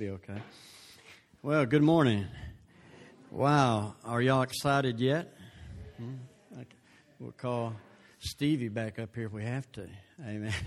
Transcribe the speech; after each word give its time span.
be 0.00 0.08
okay. 0.08 0.40
Well, 1.42 1.66
good 1.66 1.82
morning. 1.82 2.24
Wow, 3.30 3.96
are 4.02 4.22
y'all 4.22 4.40
excited 4.40 4.98
yet? 4.98 5.34
Hmm? 5.98 6.14
We'll 7.18 7.32
call 7.32 7.74
Stevie 8.18 8.70
back 8.70 8.98
up 8.98 9.14
here 9.14 9.26
if 9.26 9.32
we 9.34 9.44
have 9.44 9.70
to. 9.72 9.86
Amen. 10.26 10.54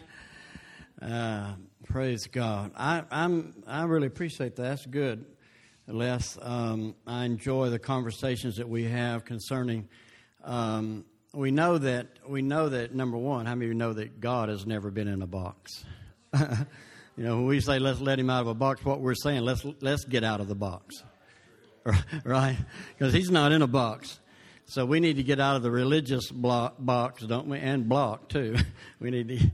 Uh, 1.01 1.55
praise 1.85 2.27
God. 2.27 2.71
I, 2.77 3.03
I'm 3.11 3.61
I 3.67 3.83
really 3.83 4.07
appreciate 4.07 4.55
that. 4.55 4.61
That's 4.61 4.85
good. 4.85 5.25
Les, 5.87 6.37
um, 6.41 6.95
I 7.05 7.25
enjoy 7.25 7.71
the 7.71 7.79
conversations 7.79 8.55
that 8.57 8.69
we 8.69 8.85
have 8.85 9.25
concerning. 9.25 9.89
Um, 10.45 11.03
we 11.33 11.51
know 11.51 11.77
that 11.79 12.07
we 12.25 12.41
know 12.41 12.69
that 12.69 12.95
number 12.95 13.17
one. 13.17 13.47
How 13.47 13.55
many 13.55 13.65
of 13.65 13.69
you 13.69 13.77
know 13.77 13.93
that 13.93 14.21
God 14.21 14.47
has 14.47 14.65
never 14.65 14.91
been 14.91 15.09
in 15.09 15.23
a 15.23 15.27
box? 15.27 15.83
you 17.17 17.23
know, 17.23 17.37
when 17.37 17.45
we 17.45 17.59
say 17.59 17.79
let's 17.79 18.01
let 18.01 18.19
him 18.19 18.29
out 18.29 18.41
of 18.41 18.47
a 18.47 18.53
box, 18.53 18.83
what 18.83 18.99
we're 18.99 19.15
saying 19.15 19.41
let's 19.41 19.65
let's 19.81 20.05
get 20.05 20.23
out 20.23 20.39
of 20.41 20.47
the 20.47 20.55
box, 20.55 21.03
right? 22.23 22.57
Because 22.97 23.13
he's 23.13 23.29
not 23.29 23.51
in 23.51 23.61
a 23.61 23.67
box. 23.67 24.19
So 24.65 24.85
we 24.85 24.99
need 24.99 25.17
to 25.17 25.23
get 25.23 25.39
out 25.39 25.55
of 25.55 25.61
the 25.61 25.69
religious 25.69 26.31
block, 26.31 26.75
box, 26.79 27.23
don't 27.23 27.47
we? 27.47 27.59
And 27.59 27.87
block 27.87 28.29
too. 28.29 28.55
we 28.99 29.11
need 29.11 29.27
to 29.27 29.51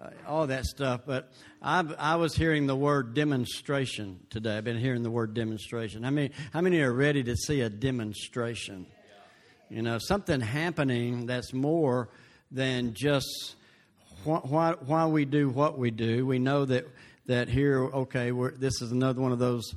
uh, 0.00 0.10
all 0.28 0.46
that 0.46 0.64
stuff. 0.66 1.00
But 1.06 1.32
i 1.60 1.80
I 1.98 2.16
was 2.16 2.36
hearing 2.36 2.66
the 2.66 2.76
word 2.76 3.14
demonstration 3.14 4.20
today. 4.30 4.58
I've 4.58 4.64
been 4.64 4.78
hearing 4.78 5.02
the 5.02 5.10
word 5.10 5.34
demonstration. 5.34 6.02
How 6.02 6.10
many, 6.10 6.30
how 6.52 6.60
many 6.60 6.80
are 6.80 6.92
ready 6.92 7.24
to 7.24 7.36
see 7.36 7.62
a 7.62 7.70
demonstration? 7.70 8.86
You 9.70 9.82
know, 9.82 9.98
something 9.98 10.40
happening 10.40 11.26
that's 11.26 11.52
more 11.54 12.10
than 12.50 12.92
just 12.92 13.56
why, 14.24 14.74
why 14.84 15.06
we 15.06 15.24
do 15.24 15.48
what 15.48 15.78
we 15.78 15.90
do. 15.90 16.26
We 16.26 16.38
know 16.38 16.64
that, 16.64 16.86
that 17.26 17.48
here, 17.48 17.82
okay, 17.82 18.30
this 18.56 18.80
is 18.80 18.92
another 18.92 19.20
one 19.20 19.32
of 19.32 19.38
those 19.38 19.74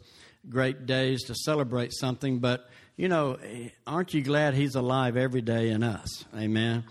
great 0.50 0.86
days 0.86 1.24
to 1.24 1.36
celebrate 1.36 1.92
something, 1.94 2.40
but, 2.40 2.70
you 2.96 3.08
know, 3.08 3.38
aren't 3.88 4.14
you 4.14 4.22
glad 4.22 4.54
He's 4.54 4.76
alive 4.76 5.18
every 5.18 5.42
day 5.42 5.70
in 5.70 5.84
us? 5.84 6.26
Amen. 6.36 6.84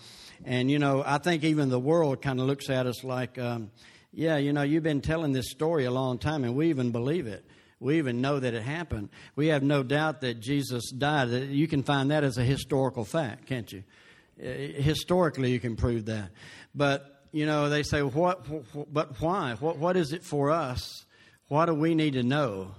And, 0.45 0.71
you 0.71 0.79
know, 0.79 1.03
I 1.07 1.19
think 1.19 1.45
even 1.45 1.69
the 1.69 1.79
world 1.79 2.21
kind 2.21 2.41
of 2.41 2.47
looks 2.47 2.69
at 2.69 2.87
us 2.87 3.05
like, 3.05 3.39
um, 3.39 3.71
yeah, 4.13 4.37
you 4.37 4.53
know, 4.53 4.63
you've 4.63 4.83
been 4.83 5.01
telling 5.01 5.33
this 5.33 5.51
story 5.51 5.85
a 5.85 5.91
long 5.91 6.19
time, 6.19 6.45
and 6.45 6.55
we 6.55 6.69
even 6.71 6.91
believe 6.91 7.27
it. 7.27 7.45
We 7.81 7.99
even 7.99 8.21
know 8.21 8.39
that 8.41 8.55
it 8.55 8.63
happened. 8.63 9.09
We 9.37 9.49
have 9.49 9.63
no 9.63 9.83
doubt 9.83 10.21
that 10.23 10.41
Jesus 10.41 10.91
died. 10.91 11.29
You 11.29 11.67
can 11.69 11.83
find 11.83 12.11
that 12.11 12.25
as 12.25 12.39
a 12.39 12.45
historical 12.45 13.05
fact, 13.05 13.47
can't 13.47 13.71
you? 13.73 13.85
Historically, 14.39 15.53
you 15.53 15.61
can 15.61 15.77
prove 15.77 16.07
that. 16.07 16.31
But, 16.75 17.14
you 17.35 17.47
know, 17.47 17.69
they 17.69 17.83
say, 17.83 18.01
what, 18.01 18.47
but 18.93 19.21
why? 19.21 19.57
What, 19.59 19.77
what 19.77 19.97
is 19.97 20.13
it 20.13 20.23
for 20.23 20.51
us? 20.51 21.05
What 21.49 21.67
do 21.67 21.75
we 21.75 21.95
need 21.95 22.15
to 22.15 22.23
know? 22.23 22.75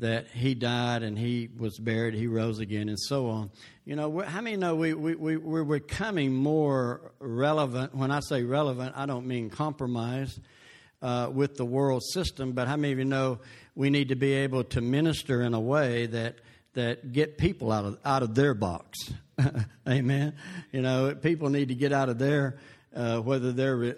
that 0.00 0.28
he 0.28 0.54
died 0.54 1.02
and 1.02 1.18
he 1.18 1.48
was 1.58 1.78
buried, 1.78 2.14
he 2.14 2.26
rose 2.26 2.60
again, 2.60 2.88
and 2.88 2.98
so 2.98 3.26
on. 3.26 3.50
You 3.84 3.96
know, 3.96 4.20
how 4.20 4.40
many 4.40 4.56
know 4.56 4.76
we, 4.76 4.94
we, 4.94 5.14
we, 5.14 5.36
we're 5.36 5.64
becoming 5.64 6.32
more 6.32 7.12
relevant? 7.18 7.94
When 7.94 8.10
I 8.10 8.20
say 8.20 8.44
relevant, 8.44 8.94
I 8.96 9.06
don't 9.06 9.26
mean 9.26 9.50
compromise 9.50 10.38
uh, 11.02 11.30
with 11.32 11.56
the 11.56 11.64
world 11.64 12.02
system, 12.12 12.52
but 12.52 12.68
how 12.68 12.76
many 12.76 12.92
of 12.92 12.98
you 12.98 13.04
know 13.06 13.40
we 13.74 13.90
need 13.90 14.10
to 14.10 14.16
be 14.16 14.34
able 14.34 14.64
to 14.64 14.80
minister 14.80 15.42
in 15.42 15.54
a 15.54 15.60
way 15.60 16.06
that, 16.06 16.36
that 16.74 17.12
get 17.12 17.38
people 17.38 17.72
out 17.72 17.84
of, 17.84 17.98
out 18.04 18.22
of 18.22 18.34
their 18.34 18.54
box? 18.54 19.12
Amen. 19.88 20.34
You 20.70 20.82
know, 20.82 21.14
people 21.14 21.48
need 21.50 21.68
to 21.68 21.74
get 21.74 21.92
out 21.92 22.08
of 22.08 22.18
their, 22.18 22.58
uh, 22.98 23.20
whether 23.20 23.52
they're 23.52 23.76
re- 23.76 23.94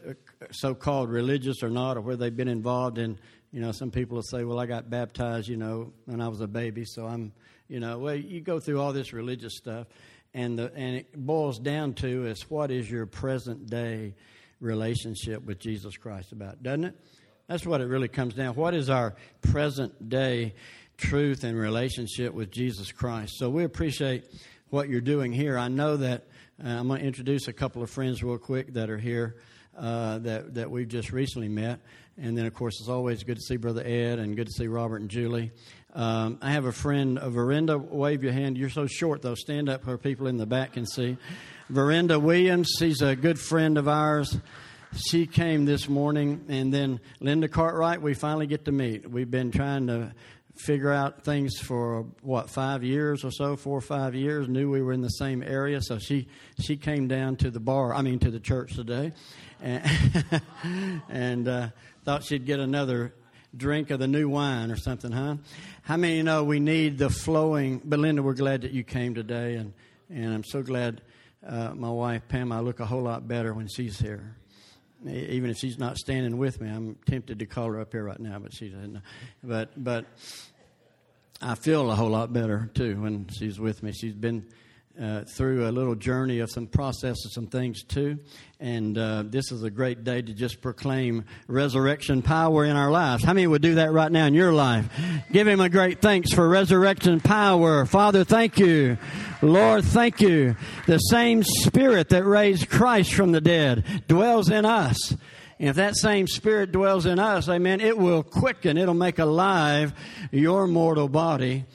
so 0.52 0.76
called 0.76 1.10
religious 1.10 1.64
or 1.64 1.70
not, 1.70 1.96
or 1.96 2.02
whether 2.02 2.18
they've 2.18 2.36
been 2.36 2.46
involved 2.46 2.98
in 2.98 3.18
you 3.52 3.60
know, 3.60 3.72
some 3.72 3.90
people 3.90 4.16
will 4.16 4.22
say, 4.22 4.44
well, 4.44 4.60
I 4.60 4.66
got 4.66 4.90
baptized, 4.90 5.48
you 5.48 5.56
know, 5.56 5.92
when 6.04 6.20
I 6.20 6.28
was 6.28 6.40
a 6.40 6.46
baby, 6.46 6.84
so 6.84 7.06
I'm, 7.06 7.32
you 7.68 7.80
know, 7.80 7.98
well, 7.98 8.14
you 8.14 8.40
go 8.40 8.60
through 8.60 8.80
all 8.80 8.92
this 8.92 9.12
religious 9.12 9.56
stuff, 9.56 9.88
and, 10.34 10.56
the, 10.56 10.72
and 10.76 10.96
it 10.96 11.26
boils 11.26 11.58
down 11.58 11.94
to 11.94 12.26
is 12.26 12.48
what 12.48 12.70
is 12.70 12.88
your 12.88 13.06
present 13.06 13.68
day 13.68 14.14
relationship 14.60 15.44
with 15.44 15.58
Jesus 15.58 15.96
Christ 15.96 16.30
about, 16.30 16.62
doesn't 16.62 16.84
it? 16.84 16.94
That's 17.48 17.66
what 17.66 17.80
it 17.80 17.86
really 17.86 18.06
comes 18.06 18.34
down. 18.34 18.54
What 18.54 18.74
is 18.74 18.88
our 18.88 19.16
present 19.42 20.08
day 20.08 20.54
truth 20.96 21.42
and 21.42 21.58
relationship 21.58 22.32
with 22.32 22.52
Jesus 22.52 22.92
Christ? 22.92 23.32
So 23.36 23.50
we 23.50 23.64
appreciate 23.64 24.26
what 24.68 24.88
you're 24.88 25.00
doing 25.00 25.32
here. 25.32 25.58
I 25.58 25.66
know 25.66 25.96
that 25.96 26.28
uh, 26.62 26.68
I'm 26.68 26.88
going 26.88 27.00
to 27.00 27.06
introduce 27.06 27.48
a 27.48 27.52
couple 27.52 27.82
of 27.82 27.90
friends 27.90 28.22
real 28.22 28.36
quick 28.36 28.74
that 28.74 28.90
are 28.90 28.98
here 28.98 29.36
uh, 29.78 30.18
that 30.18 30.54
that 30.54 30.70
we've 30.70 30.88
just 30.88 31.10
recently 31.10 31.48
met. 31.48 31.80
And 32.18 32.36
then, 32.36 32.44
of 32.44 32.52
course, 32.52 32.78
it's 32.80 32.88
always 32.88 33.22
good 33.22 33.36
to 33.36 33.42
see 33.42 33.56
Brother 33.56 33.82
Ed 33.82 34.18
and 34.18 34.36
good 34.36 34.48
to 34.48 34.52
see 34.52 34.66
Robert 34.66 35.00
and 35.00 35.08
Julie. 35.08 35.52
Um, 35.94 36.38
I 36.42 36.50
have 36.50 36.66
a 36.66 36.72
friend, 36.72 37.18
uh, 37.18 37.28
Verinda. 37.28 37.80
Wave 37.80 38.22
your 38.22 38.32
hand. 38.32 38.58
You're 38.58 38.68
so 38.68 38.86
short, 38.86 39.22
though. 39.22 39.34
Stand 39.34 39.70
up 39.70 39.86
where 39.86 39.96
people 39.96 40.26
in 40.26 40.36
the 40.36 40.46
back 40.46 40.74
can 40.74 40.84
see. 40.84 41.16
Verinda 41.72 42.20
Williams. 42.20 42.70
She's 42.78 43.00
a 43.00 43.16
good 43.16 43.38
friend 43.38 43.78
of 43.78 43.88
ours. 43.88 44.36
She 45.08 45.26
came 45.26 45.64
this 45.64 45.88
morning, 45.88 46.44
and 46.48 46.74
then 46.74 47.00
Linda 47.20 47.48
Cartwright. 47.48 48.02
We 48.02 48.12
finally 48.12 48.46
get 48.46 48.66
to 48.66 48.72
meet. 48.72 49.10
We've 49.10 49.30
been 49.30 49.50
trying 49.50 49.86
to 49.86 50.12
figure 50.64 50.92
out 50.92 51.24
things 51.24 51.58
for 51.58 52.06
what 52.22 52.50
five 52.50 52.84
years 52.84 53.24
or 53.24 53.30
so, 53.30 53.56
four 53.56 53.78
or 53.78 53.82
five 53.82 54.14
years. 54.14 54.48
Knew 54.48 54.70
we 54.70 54.82
were 54.82 54.92
in 54.92 55.00
the 55.00 55.08
same 55.08 55.42
area, 55.42 55.80
so 55.80 55.98
she 55.98 56.28
she 56.60 56.76
came 56.76 57.08
down 57.08 57.36
to 57.36 57.50
the 57.50 57.60
bar. 57.60 57.94
I 57.94 58.02
mean, 58.02 58.18
to 58.20 58.30
the 58.30 58.40
church 58.40 58.74
today, 58.74 59.12
and, 59.60 60.42
and 61.08 61.48
uh, 61.48 61.68
thought 62.04 62.24
she'd 62.24 62.46
get 62.46 62.60
another 62.60 63.14
drink 63.56 63.90
of 63.90 63.98
the 63.98 64.08
new 64.08 64.28
wine 64.28 64.70
or 64.70 64.76
something, 64.76 65.10
huh? 65.10 65.36
How 65.82 65.96
many 65.96 66.16
you 66.16 66.22
know 66.22 66.44
we 66.44 66.60
need 66.60 66.98
the 66.98 67.10
flowing? 67.10 67.80
But 67.84 67.98
Linda, 67.98 68.22
we're 68.22 68.34
glad 68.34 68.62
that 68.62 68.72
you 68.72 68.84
came 68.84 69.14
today, 69.14 69.54
and 69.54 69.72
and 70.08 70.34
I'm 70.34 70.44
so 70.44 70.62
glad. 70.62 71.00
Uh, 71.46 71.72
my 71.74 71.90
wife 71.90 72.28
Pam, 72.28 72.52
I 72.52 72.60
look 72.60 72.80
a 72.80 72.86
whole 72.86 73.00
lot 73.00 73.26
better 73.26 73.54
when 73.54 73.66
she's 73.66 73.98
here 73.98 74.36
even 75.06 75.50
if 75.50 75.56
she's 75.56 75.78
not 75.78 75.96
standing 75.96 76.36
with 76.36 76.60
me. 76.60 76.68
I'm 76.68 76.96
tempted 77.06 77.38
to 77.38 77.46
call 77.46 77.66
her 77.66 77.80
up 77.80 77.92
here 77.92 78.04
right 78.04 78.20
now, 78.20 78.38
but 78.38 78.52
she 78.52 78.68
doesn't. 78.68 78.96
Uh, 78.96 79.00
but 79.42 79.70
but 79.76 80.06
I 81.40 81.54
feel 81.54 81.90
a 81.90 81.94
whole 81.94 82.10
lot 82.10 82.32
better 82.32 82.70
too 82.74 83.00
when 83.00 83.28
she's 83.28 83.58
with 83.58 83.82
me. 83.82 83.92
She's 83.92 84.14
been 84.14 84.46
uh, 84.98 85.24
through 85.36 85.68
a 85.68 85.70
little 85.70 85.94
journey 85.94 86.40
of 86.40 86.50
some 86.50 86.66
processes, 86.66 87.32
some 87.32 87.46
things 87.46 87.82
too. 87.82 88.18
And 88.58 88.98
uh, 88.98 89.24
this 89.26 89.52
is 89.52 89.62
a 89.62 89.70
great 89.70 90.04
day 90.04 90.20
to 90.20 90.34
just 90.34 90.60
proclaim 90.60 91.24
resurrection 91.46 92.22
power 92.22 92.64
in 92.64 92.76
our 92.76 92.90
lives. 92.90 93.24
How 93.24 93.32
many 93.32 93.46
would 93.46 93.62
do 93.62 93.76
that 93.76 93.92
right 93.92 94.10
now 94.10 94.26
in 94.26 94.34
your 94.34 94.52
life? 94.52 94.86
Give 95.32 95.46
him 95.46 95.60
a 95.60 95.68
great 95.68 96.00
thanks 96.00 96.32
for 96.32 96.48
resurrection 96.48 97.20
power. 97.20 97.86
Father, 97.86 98.24
thank 98.24 98.58
you. 98.58 98.98
Lord, 99.42 99.84
thank 99.84 100.20
you. 100.20 100.56
The 100.86 100.98
same 100.98 101.42
spirit 101.44 102.10
that 102.10 102.24
raised 102.24 102.68
Christ 102.68 103.14
from 103.14 103.32
the 103.32 103.40
dead 103.40 103.84
dwells 104.08 104.50
in 104.50 104.64
us. 104.64 105.14
And 105.58 105.68
if 105.68 105.76
that 105.76 105.96
same 105.96 106.26
spirit 106.26 106.72
dwells 106.72 107.06
in 107.06 107.18
us, 107.18 107.48
amen, 107.48 107.80
it 107.80 107.96
will 107.96 108.22
quicken, 108.22 108.78
it'll 108.78 108.94
make 108.94 109.18
alive 109.18 109.92
your 110.30 110.66
mortal 110.66 111.08
body 111.08 111.66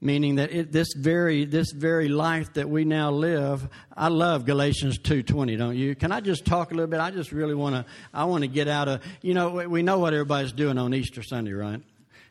meaning 0.00 0.36
that 0.36 0.52
it, 0.52 0.72
this 0.72 0.92
very 0.94 1.44
this 1.44 1.72
very 1.72 2.08
life 2.08 2.52
that 2.54 2.68
we 2.68 2.84
now 2.84 3.10
live 3.10 3.66
i 3.96 4.08
love 4.08 4.44
galatians 4.44 4.98
2.20 4.98 5.56
don't 5.56 5.76
you? 5.76 5.94
Can 5.94 6.12
i 6.12 6.20
just 6.20 6.44
talk 6.44 6.70
a 6.70 6.74
little 6.74 6.90
bit? 6.90 7.00
I 7.00 7.10
just 7.10 7.32
really 7.32 7.54
want 7.54 7.74
to 7.74 7.84
i 8.12 8.24
want 8.24 8.42
to 8.42 8.48
get 8.48 8.68
out 8.68 8.88
of 8.88 9.02
you 9.22 9.34
know 9.34 9.68
we 9.68 9.82
know 9.82 9.98
what 9.98 10.12
everybody's 10.12 10.52
doing 10.52 10.78
on 10.78 10.94
easter 10.94 11.22
sunday 11.22 11.52
right? 11.52 11.80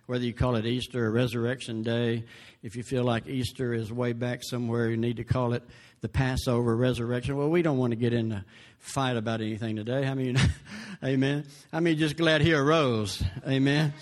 Whether 0.05 0.25
you 0.25 0.33
call 0.33 0.55
it 0.55 0.65
easter 0.67 1.07
or 1.07 1.11
resurrection 1.11 1.81
day 1.81 2.25
if 2.61 2.75
you 2.75 2.83
feel 2.83 3.03
like 3.03 3.27
easter 3.27 3.73
is 3.73 3.91
way 3.91 4.13
back 4.13 4.41
somewhere 4.43 4.89
you 4.89 4.97
need 4.97 5.17
to 5.17 5.23
call 5.23 5.53
it 5.53 5.63
the 6.01 6.09
passover 6.09 6.75
resurrection. 6.75 7.35
Well 7.35 7.49
we 7.49 7.63
don't 7.63 7.79
want 7.79 7.91
to 7.91 7.97
get 7.97 8.13
in 8.13 8.31
a 8.31 8.45
fight 8.77 9.17
about 9.17 9.41
anything 9.41 9.75
today. 9.75 10.07
I 10.07 10.13
mean 10.13 10.37
amen. 11.03 11.45
I 11.73 11.79
mean 11.79 11.97
just 11.97 12.15
glad 12.15 12.41
he 12.41 12.53
arose? 12.53 13.23
Amen 13.47 13.93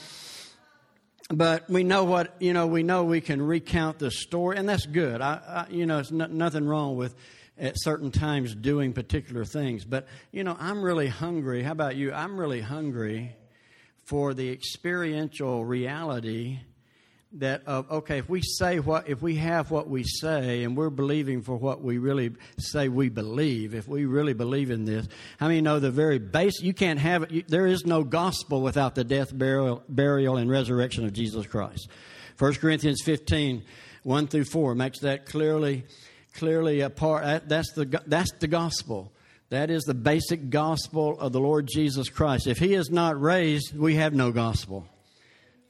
but 1.29 1.69
we 1.69 1.83
know 1.83 2.03
what 2.03 2.35
you 2.39 2.53
know. 2.53 2.67
We 2.67 2.83
know 2.83 3.05
we 3.05 3.21
can 3.21 3.41
recount 3.41 3.99
the 3.99 4.11
story, 4.11 4.57
and 4.57 4.67
that's 4.67 4.85
good. 4.85 5.21
I, 5.21 5.65
I 5.67 5.71
you 5.71 5.85
know, 5.85 5.99
it's 5.99 6.11
nothing 6.11 6.65
wrong 6.65 6.95
with 6.97 7.15
at 7.57 7.75
certain 7.77 8.11
times 8.11 8.55
doing 8.55 8.93
particular 8.93 9.45
things. 9.45 9.85
But 9.85 10.07
you 10.31 10.43
know, 10.43 10.57
I'm 10.59 10.81
really 10.81 11.07
hungry. 11.07 11.63
How 11.63 11.71
about 11.71 11.95
you? 11.95 12.11
I'm 12.13 12.39
really 12.39 12.61
hungry 12.61 13.35
for 14.05 14.33
the 14.33 14.51
experiential 14.51 15.63
reality 15.63 16.59
that 17.35 17.63
of 17.65 17.89
okay 17.89 18.19
if 18.19 18.29
we 18.29 18.41
say 18.41 18.79
what 18.79 19.09
if 19.09 19.21
we 19.21 19.35
have 19.35 19.71
what 19.71 19.89
we 19.89 20.03
say 20.03 20.63
and 20.63 20.77
we're 20.77 20.91
believing 20.91 21.41
for 21.41 21.55
what 21.55 21.81
we 21.81 21.97
really 21.97 22.31
say 22.59 22.87
we 22.89 23.09
believe 23.09 23.73
if 23.73 23.87
we 23.87 24.05
really 24.05 24.33
believe 24.33 24.69
in 24.69 24.85
this 24.85 25.07
how 25.39 25.47
many 25.47 25.59
know 25.59 25.79
the 25.79 25.89
very 25.89 26.19
base 26.19 26.61
you 26.61 26.73
can't 26.73 26.99
have 26.99 27.23
it 27.23 27.31
you, 27.31 27.43
there 27.47 27.65
is 27.65 27.85
no 27.85 28.03
gospel 28.03 28.61
without 28.61 28.93
the 28.93 29.03
death 29.03 29.35
burial, 29.35 29.83
burial 29.89 30.37
and 30.37 30.49
resurrection 30.49 31.05
of 31.05 31.13
jesus 31.13 31.47
christ. 31.47 31.89
1 32.37 32.53
corinthians 32.55 33.01
15 33.03 33.63
1 34.03 34.27
through 34.27 34.45
4 34.45 34.75
makes 34.75 34.99
that 34.99 35.25
clearly 35.25 35.85
clearly 36.35 36.81
a 36.81 36.89
part 36.89 37.47
that's 37.49 37.71
the 37.73 37.85
that's 38.05 38.31
the 38.39 38.47
gospel. 38.47 39.11
That 39.49 39.69
is 39.69 39.83
the 39.83 39.93
basic 39.93 40.49
gospel 40.49 41.19
of 41.19 41.31
the 41.31 41.39
lord 41.39 41.67
jesus 41.67 42.09
christ. 42.09 42.45
If 42.45 42.59
he 42.59 42.75
is 42.75 42.91
not 42.91 43.19
raised 43.19 43.75
we 43.75 43.95
have 43.95 44.13
no 44.13 44.31
gospel 44.31 44.87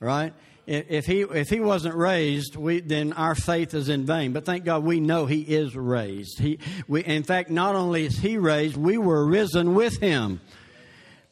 right 0.01 0.33
if 0.65 1.05
he 1.05 1.21
if 1.21 1.49
he 1.49 1.59
wasn't 1.59 1.95
raised, 1.95 2.55
we, 2.55 2.79
then 2.79 3.13
our 3.13 3.35
faith 3.35 3.73
is 3.73 3.89
in 3.89 4.05
vain. 4.05 4.31
But 4.31 4.45
thank 4.45 4.63
God 4.63 4.83
we 4.83 4.99
know 4.99 5.25
he 5.25 5.41
is 5.41 5.75
raised. 5.75 6.39
He, 6.39 6.59
we, 6.87 7.03
in 7.03 7.23
fact, 7.23 7.49
not 7.49 7.75
only 7.75 8.05
is 8.05 8.17
he 8.17 8.37
raised, 8.37 8.77
we 8.77 8.97
were 8.97 9.25
risen 9.25 9.75
with 9.75 9.99
him. 9.99 10.39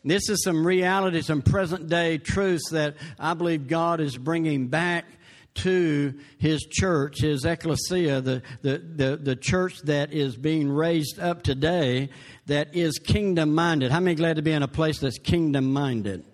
This 0.03 0.29
is 0.29 0.43
some 0.43 0.65
reality, 0.65 1.21
some 1.21 1.41
present 1.41 1.87
day 1.87 2.17
truths 2.17 2.71
that 2.71 2.95
I 3.19 3.33
believe 3.35 3.67
God 3.67 4.01
is 4.01 4.17
bringing 4.17 4.67
back 4.67 5.05
to 5.53 6.13
his 6.37 6.61
church, 6.69 7.21
his 7.21 7.45
ecclesia, 7.45 8.21
the, 8.21 8.41
the, 8.61 8.77
the, 8.77 9.17
the 9.17 9.35
church 9.35 9.81
that 9.83 10.13
is 10.13 10.35
being 10.35 10.69
raised 10.69 11.19
up 11.19 11.43
today 11.43 12.09
that 12.47 12.75
is 12.75 12.99
kingdom 12.99 13.53
minded. 13.53 13.91
How 13.91 13.99
many 13.99 14.15
glad 14.15 14.37
to 14.37 14.41
be 14.41 14.51
in 14.51 14.63
a 14.63 14.67
place 14.67 14.99
that's 14.99 15.19
kingdom 15.19 15.71
minded? 15.71 16.25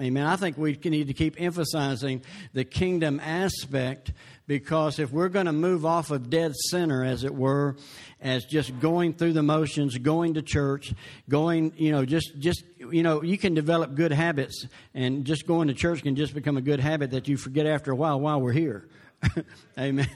Amen. 0.00 0.26
I 0.26 0.36
think 0.36 0.56
we 0.56 0.78
need 0.84 1.08
to 1.08 1.14
keep 1.14 1.40
emphasizing 1.40 2.22
the 2.52 2.64
kingdom 2.64 3.18
aspect 3.18 4.12
because 4.46 5.00
if 5.00 5.10
we're 5.10 5.28
going 5.28 5.46
to 5.46 5.52
move 5.52 5.84
off 5.84 6.12
of 6.12 6.30
dead 6.30 6.54
center, 6.54 7.04
as 7.04 7.24
it 7.24 7.34
were, 7.34 7.76
as 8.20 8.44
just 8.44 8.78
going 8.78 9.14
through 9.14 9.32
the 9.32 9.42
motions, 9.42 9.98
going 9.98 10.34
to 10.34 10.42
church, 10.42 10.94
going, 11.28 11.72
you 11.76 11.90
know, 11.90 12.04
just, 12.04 12.38
just, 12.38 12.62
you 12.78 13.02
know, 13.02 13.22
you 13.22 13.36
can 13.36 13.54
develop 13.54 13.96
good 13.96 14.12
habits, 14.12 14.66
and 14.94 15.24
just 15.24 15.48
going 15.48 15.66
to 15.66 15.74
church 15.74 16.02
can 16.02 16.14
just 16.14 16.32
become 16.32 16.56
a 16.56 16.62
good 16.62 16.78
habit 16.78 17.10
that 17.10 17.26
you 17.26 17.36
forget 17.36 17.66
after 17.66 17.90
a 17.90 17.96
while 17.96 18.20
while 18.20 18.40
we're 18.40 18.52
here. 18.52 18.88
Amen. 19.78 20.08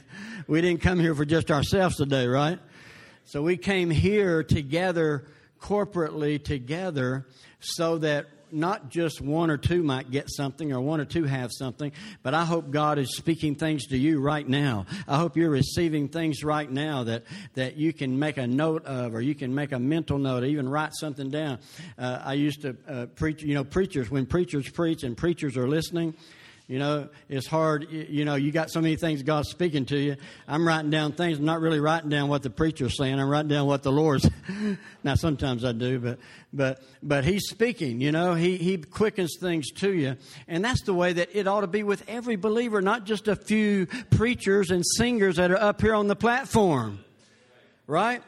We 0.47 0.61
didn't 0.61 0.81
come 0.81 1.01
here 1.01 1.15
for 1.15 1.25
just 1.25 1.51
ourselves 1.51 1.97
today, 1.97 2.29
right? 2.29 2.61
So 3.25 3.43
we 3.43 3.57
came 3.57 3.91
here 3.91 4.45
together, 4.45 5.27
corporately 5.61 6.43
together, 6.43 7.27
so 7.59 7.99
that 7.99 8.27
not 8.53 8.89
just 8.91 9.21
one 9.21 9.51
or 9.51 9.57
two 9.57 9.83
might 9.83 10.11
get 10.11 10.31
something 10.31 10.73
or 10.73 10.81
one 10.81 11.01
or 11.01 11.05
two 11.05 11.25
have 11.25 11.51
something, 11.53 11.93
but 12.23 12.35
I 12.35 12.45
hope 12.45 12.71
God 12.71 12.99
is 12.99 13.17
speaking 13.17 13.55
things 13.55 13.87
to 13.87 13.99
you 13.99 14.21
right 14.21 14.47
now. 14.47 14.87
I 15.09 15.17
hope 15.17 15.37
you're 15.37 15.51
receiving 15.51 16.09
things 16.09 16.45
right 16.45 16.71
now 16.71 17.05
that, 17.05 17.25
that 17.55 17.77
you 17.77 17.93
can 17.93 18.19
make 18.19 18.37
a 18.37 18.47
note 18.47 18.85
of 18.85 19.15
or 19.15 19.21
you 19.21 19.35
can 19.35 19.55
make 19.55 19.73
a 19.73 19.79
mental 19.79 20.19
note 20.19 20.43
or 20.43 20.47
even 20.47 20.69
write 20.69 20.93
something 20.95 21.31
down. 21.31 21.59
Uh, 21.99 22.21
I 22.25 22.35
used 22.35 22.63
to 22.63 22.77
uh, 22.89 23.07
preach, 23.07 23.43
you 23.43 23.55
know, 23.55 23.65
preachers, 23.65 24.11
when 24.11 24.27
preachers 24.27 24.69
preach 24.69 25.03
and 25.03 25.17
preachers 25.17 25.57
are 25.57 25.69
listening, 25.69 26.15
you 26.69 26.79
know, 26.79 27.09
it's 27.29 27.47
hard. 27.47 27.89
You 27.91 28.25
know, 28.25 28.37
you 28.37 28.53
got 28.53 28.71
so 28.71 28.81
many 28.81 28.97
things 28.97 29.23
God's 29.23 29.51
speaking 29.51 29.85
to 29.87 29.99
you. 29.99 30.17
I'm 30.47 30.67
writing 30.67 30.91
down 30.91 31.13
things. 31.13 31.39
I'm 31.39 31.45
not 31.45 31.61
really 31.61 31.81
writing 31.81 32.09
down 32.09 32.29
what 32.29 32.43
the 32.43 32.51
preacher's 32.51 32.97
saying. 32.97 33.19
I'm 33.19 33.29
writing 33.29 33.49
down 33.49 33.67
what 33.67 33.83
the 33.83 33.93
Lord's. 33.93 34.29
now, 35.05 35.15
sometimes 35.15 35.65
I 35.65 35.73
do, 35.73 35.99
but 35.99 36.19
but 36.53 36.83
but 37.03 37.25
He's 37.25 37.49
speaking. 37.49 38.01
You 38.01 38.13
know, 38.13 38.35
He 38.35 38.57
He 38.57 38.79
quickens 38.79 39.37
things 39.41 39.71
to 39.73 39.93
you, 39.93 40.17
and 40.47 40.65
that's 40.65 40.83
the 40.83 40.95
way 40.95 41.13
that 41.13 41.31
it 41.35 41.47
ought 41.47 41.63
to 41.63 41.67
be 41.67 41.83
with 41.83 42.09
every 42.09 42.37
believer, 42.37 42.81
not 42.81 43.05
just 43.05 43.29
a 43.29 43.37
few 43.37 43.87
preachers 44.11 44.71
and 44.71 44.85
singers 44.97 45.37
that 45.37 45.51
are 45.51 45.61
up 45.61 45.81
here 45.81 45.95
on 45.95 46.07
the 46.07 46.17
platform, 46.17 47.05
right? 47.87 48.23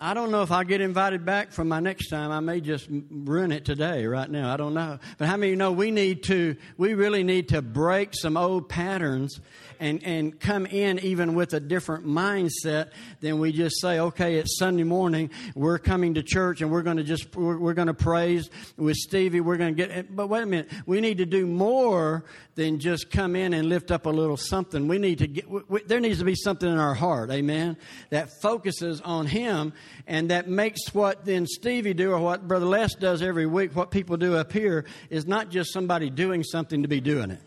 I 0.00 0.14
don't 0.14 0.30
know 0.30 0.42
if 0.42 0.52
I'll 0.52 0.62
get 0.62 0.80
invited 0.80 1.24
back 1.24 1.50
for 1.50 1.64
my 1.64 1.80
next 1.80 2.08
time. 2.08 2.30
I 2.30 2.38
may 2.38 2.60
just 2.60 2.86
ruin 2.88 3.50
it 3.50 3.64
today, 3.64 4.06
right 4.06 4.30
now. 4.30 4.54
I 4.54 4.56
don't 4.56 4.72
know. 4.72 5.00
But 5.18 5.26
how 5.26 5.36
many 5.36 5.50
you 5.50 5.56
know 5.56 5.72
we 5.72 5.90
need 5.90 6.22
to, 6.24 6.54
we 6.76 6.94
really 6.94 7.24
need 7.24 7.48
to 7.48 7.62
break 7.62 8.10
some 8.14 8.36
old 8.36 8.68
patterns 8.68 9.40
and, 9.80 10.02
and 10.04 10.38
come 10.40 10.66
in 10.66 10.98
even 11.00 11.34
with 11.34 11.54
a 11.54 11.60
different 11.60 12.06
mindset 12.06 12.90
than 13.20 13.38
we 13.38 13.52
just 13.52 13.80
say, 13.80 13.98
okay, 13.98 14.36
it's 14.36 14.58
Sunday 14.58 14.84
morning, 14.84 15.30
we're 15.54 15.78
coming 15.78 16.14
to 16.14 16.22
church 16.22 16.60
and 16.60 16.70
we're 16.70 16.82
going 16.82 16.96
to 16.96 17.04
just, 17.04 17.34
we're, 17.36 17.58
we're 17.58 17.74
going 17.74 17.88
to 17.88 17.94
praise 17.94 18.50
with 18.76 18.96
Stevie, 18.96 19.40
we're 19.40 19.56
going 19.56 19.74
to 19.74 19.86
get, 19.86 20.14
but 20.14 20.28
wait 20.28 20.42
a 20.42 20.46
minute, 20.46 20.70
we 20.86 21.00
need 21.00 21.18
to 21.18 21.26
do 21.26 21.46
more 21.46 22.24
than 22.54 22.78
just 22.78 23.10
come 23.10 23.36
in 23.36 23.54
and 23.54 23.68
lift 23.68 23.90
up 23.90 24.06
a 24.06 24.10
little 24.10 24.36
something. 24.36 24.88
We 24.88 24.98
need 24.98 25.18
to 25.18 25.26
get, 25.26 25.48
we, 25.48 25.82
there 25.82 26.00
needs 26.00 26.18
to 26.18 26.24
be 26.24 26.34
something 26.34 26.70
in 26.70 26.78
our 26.78 26.94
heart, 26.94 27.30
amen, 27.30 27.76
that 28.10 28.30
focuses 28.42 29.00
on 29.00 29.26
Him 29.26 29.72
and 30.06 30.30
that 30.30 30.48
makes 30.48 30.92
what 30.94 31.24
then 31.24 31.46
Stevie 31.46 31.94
do 31.94 32.12
or 32.12 32.18
what 32.18 32.48
Brother 32.48 32.66
Les 32.66 32.94
does 32.94 33.22
every 33.22 33.46
week, 33.46 33.76
what 33.76 33.90
people 33.90 34.16
do 34.16 34.36
up 34.36 34.52
here, 34.52 34.84
is 35.10 35.26
not 35.26 35.50
just 35.50 35.72
somebody 35.72 36.10
doing 36.10 36.42
something 36.42 36.82
to 36.82 36.88
be 36.88 37.00
doing 37.00 37.30
it. 37.30 37.40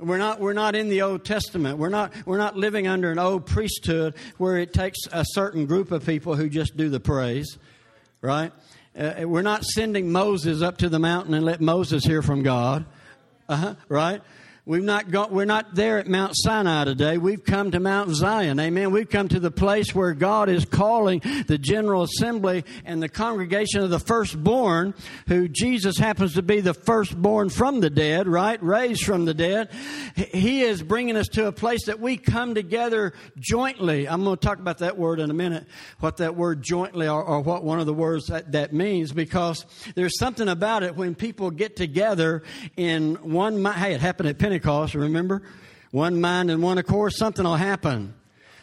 We're 0.00 0.18
not, 0.18 0.40
we're 0.40 0.54
not 0.54 0.74
in 0.74 0.88
the 0.88 1.02
Old 1.02 1.24
Testament. 1.24 1.78
We're 1.78 1.90
not, 1.90 2.12
we're 2.24 2.38
not 2.38 2.56
living 2.56 2.86
under 2.86 3.12
an 3.12 3.18
old 3.18 3.44
priesthood 3.44 4.14
where 4.38 4.56
it 4.56 4.72
takes 4.72 4.98
a 5.12 5.24
certain 5.32 5.66
group 5.66 5.92
of 5.92 6.06
people 6.06 6.36
who 6.36 6.48
just 6.48 6.76
do 6.76 6.88
the 6.88 7.00
praise, 7.00 7.58
right? 8.22 8.52
Uh, 8.98 9.22
we're 9.24 9.42
not 9.42 9.64
sending 9.64 10.10
Moses 10.10 10.62
up 10.62 10.78
to 10.78 10.88
the 10.88 10.98
mountain 10.98 11.34
and 11.34 11.44
let 11.44 11.60
Moses 11.60 12.04
hear 12.04 12.22
from 12.22 12.42
God, 12.42 12.86
uh-huh, 13.48 13.74
right? 13.88 14.22
We've 14.70 14.84
not 14.84 15.10
got, 15.10 15.32
we're 15.32 15.46
not 15.46 15.74
there 15.74 15.98
at 15.98 16.06
Mount 16.06 16.30
Sinai 16.36 16.84
today. 16.84 17.18
We've 17.18 17.42
come 17.42 17.72
to 17.72 17.80
Mount 17.80 18.10
Zion. 18.10 18.60
Amen. 18.60 18.92
We've 18.92 19.10
come 19.10 19.26
to 19.26 19.40
the 19.40 19.50
place 19.50 19.92
where 19.96 20.14
God 20.14 20.48
is 20.48 20.64
calling 20.64 21.22
the 21.48 21.58
General 21.58 22.04
Assembly 22.04 22.64
and 22.84 23.02
the 23.02 23.08
congregation 23.08 23.82
of 23.82 23.90
the 23.90 23.98
firstborn, 23.98 24.94
who 25.26 25.48
Jesus 25.48 25.98
happens 25.98 26.34
to 26.34 26.42
be 26.42 26.60
the 26.60 26.72
firstborn 26.72 27.48
from 27.48 27.80
the 27.80 27.90
dead, 27.90 28.28
right? 28.28 28.62
Raised 28.62 29.02
from 29.02 29.24
the 29.24 29.34
dead. 29.34 29.72
He 30.14 30.62
is 30.62 30.84
bringing 30.84 31.16
us 31.16 31.26
to 31.30 31.48
a 31.48 31.52
place 31.52 31.86
that 31.86 31.98
we 31.98 32.16
come 32.16 32.54
together 32.54 33.12
jointly. 33.40 34.08
I'm 34.08 34.22
going 34.22 34.36
to 34.36 34.46
talk 34.46 34.60
about 34.60 34.78
that 34.78 34.96
word 34.96 35.18
in 35.18 35.32
a 35.32 35.34
minute, 35.34 35.66
what 35.98 36.18
that 36.18 36.36
word 36.36 36.62
jointly 36.62 37.08
or, 37.08 37.24
or 37.24 37.40
what 37.40 37.64
one 37.64 37.80
of 37.80 37.86
the 37.86 37.92
words 37.92 38.28
that, 38.28 38.52
that 38.52 38.72
means, 38.72 39.10
because 39.10 39.66
there's 39.96 40.16
something 40.16 40.46
about 40.46 40.84
it 40.84 40.94
when 40.94 41.16
people 41.16 41.50
get 41.50 41.74
together 41.74 42.44
in 42.76 43.16
one, 43.16 43.64
hey, 43.64 43.94
it 43.94 44.00
happened 44.00 44.28
at 44.28 44.38
Pentecost 44.38 44.59
Pentecost, 44.60 44.94
remember? 44.94 45.42
One 45.90 46.20
mind 46.20 46.50
and 46.50 46.62
one 46.62 46.76
accord, 46.78 47.12
something 47.14 47.44
will 47.44 47.56
happen. 47.56 48.14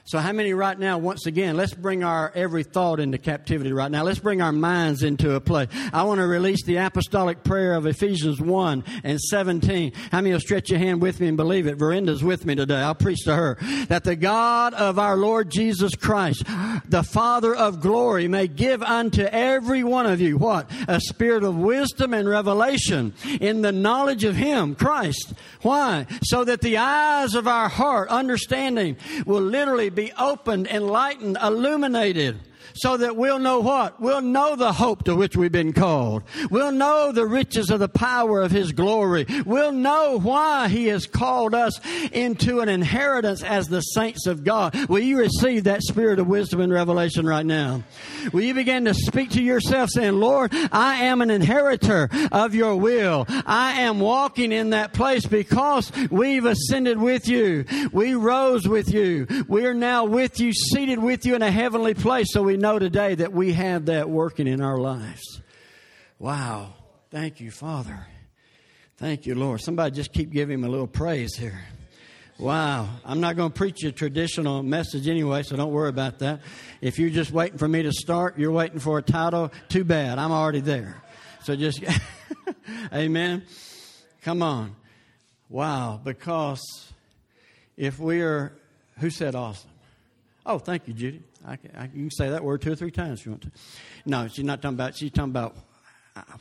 So, 0.08 0.20
how 0.20 0.32
many 0.32 0.54
right 0.54 0.80
now, 0.80 0.98
once 1.00 1.26
again, 1.26 1.58
let's 1.58 1.74
bring 1.74 2.02
our 2.02 2.32
every 2.34 2.64
thought 2.64 3.02
into 3.02 3.18
captivity 3.18 3.74
right 3.74 3.92
now. 3.92 4.04
Let's 4.04 4.20
bring 4.20 4.42
our 4.42 4.54
minds 4.54 5.04
into 5.04 5.36
a 5.36 5.42
place. 5.42 5.68
I 5.92 6.04
want 6.04 6.20
to 6.22 6.28
release 6.28 6.64
the 6.64 6.78
apostolic 6.78 7.44
prayer 7.44 7.74
of 7.74 7.86
Ephesians 7.86 8.40
1 8.40 8.86
and 9.04 9.20
17. 9.20 9.92
How 10.10 10.22
many 10.22 10.32
will 10.32 10.40
stretch 10.40 10.70
your 10.70 10.80
hand 10.80 11.02
with 11.02 11.20
me 11.20 11.28
and 11.28 11.36
believe 11.36 11.68
it? 11.68 11.78
Verenda's 11.78 12.24
with 12.24 12.46
me 12.46 12.56
today. 12.56 12.78
I'll 12.78 12.96
preach 12.96 13.26
to 13.26 13.36
her. 13.36 13.58
That 13.90 14.06
the 14.06 14.16
God 14.16 14.74
of 14.76 14.98
our 14.98 15.18
Lord 15.18 15.50
Jesus 15.50 15.94
Christ, 15.94 16.46
the 16.86 17.04
Father 17.04 17.54
of 17.54 17.82
glory, 17.82 18.30
may 18.30 18.48
give 18.48 18.82
unto 18.82 19.24
every 19.24 19.84
one 19.84 20.06
of 20.06 20.22
you 20.22 20.38
what? 20.38 20.72
A 20.88 21.02
spirit 21.02 21.44
of 21.44 21.58
wisdom 21.58 22.14
and 22.14 22.30
revelation 22.30 23.14
in 23.42 23.62
the 23.62 23.74
knowledge 23.74 24.24
of 24.24 24.38
Him, 24.38 24.74
Christ. 24.74 25.34
Why? 25.64 26.06
So 26.24 26.46
that 26.46 26.62
the 26.62 26.78
eyes 26.78 27.36
of 27.36 27.46
our 27.46 27.68
heart, 27.68 28.08
understanding, 28.08 28.96
will 29.26 29.42
literally 29.42 29.90
be 29.98 30.14
opened, 30.20 30.68
enlightened, 30.68 31.38
illuminated 31.44 32.40
so 32.74 32.98
that 32.98 33.16
we'll 33.16 33.40
know 33.40 33.60
what? 33.60 34.00
We'll 34.00 34.22
know 34.22 34.56
the 34.56 34.74
hope 34.74 35.04
to 35.06 35.16
which 35.16 35.36
we've 35.36 35.52
been 35.52 35.74
called. 35.74 36.24
We'll 36.50 36.72
know 36.72 37.12
the 37.12 37.26
riches 37.26 37.70
of 37.70 37.80
the 37.80 37.90
power 37.90 38.42
of 38.42 38.52
His 38.52 38.72
glory. 38.72 39.26
We'll 39.46 39.72
know 39.72 40.20
why 40.20 40.68
He 40.68 40.88
has 40.88 41.08
called 41.08 41.54
us 41.54 41.80
into 42.12 42.60
an 42.60 42.70
inheritance 42.70 43.44
as 43.44 43.68
the 43.68 43.82
saints 43.82 44.28
of 44.28 44.44
God. 44.44 44.76
Will 44.90 45.00
you 45.00 45.18
receive 45.18 45.66
that 45.66 45.84
spirit 45.84 46.20
of 46.20 46.28
wisdom 46.28 46.62
and 46.62 46.72
revelation 46.72 47.26
right 47.26 47.46
now? 47.46 47.84
Will 48.34 48.44
you 48.44 48.54
begin 48.54 48.86
to 48.86 48.94
speak 48.94 49.32
to 49.32 49.42
yourself 49.42 49.90
saying, 49.90 50.20
Lord, 50.20 50.52
I 50.72 51.06
am 51.06 51.22
an 51.22 51.30
inheritor 51.30 52.10
of 52.32 52.56
your 52.56 52.76
will. 52.76 53.26
I 53.46 53.82
am 53.82 54.00
walking 54.00 54.52
in 54.52 54.72
that 54.72 54.94
place 54.94 55.26
because 55.26 55.92
we've 56.10 56.46
ascended 56.46 56.98
with 56.98 57.28
you. 57.28 57.66
We 57.92 58.16
rose 58.16 58.68
with 58.68 58.94
you. 58.94 59.28
We're 59.48 59.74
now 59.74 60.06
with 60.06 60.40
you, 60.40 60.54
seated 60.54 61.00
with 61.00 61.26
you 61.26 61.36
in 61.36 61.42
a 61.42 61.52
heavenly 61.52 61.94
place. 61.94 62.28
So 62.32 62.44
we 62.44 62.57
know 62.58 62.80
today 62.80 63.16
that 63.16 63.32
we 63.32 63.54
have 63.54 63.86
that 63.86 64.10
working 64.10 64.48
in 64.48 64.62
our 64.62 64.78
lives. 64.78 65.42
Wow. 66.20 66.74
Thank 67.10 67.40
you, 67.40 67.52
Father. 67.52 68.08
Thank 68.98 69.26
you, 69.26 69.36
Lord. 69.36 69.62
Somebody 69.62 69.96
just 69.96 70.12
keep 70.12 70.32
giving 70.32 70.60
him 70.60 70.64
a 70.64 70.70
little 70.70 70.88
praise 70.88 71.36
here. 71.36 71.60
Wow. 72.40 72.90
I'm 73.06 73.20
not 73.20 73.36
going 73.36 73.52
to 73.52 73.58
preach 73.58 73.84
a 73.84 73.92
traditional 73.92 74.62
message 74.64 75.08
anyway, 75.08 75.44
so 75.44 75.56
don't 75.56 75.72
worry 75.72 75.90
about 75.90 76.20
that. 76.20 76.42
If 76.82 77.00
you're 77.00 77.10
just 77.10 77.32
waiting 77.32 77.58
for 77.58 77.68
me 77.68 77.84
to 77.84 77.92
start, 77.92 78.38
you're 78.38 78.52
waiting 78.52 78.80
for 78.80 78.98
a 78.98 79.02
title, 79.02 79.52
too 79.70 79.84
bad. 79.84 80.20
I'm 80.20 80.32
already 80.32 80.60
there. 80.60 81.02
So 81.44 81.56
just, 81.56 81.84
amen. 82.94 83.44
Come 84.22 84.42
on. 84.42 84.76
Wow. 85.50 86.02
Because 86.04 86.92
if 87.76 88.00
we 88.00 88.22
are, 88.22 88.54
who 89.00 89.10
said 89.10 89.36
awesome? 89.36 89.70
Oh, 90.46 90.60
thank 90.60 90.88
you, 90.88 90.94
Judy. 90.94 91.24
I 91.46 91.56
can, 91.56 91.76
I, 91.76 91.84
you 91.86 92.04
can 92.04 92.12
say 92.12 92.30
that 92.30 92.44
word 92.44 92.62
two 92.62 92.72
or 92.72 92.76
three 92.76 92.92
times 92.92 93.20
if 93.20 93.26
you 93.26 93.32
want 93.34 93.44
to. 93.44 93.52
No, 94.06 94.28
she's 94.28 94.46
not 94.46 94.62
talking 94.62 94.76
about, 94.76 94.96
she's 94.96 95.12
talking 95.12 95.32
about 95.32 95.56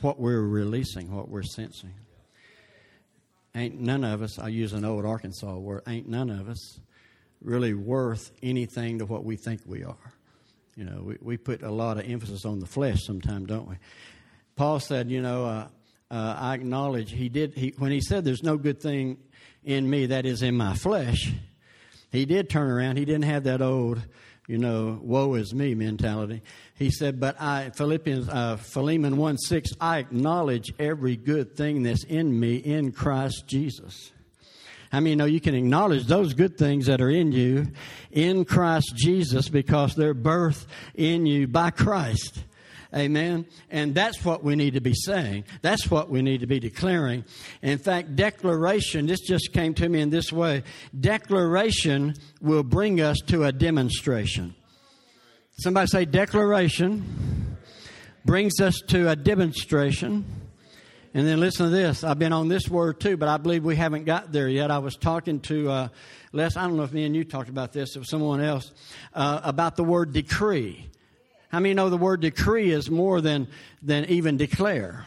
what 0.01 0.19
we're 0.19 0.41
releasing, 0.41 1.11
what 1.13 1.29
we're 1.29 1.43
sensing. 1.43 1.93
Ain't 3.55 3.79
none 3.79 4.03
of 4.03 4.21
us, 4.21 4.37
I 4.39 4.49
use 4.49 4.73
an 4.73 4.85
old 4.85 5.05
Arkansas 5.05 5.55
word, 5.55 5.83
ain't 5.87 6.07
none 6.07 6.29
of 6.29 6.49
us 6.49 6.79
really 7.41 7.73
worth 7.73 8.31
anything 8.43 8.99
to 8.99 9.05
what 9.05 9.23
we 9.23 9.35
think 9.35 9.61
we 9.65 9.83
are. 9.83 10.13
You 10.75 10.85
know, 10.85 11.01
we, 11.01 11.17
we 11.21 11.37
put 11.37 11.63
a 11.63 11.71
lot 11.71 11.97
of 11.97 12.09
emphasis 12.09 12.45
on 12.45 12.59
the 12.59 12.67
flesh 12.67 13.03
sometimes, 13.03 13.47
don't 13.47 13.67
we? 13.67 13.75
Paul 14.55 14.79
said, 14.79 15.09
you 15.09 15.21
know, 15.21 15.45
uh, 15.45 15.67
uh, 16.09 16.35
I 16.37 16.53
acknowledge 16.53 17.11
he 17.11 17.29
did. 17.29 17.53
He, 17.53 17.73
when 17.77 17.91
he 17.91 17.99
said, 17.99 18.23
"There's 18.23 18.43
no 18.43 18.57
good 18.57 18.79
thing 18.79 19.17
in 19.63 19.89
me 19.89 20.07
that 20.07 20.25
is 20.25 20.41
in 20.41 20.55
my 20.55 20.73
flesh," 20.73 21.31
he 22.11 22.25
did 22.25 22.49
turn 22.49 22.69
around. 22.69 22.97
He 22.97 23.05
didn't 23.05 23.25
have 23.25 23.43
that 23.43 23.61
old, 23.61 24.01
you 24.47 24.57
know, 24.57 24.99
"woe 25.03 25.33
is 25.35 25.53
me" 25.53 25.75
mentality. 25.75 26.41
He 26.75 26.89
said, 26.89 27.19
"But 27.19 27.39
I," 27.41 27.71
Philippians, 27.75 28.29
uh, 28.29 28.57
Philemon 28.57 29.17
one 29.17 29.37
six, 29.37 29.71
I 29.79 29.97
acknowledge 29.99 30.73
every 30.79 31.15
good 31.15 31.55
thing 31.55 31.83
that's 31.83 32.03
in 32.03 32.39
me 32.39 32.55
in 32.55 32.91
Christ 32.91 33.47
Jesus. 33.47 34.11
I 34.91 35.01
mean, 35.01 35.11
you 35.11 35.15
know 35.17 35.25
you 35.25 35.41
can 35.41 35.53
acknowledge 35.53 36.05
those 36.05 36.33
good 36.33 36.57
things 36.57 36.85
that 36.85 37.01
are 37.01 37.09
in 37.09 37.33
you 37.33 37.67
in 38.09 38.45
Christ 38.45 38.93
Jesus 38.95 39.49
because 39.49 39.95
they're 39.95 40.15
birthed 40.15 40.65
in 40.95 41.25
you 41.25 41.47
by 41.47 41.71
Christ. 41.71 42.43
Amen. 42.95 43.45
And 43.69 43.93
that's 43.93 44.23
what 44.23 44.43
we 44.43 44.55
need 44.55 44.75
to 44.75 44.81
be 44.81 44.93
saying. 44.93 45.43
That's 45.61 45.91
what 45.91 46.09
we 46.09 46.21
need 46.21 46.39
to 46.39 46.47
be 46.47 46.59
declaring. 46.59 47.25
In 47.61 47.77
fact, 47.77 48.15
declaration, 48.15 49.07
this 49.07 49.19
just 49.19 49.51
came 49.51 49.73
to 49.75 49.89
me 49.89 49.99
in 49.99 50.09
this 50.09 50.31
way 50.31 50.63
declaration 50.97 52.13
will 52.41 52.63
bring 52.63 53.01
us 53.01 53.17
to 53.27 53.43
a 53.43 53.51
demonstration. 53.51 54.55
Somebody 55.59 55.87
say, 55.87 56.05
declaration 56.05 57.57
brings 58.23 58.61
us 58.61 58.79
to 58.87 59.09
a 59.09 59.15
demonstration. 59.15 60.25
And 61.13 61.25
then 61.25 61.39
listen 61.39 61.65
to 61.65 61.71
this. 61.71 62.03
I've 62.03 62.19
been 62.19 62.33
on 62.33 62.47
this 62.47 62.69
word 62.69 62.99
too, 62.99 63.17
but 63.17 63.27
I 63.27 63.37
believe 63.37 63.63
we 63.63 63.75
haven't 63.75 64.03
got 64.03 64.31
there 64.31 64.47
yet. 64.47 64.69
I 64.69 64.77
was 64.77 64.95
talking 64.95 65.39
to 65.41 65.69
uh, 65.69 65.87
Les. 66.31 66.55
I 66.55 66.67
don't 66.67 66.77
know 66.77 66.83
if 66.83 66.93
me 66.93 67.05
and 67.05 67.15
you 67.15 67.23
talked 67.23 67.49
about 67.49 67.73
this, 67.73 67.97
or 67.97 68.03
someone 68.03 68.39
else, 68.39 68.71
uh, 69.15 69.41
about 69.43 69.77
the 69.77 69.83
word 69.83 70.13
decree. 70.13 70.87
How 71.49 71.59
many 71.59 71.73
know 71.73 71.89
the 71.89 71.97
word 71.97 72.21
decree 72.21 72.71
is 72.71 72.89
more 72.89 73.21
than, 73.21 73.47
than 73.81 74.05
even 74.05 74.37
declare? 74.37 75.05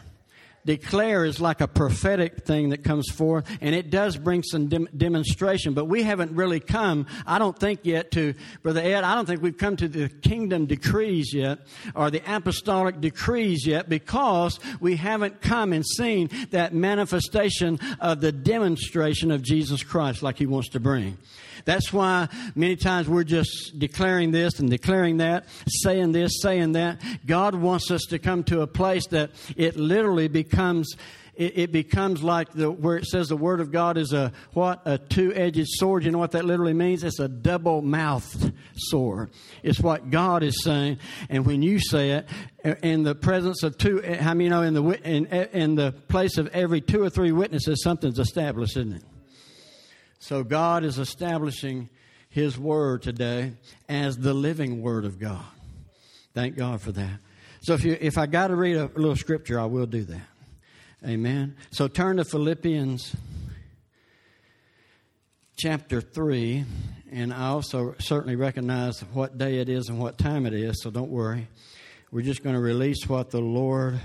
Declare 0.65 1.25
is 1.25 1.41
like 1.41 1.59
a 1.61 1.67
prophetic 1.67 2.43
thing 2.45 2.69
that 2.69 2.83
comes 2.83 3.09
forth, 3.09 3.45
and 3.61 3.73
it 3.73 3.89
does 3.89 4.15
bring 4.15 4.43
some 4.43 4.67
dem- 4.67 4.87
demonstration. 4.95 5.73
But 5.73 5.85
we 5.85 6.03
haven't 6.03 6.35
really 6.35 6.59
come, 6.59 7.07
I 7.25 7.39
don't 7.39 7.57
think 7.57 7.79
yet, 7.83 8.11
to, 8.11 8.35
Brother 8.61 8.81
Ed, 8.81 9.03
I 9.03 9.15
don't 9.15 9.25
think 9.25 9.41
we've 9.41 9.57
come 9.57 9.75
to 9.77 9.87
the 9.87 10.09
kingdom 10.09 10.67
decrees 10.67 11.33
yet, 11.33 11.59
or 11.95 12.11
the 12.11 12.21
apostolic 12.27 13.01
decrees 13.01 13.65
yet, 13.65 13.89
because 13.89 14.59
we 14.79 14.97
haven't 14.97 15.41
come 15.41 15.73
and 15.73 15.85
seen 15.85 16.29
that 16.51 16.75
manifestation 16.75 17.79
of 17.99 18.21
the 18.21 18.31
demonstration 18.31 19.31
of 19.31 19.41
Jesus 19.41 19.81
Christ 19.81 20.21
like 20.21 20.37
He 20.37 20.45
wants 20.45 20.69
to 20.69 20.79
bring. 20.79 21.17
That's 21.65 21.91
why 21.93 22.27
many 22.55 22.75
times 22.75 23.07
we're 23.07 23.23
just 23.23 23.77
declaring 23.77 24.31
this 24.31 24.59
and 24.59 24.69
declaring 24.69 25.17
that, 25.17 25.45
saying 25.67 26.11
this, 26.11 26.41
saying 26.41 26.73
that. 26.73 27.01
God 27.25 27.55
wants 27.55 27.91
us 27.91 28.01
to 28.09 28.19
come 28.19 28.43
to 28.45 28.61
a 28.61 28.67
place 28.67 29.07
that 29.07 29.31
it 29.55 29.75
literally 29.75 30.27
becomes 30.27 30.95
it, 31.35 31.71
becomes 31.71 32.21
like 32.21 32.51
the 32.51 32.69
where 32.69 32.97
it 32.97 33.05
says 33.05 33.27
the 33.27 33.37
word 33.37 33.61
of 33.61 33.71
God 33.71 33.97
is 33.97 34.13
a 34.13 34.31
what 34.53 34.81
a 34.85 34.97
two-edged 34.97 35.67
sword. 35.67 36.03
You 36.03 36.11
know 36.11 36.17
what 36.17 36.31
that 36.31 36.45
literally 36.45 36.73
means? 36.73 37.03
It's 37.03 37.19
a 37.19 37.27
double-mouthed 37.27 38.53
sword. 38.75 39.31
It's 39.63 39.79
what 39.79 40.09
God 40.09 40.43
is 40.43 40.63
saying, 40.63 40.99
and 41.29 41.45
when 41.45 41.61
you 41.61 41.79
say 41.79 42.11
it 42.11 42.29
uh, 42.65 42.75
in 42.83 43.03
the 43.03 43.15
presence 43.15 43.63
of 43.63 43.77
two, 43.77 44.03
uh, 44.03 44.21
how 44.21 44.35
you 44.35 44.49
know 44.49 44.61
in 44.61 44.73
the 44.73 44.83
in, 45.07 45.27
uh, 45.27 45.47
in 45.53 45.75
the 45.75 45.93
place 46.09 46.37
of 46.37 46.47
every 46.47 46.81
two 46.81 47.01
or 47.01 47.09
three 47.09 47.31
witnesses, 47.31 47.81
something's 47.83 48.19
established, 48.19 48.77
isn't 48.77 48.93
it? 48.93 49.03
So 50.21 50.43
God 50.43 50.83
is 50.83 50.99
establishing 50.99 51.89
His 52.29 52.55
Word 52.55 53.01
today 53.01 53.53
as 53.89 54.17
the 54.17 54.35
living 54.35 54.83
Word 54.83 55.03
of 55.03 55.17
God. 55.17 55.43
Thank 56.35 56.55
God 56.55 56.79
for 56.79 56.91
that. 56.91 57.19
So 57.63 57.73
if 57.73 57.83
you 57.83 57.97
if 57.99 58.19
I 58.19 58.27
got 58.27 58.49
to 58.49 58.55
read 58.55 58.77
a 58.77 58.85
little 58.93 59.15
scripture, 59.15 59.59
I 59.59 59.65
will 59.65 59.87
do 59.87 60.03
that. 60.03 60.27
Amen. 61.03 61.55
So 61.71 61.87
turn 61.87 62.17
to 62.17 62.23
Philippians 62.23 63.15
chapter 65.57 66.01
3, 66.01 66.65
and 67.11 67.33
I 67.33 67.47
also 67.47 67.95
certainly 67.97 68.35
recognize 68.35 68.99
what 69.13 69.39
day 69.39 69.57
it 69.57 69.69
is 69.69 69.89
and 69.89 69.97
what 69.97 70.19
time 70.19 70.45
it 70.45 70.53
is, 70.53 70.83
so 70.83 70.91
don't 70.91 71.09
worry. 71.09 71.47
We're 72.11 72.21
just 72.21 72.43
going 72.43 72.55
to 72.55 72.61
release 72.61 73.09
what 73.09 73.31
the 73.31 73.41
Lord. 73.41 73.99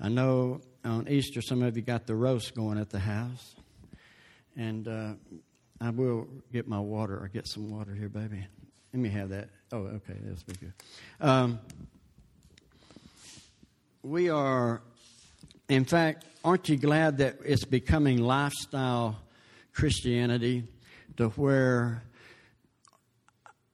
I 0.00 0.08
know 0.08 0.62
on 0.82 1.08
Easter 1.08 1.42
some 1.42 1.62
of 1.62 1.76
you 1.76 1.82
got 1.82 2.06
the 2.06 2.14
roast 2.16 2.54
going 2.54 2.78
at 2.78 2.88
the 2.88 3.00
house. 3.00 3.54
And 4.56 4.88
uh, 4.88 5.12
I 5.80 5.90
will 5.90 6.28
get 6.52 6.68
my 6.68 6.78
water 6.78 7.18
or 7.18 7.28
get 7.28 7.46
some 7.46 7.70
water 7.70 7.94
here, 7.94 8.08
baby. 8.08 8.46
Let 8.92 9.02
me 9.02 9.08
have 9.08 9.30
that. 9.30 9.48
Oh, 9.72 9.78
okay, 9.78 10.14
that's 10.22 10.42
be 10.44 10.54
good. 10.54 10.72
Um, 11.20 11.58
we 14.02 14.30
are, 14.30 14.82
in 15.68 15.84
fact, 15.84 16.26
aren't 16.44 16.68
you 16.68 16.76
glad 16.76 17.18
that 17.18 17.38
it's 17.44 17.64
becoming 17.64 18.18
lifestyle 18.18 19.18
Christianity 19.72 20.64
to 21.16 21.30
where 21.30 22.04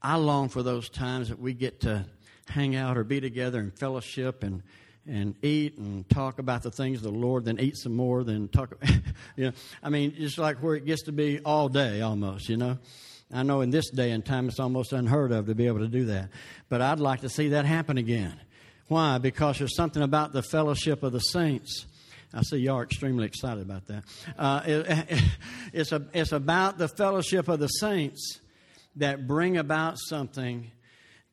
I 0.02 0.16
long 0.16 0.48
for 0.48 0.62
those 0.62 0.88
times 0.88 1.28
that 1.28 1.38
we 1.38 1.52
get 1.52 1.80
to 1.80 2.06
hang 2.48 2.74
out 2.74 2.96
or 2.96 3.04
be 3.04 3.20
together 3.20 3.58
and 3.60 3.72
fellowship 3.72 4.42
and 4.42 4.62
and 5.06 5.34
eat 5.42 5.78
and 5.78 6.08
talk 6.08 6.38
about 6.38 6.62
the 6.62 6.70
things 6.70 6.98
of 6.98 7.04
the 7.04 7.18
Lord, 7.18 7.44
then 7.44 7.58
eat 7.58 7.76
some 7.76 7.94
more, 7.94 8.22
then 8.24 8.48
talk. 8.48 8.74
you 9.36 9.46
know, 9.46 9.52
I 9.82 9.90
mean, 9.90 10.14
it's 10.16 10.38
like 10.38 10.62
where 10.62 10.74
it 10.74 10.84
gets 10.84 11.02
to 11.04 11.12
be 11.12 11.40
all 11.40 11.68
day 11.68 12.00
almost. 12.00 12.48
You 12.48 12.56
know, 12.56 12.78
I 13.32 13.42
know 13.42 13.60
in 13.60 13.70
this 13.70 13.90
day 13.90 14.10
and 14.10 14.24
time 14.24 14.48
it's 14.48 14.60
almost 14.60 14.92
unheard 14.92 15.32
of 15.32 15.46
to 15.46 15.54
be 15.54 15.66
able 15.66 15.80
to 15.80 15.88
do 15.88 16.06
that, 16.06 16.30
but 16.68 16.80
I'd 16.80 17.00
like 17.00 17.20
to 17.22 17.28
see 17.28 17.48
that 17.48 17.64
happen 17.64 17.98
again. 17.98 18.38
Why? 18.88 19.18
Because 19.18 19.58
there's 19.58 19.76
something 19.76 20.02
about 20.02 20.32
the 20.32 20.42
fellowship 20.42 21.02
of 21.02 21.12
the 21.12 21.20
saints. 21.20 21.86
I 22.32 22.42
see 22.42 22.58
you 22.58 22.72
are 22.72 22.82
extremely 22.82 23.26
excited 23.26 23.62
about 23.62 23.86
that. 23.86 24.04
Uh, 24.38 24.62
it, 24.64 25.22
it's, 25.72 25.92
a, 25.92 26.06
it's 26.12 26.32
about 26.32 26.78
the 26.78 26.88
fellowship 26.88 27.48
of 27.48 27.58
the 27.58 27.68
saints 27.68 28.40
that 28.96 29.26
bring 29.26 29.56
about 29.56 29.96
something 29.98 30.70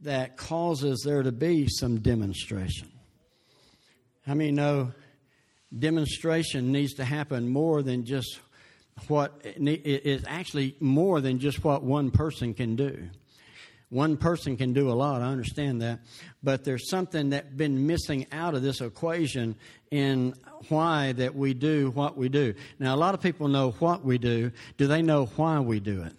that 0.01 0.37
causes 0.37 1.01
there 1.05 1.23
to 1.23 1.31
be 1.31 1.67
some 1.67 1.99
demonstration. 1.99 2.89
How 4.27 4.33
many 4.33 4.51
know 4.51 4.91
demonstration 5.77 6.73
needs 6.73 6.95
to 6.95 7.05
happen 7.05 7.47
more 7.47 7.81
than 7.81 8.03
just 8.03 8.39
what 9.07 9.39
it 9.43 9.85
is 9.85 10.23
actually 10.27 10.75
more 10.81 11.21
than 11.21 11.39
just 11.39 11.63
what 11.63 11.81
one 11.81 12.11
person 12.11 12.53
can 12.53 12.75
do. 12.75 13.07
One 13.89 14.17
person 14.17 14.57
can 14.57 14.73
do 14.73 14.89
a 14.89 14.93
lot, 14.93 15.21
I 15.21 15.27
understand 15.27 15.81
that. 15.81 15.99
But 16.43 16.65
there's 16.65 16.89
something 16.89 17.29
that's 17.29 17.47
been 17.47 17.87
missing 17.87 18.27
out 18.33 18.53
of 18.53 18.61
this 18.61 18.81
equation 18.81 19.55
in 19.91 20.33
why 20.67 21.13
that 21.13 21.33
we 21.33 21.53
do 21.53 21.91
what 21.91 22.17
we 22.17 22.27
do. 22.27 22.53
Now, 22.79 22.95
a 22.95 22.97
lot 22.97 23.13
of 23.13 23.21
people 23.21 23.47
know 23.47 23.71
what 23.79 24.03
we 24.03 24.17
do. 24.17 24.51
Do 24.77 24.87
they 24.87 25.01
know 25.01 25.27
why 25.37 25.61
we 25.61 25.79
do 25.79 26.03
it? 26.03 26.13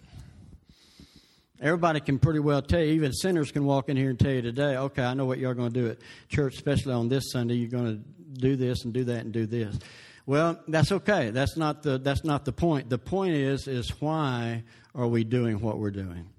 Everybody 1.61 1.99
can 1.99 2.19
pretty 2.19 2.39
well 2.39 2.61
tell 2.61 2.79
you, 2.79 2.93
even 2.93 3.11
sinners 3.11 3.51
can 3.51 3.65
walk 3.65 3.89
in 3.89 3.97
here 3.97 4.09
and 4.09 4.17
tell 4.17 4.31
you 4.31 4.41
today, 4.41 4.77
okay, 4.77 5.03
I 5.03 5.13
know 5.13 5.25
what 5.25 5.39
you're 5.39 5.53
going 5.53 5.73
to 5.73 5.81
do 5.81 5.89
at 5.89 5.97
church, 6.29 6.55
especially 6.55 6.93
on 6.93 7.09
this 7.09 7.31
Sunday. 7.31 7.55
You're 7.55 7.69
going 7.69 7.97
to 7.97 8.39
do 8.39 8.55
this 8.55 8.85
and 8.85 8.93
do 8.93 9.03
that 9.05 9.25
and 9.25 9.33
do 9.33 9.45
this. 9.45 9.77
Well, 10.25 10.57
that's 10.69 10.91
okay. 10.93 11.31
That's 11.31 11.57
not 11.57 11.83
the, 11.83 11.97
that's 11.97 12.23
not 12.23 12.45
the 12.45 12.53
point. 12.53 12.89
The 12.89 12.97
point 12.97 13.33
is, 13.33 13.67
is 13.67 13.89
why 13.99 14.63
are 14.95 15.07
we 15.07 15.25
doing 15.25 15.59
what 15.59 15.79
we're 15.79 15.91
doing? 15.91 16.29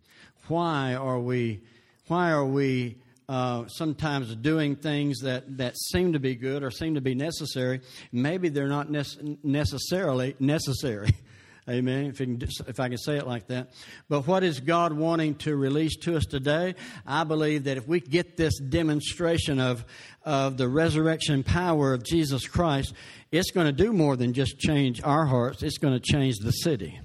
Why 0.49 0.95
are 0.95 1.19
we, 1.19 1.61
why 2.07 2.31
are 2.31 2.47
we 2.47 2.97
uh, 3.29 3.67
sometimes 3.69 4.35
doing 4.37 4.75
things 4.75 5.19
that, 5.21 5.59
that 5.59 5.77
seem 5.77 6.15
to 6.15 6.19
be 6.19 6.35
good 6.35 6.63
or 6.63 6.71
seem 6.71 6.95
to 6.95 7.03
be 7.03 7.15
necessary? 7.15 7.83
Maybe 8.11 8.49
they're 8.49 8.69
not 8.69 8.89
nece- 8.89 9.37
necessarily 9.45 10.35
necessary. 10.41 11.15
Amen. 11.71 12.07
If, 12.07 12.17
can, 12.17 12.43
if 12.67 12.81
I 12.81 12.89
can 12.89 12.99
say 12.99 13.17
it 13.17 13.29
like 13.29 13.47
that. 13.47 13.71
But 14.09 14.27
what 14.27 14.43
is 14.43 14.59
God 14.59 14.93
wanting 14.93 15.37
to 15.37 15.55
release 15.55 15.97
to 15.99 16.17
us 16.17 16.27
today? 16.27 16.75
I 17.07 17.23
believe 17.23 17.65
that 17.65 17.77
if 17.77 17.87
we 17.87 18.01
get 18.01 18.37
this 18.37 18.59
demonstration 18.59 19.61
of, 19.61 19.85
of 20.25 20.57
the 20.57 20.69
resurrection 20.69 21.45
power 21.45 21.93
of 21.93 22.03
Jesus 22.03 22.49
Christ, 22.49 22.93
it's 23.31 23.53
going 23.53 23.67
to 23.67 23.73
do 23.73 23.93
more 23.93 24.17
than 24.17 24.33
just 24.33 24.59
change 24.59 25.01
our 25.05 25.27
hearts, 25.27 25.63
it's 25.63 25.79
going 25.79 25.95
to 25.95 26.01
change 26.01 26.39
the 26.39 26.51
city. 26.51 26.99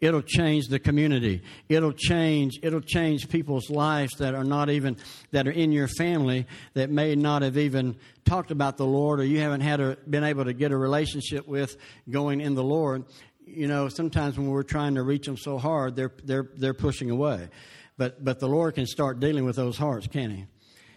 It'll 0.00 0.22
change 0.22 0.66
the 0.66 0.78
community. 0.78 1.40
It'll 1.68 1.94
change. 1.94 2.58
It'll 2.62 2.82
change 2.82 3.28
people's 3.30 3.70
lives 3.70 4.14
that 4.18 4.34
are 4.34 4.44
not 4.44 4.68
even 4.68 4.98
that 5.30 5.48
are 5.48 5.52
in 5.52 5.72
your 5.72 5.88
family 5.88 6.46
that 6.74 6.90
may 6.90 7.14
not 7.14 7.40
have 7.40 7.56
even 7.56 7.96
talked 8.26 8.50
about 8.50 8.76
the 8.76 8.84
Lord, 8.84 9.20
or 9.20 9.24
you 9.24 9.40
haven't 9.40 9.62
had 9.62 9.80
a, 9.80 9.96
been 10.08 10.24
able 10.24 10.44
to 10.44 10.52
get 10.52 10.72
a 10.72 10.76
relationship 10.76 11.48
with 11.48 11.76
going 12.10 12.42
in 12.42 12.54
the 12.54 12.64
Lord 12.64 13.04
you 13.46 13.66
know, 13.66 13.88
sometimes 13.88 14.38
when 14.38 14.48
we're 14.48 14.62
trying 14.62 14.94
to 14.94 15.02
reach 15.02 15.26
them 15.26 15.36
so 15.36 15.58
hard, 15.58 15.96
they're, 15.96 16.12
they're, 16.24 16.50
they're 16.56 16.74
pushing 16.74 17.10
away. 17.10 17.48
But, 17.96 18.24
but 18.24 18.40
the 18.40 18.48
Lord 18.48 18.74
can 18.74 18.86
start 18.86 19.20
dealing 19.20 19.44
with 19.44 19.56
those 19.56 19.76
hearts, 19.76 20.06
can 20.06 20.30
He? 20.30 20.46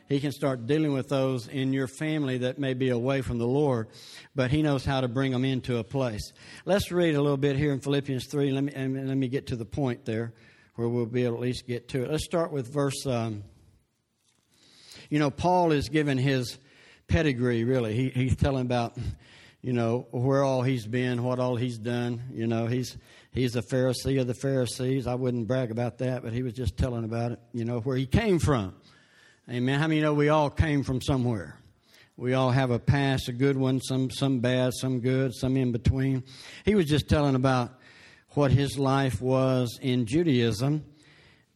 He 0.10 0.20
can 0.22 0.32
start 0.32 0.68
dealing 0.68 0.94
with 0.94 1.10
those 1.10 1.48
in 1.48 1.74
your 1.74 1.88
family 1.88 2.38
that 2.40 2.58
may 2.58 2.74
be 2.74 2.90
away 2.90 3.22
from 3.22 3.38
the 3.38 3.48
Lord, 3.48 3.90
but 4.34 4.52
He 4.52 4.62
knows 4.62 4.86
how 4.86 5.02
to 5.02 5.08
bring 5.08 5.32
them 5.32 5.44
into 5.44 5.78
a 5.78 5.84
place. 5.84 6.32
Let's 6.66 6.92
read 6.92 7.16
a 7.16 7.22
little 7.22 7.38
bit 7.38 7.58
here 7.58 7.74
in 7.74 7.82
Philippians 7.82 8.28
3. 8.28 8.52
Let 8.52 8.64
me, 8.64 8.74
and 8.74 9.08
let 9.08 9.18
me 9.18 9.28
get 9.28 9.48
to 9.48 9.56
the 9.56 9.66
point 9.66 10.06
there 10.06 10.34
where 10.76 10.88
we'll 10.88 11.06
be 11.06 11.26
able 11.26 11.36
at 11.36 11.42
least 11.42 11.68
get 11.68 11.90
to 11.90 12.04
it. 12.04 12.12
Let's 12.12 12.24
start 12.24 12.52
with 12.52 12.72
verse. 12.72 13.06
Um, 13.06 13.44
you 15.10 15.20
know, 15.20 15.30
Paul 15.30 15.72
is 15.72 15.90
given 15.90 16.18
his 16.18 16.58
pedigree, 17.08 17.64
really. 17.64 17.96
He, 17.96 18.10
he's 18.10 18.36
telling 18.36 18.66
about, 18.66 18.98
you 19.68 19.74
know, 19.74 20.08
where 20.12 20.46
all 20.46 20.62
he's 20.62 20.88
been, 20.88 21.26
what 21.26 21.40
all 21.40 21.58
he's 21.58 21.78
done. 21.78 22.24
You 22.32 22.48
know, 22.48 22.68
he's 22.68 22.96
he's 23.34 23.58
a 23.58 23.62
Pharisee 23.62 24.18
of 24.18 24.26
the 24.26 24.34
Pharisees. 24.34 25.08
I 25.08 25.16
wouldn't 25.16 25.46
brag 25.46 25.72
about 25.72 25.98
that, 25.98 26.24
but 26.24 26.32
he 26.32 26.42
was 26.42 26.54
just 26.54 26.78
telling 26.78 27.04
about 27.04 27.34
it, 27.34 27.40
you 27.52 27.66
know, 27.66 27.82
where 27.82 27.98
he 27.98 28.06
came 28.06 28.40
from. 28.40 28.74
Amen. 29.52 29.78
How 29.78 29.90
many 29.90 30.00
know 30.00 30.14
we 30.14 30.30
all 30.30 30.50
came 30.50 30.84
from 30.84 31.02
somewhere? 31.02 31.60
We 32.16 32.34
all 32.34 32.50
have 32.50 32.72
a 32.72 32.80
past, 32.80 33.28
a 33.28 33.34
good 33.34 33.58
one, 33.58 33.82
some 33.82 34.10
some 34.10 34.40
bad, 34.40 34.72
some 34.74 35.02
good, 35.02 35.36
some 35.36 35.58
in 35.58 35.74
between. 35.74 36.24
He 36.64 36.74
was 36.74 36.86
just 36.86 37.10
telling 37.10 37.36
about 37.36 37.78
what 38.36 38.52
his 38.52 38.80
life 38.80 39.22
was 39.22 39.78
in 39.82 40.06
Judaism 40.06 40.86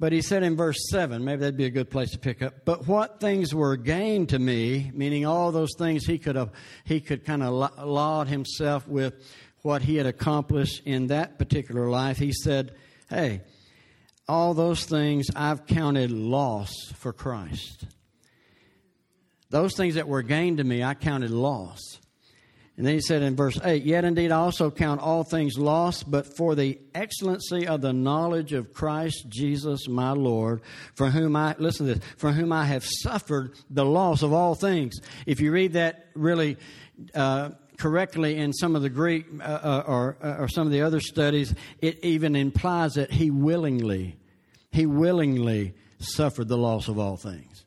but 0.02 0.12
he 0.12 0.24
said 0.24 0.42
in 0.42 0.56
verse 0.56 0.90
7, 0.90 1.24
maybe 1.24 1.42
that'd 1.42 1.56
be 1.56 1.66
a 1.66 1.70
good 1.70 1.92
place 1.92 2.10
to 2.10 2.18
pick 2.18 2.42
up. 2.42 2.66
But 2.66 2.88
what 2.88 3.20
things 3.20 3.54
were 3.54 3.78
gained 3.78 4.30
to 4.30 4.40
me, 4.40 4.90
meaning 4.96 5.28
all 5.28 5.52
those 5.52 5.76
things 5.78 6.08
he 6.08 6.18
could 6.18 6.36
have, 6.36 6.50
he 6.86 7.00
could 7.00 7.24
kind 7.24 7.44
of 7.44 7.54
laud 7.86 8.28
himself 8.28 8.88
with 8.88 9.14
what 9.62 9.84
he 9.84 9.98
had 9.98 10.08
accomplished 10.08 10.82
in 10.88 11.08
that 11.08 11.38
particular 11.38 11.88
life. 11.88 12.18
He 12.18 12.34
said, 12.34 12.74
Hey, 13.12 13.42
all 14.28 14.56
those 14.56 14.86
things 14.86 15.28
I've 15.36 15.68
counted 15.68 16.10
loss 16.10 16.74
for 16.96 17.14
Christ. 17.14 17.86
Those 19.52 19.76
things 19.76 19.94
that 19.94 20.08
were 20.08 20.24
gained 20.24 20.58
to 20.58 20.64
me, 20.64 20.82
I 20.82 20.96
counted 20.96 21.30
loss. 21.30 22.00
And 22.82 22.88
then 22.88 22.96
he 22.96 23.02
said 23.02 23.22
in 23.22 23.36
verse 23.36 23.60
8, 23.64 23.84
Yet 23.84 24.06
indeed 24.06 24.32
I 24.32 24.40
also 24.40 24.72
count 24.72 25.02
all 25.02 25.24
things 25.24 25.56
lost, 25.56 26.10
but 26.10 26.36
for 26.36 26.56
the 26.56 26.80
excellency 26.96 27.68
of 27.68 27.82
the 27.82 27.94
knowledge 27.94 28.54
of 28.54 28.74
Christ 28.74 29.30
Jesus 29.30 29.88
my 29.88 30.14
Lord, 30.14 30.62
for 30.96 31.12
whom 31.12 31.36
I, 31.36 31.56
listen 31.60 31.86
to 31.86 31.94
this, 31.94 32.04
for 32.18 32.32
whom 32.32 32.52
I 32.52 32.66
have 32.66 32.84
suffered 32.84 33.54
the 33.70 33.86
loss 33.86 34.24
of 34.24 34.34
all 34.34 34.56
things. 34.56 35.00
If 35.28 35.42
you 35.42 35.52
read 35.52 35.74
that 35.74 36.08
really 36.16 36.58
uh, 37.14 37.52
correctly 37.78 38.38
in 38.38 38.52
some 38.52 38.76
of 38.76 38.82
the 38.82 38.90
Greek 38.90 39.28
uh, 39.40 39.44
uh 39.44 39.84
or, 39.86 40.18
uh, 40.20 40.38
or 40.40 40.48
some 40.48 40.66
of 40.66 40.74
the 40.74 40.82
other 40.82 41.02
studies, 41.02 41.54
it 41.84 42.04
even 42.04 42.36
implies 42.36 42.96
that 42.96 43.12
he 43.12 43.30
willingly, 43.30 44.18
he 44.72 44.88
willingly 44.88 45.76
suffered 46.00 46.48
the 46.48 46.58
loss 46.58 46.88
of 46.88 46.98
all 46.98 47.16
things. 47.16 47.64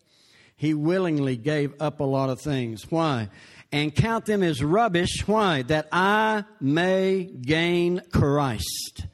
He 0.56 0.74
willingly 0.74 1.36
gave 1.36 1.80
up 1.80 2.00
a 2.00 2.04
lot 2.04 2.30
of 2.30 2.40
things. 2.40 2.90
Why? 2.90 3.28
And 3.74 3.92
count 3.92 4.24
them 4.24 4.44
as 4.44 4.62
rubbish. 4.62 5.26
Why? 5.26 5.62
That 5.62 5.88
I 5.90 6.44
may 6.60 7.24
gain 7.24 8.02
Christ. 8.12 9.04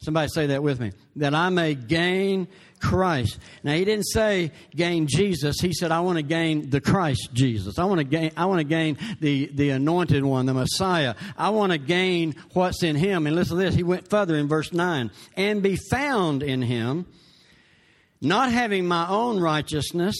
Somebody 0.00 0.28
say 0.34 0.46
that 0.48 0.64
with 0.64 0.80
me. 0.80 0.90
That 1.14 1.32
I 1.32 1.48
may 1.50 1.76
gain 1.76 2.48
Christ. 2.80 3.38
Now 3.62 3.74
he 3.74 3.84
didn't 3.84 4.06
say 4.06 4.50
gain 4.74 5.06
Jesus. 5.06 5.60
He 5.60 5.72
said 5.72 5.92
I 5.92 6.00
want 6.00 6.18
to 6.18 6.24
gain 6.24 6.70
the 6.70 6.80
Christ 6.80 7.28
Jesus. 7.32 7.78
I 7.78 7.84
want 7.84 7.98
to 8.00 8.04
gain 8.04 8.32
I 8.36 8.46
want 8.46 8.58
to 8.58 8.64
gain 8.64 8.98
the 9.20 9.46
the 9.54 9.70
anointed 9.70 10.24
one, 10.24 10.46
the 10.46 10.54
Messiah. 10.54 11.14
I 11.36 11.50
want 11.50 11.70
to 11.70 11.78
gain 11.78 12.34
what's 12.54 12.82
in 12.82 12.96
him. 12.96 13.28
And 13.28 13.36
listen 13.36 13.58
to 13.58 13.62
this. 13.62 13.76
He 13.76 13.84
went 13.84 14.10
further 14.10 14.34
in 14.34 14.48
verse 14.48 14.72
9. 14.72 15.08
And 15.36 15.62
be 15.62 15.76
found 15.76 16.42
in 16.42 16.62
him, 16.62 17.06
not 18.20 18.50
having 18.50 18.88
my 18.88 19.08
own 19.08 19.38
righteousness, 19.38 20.16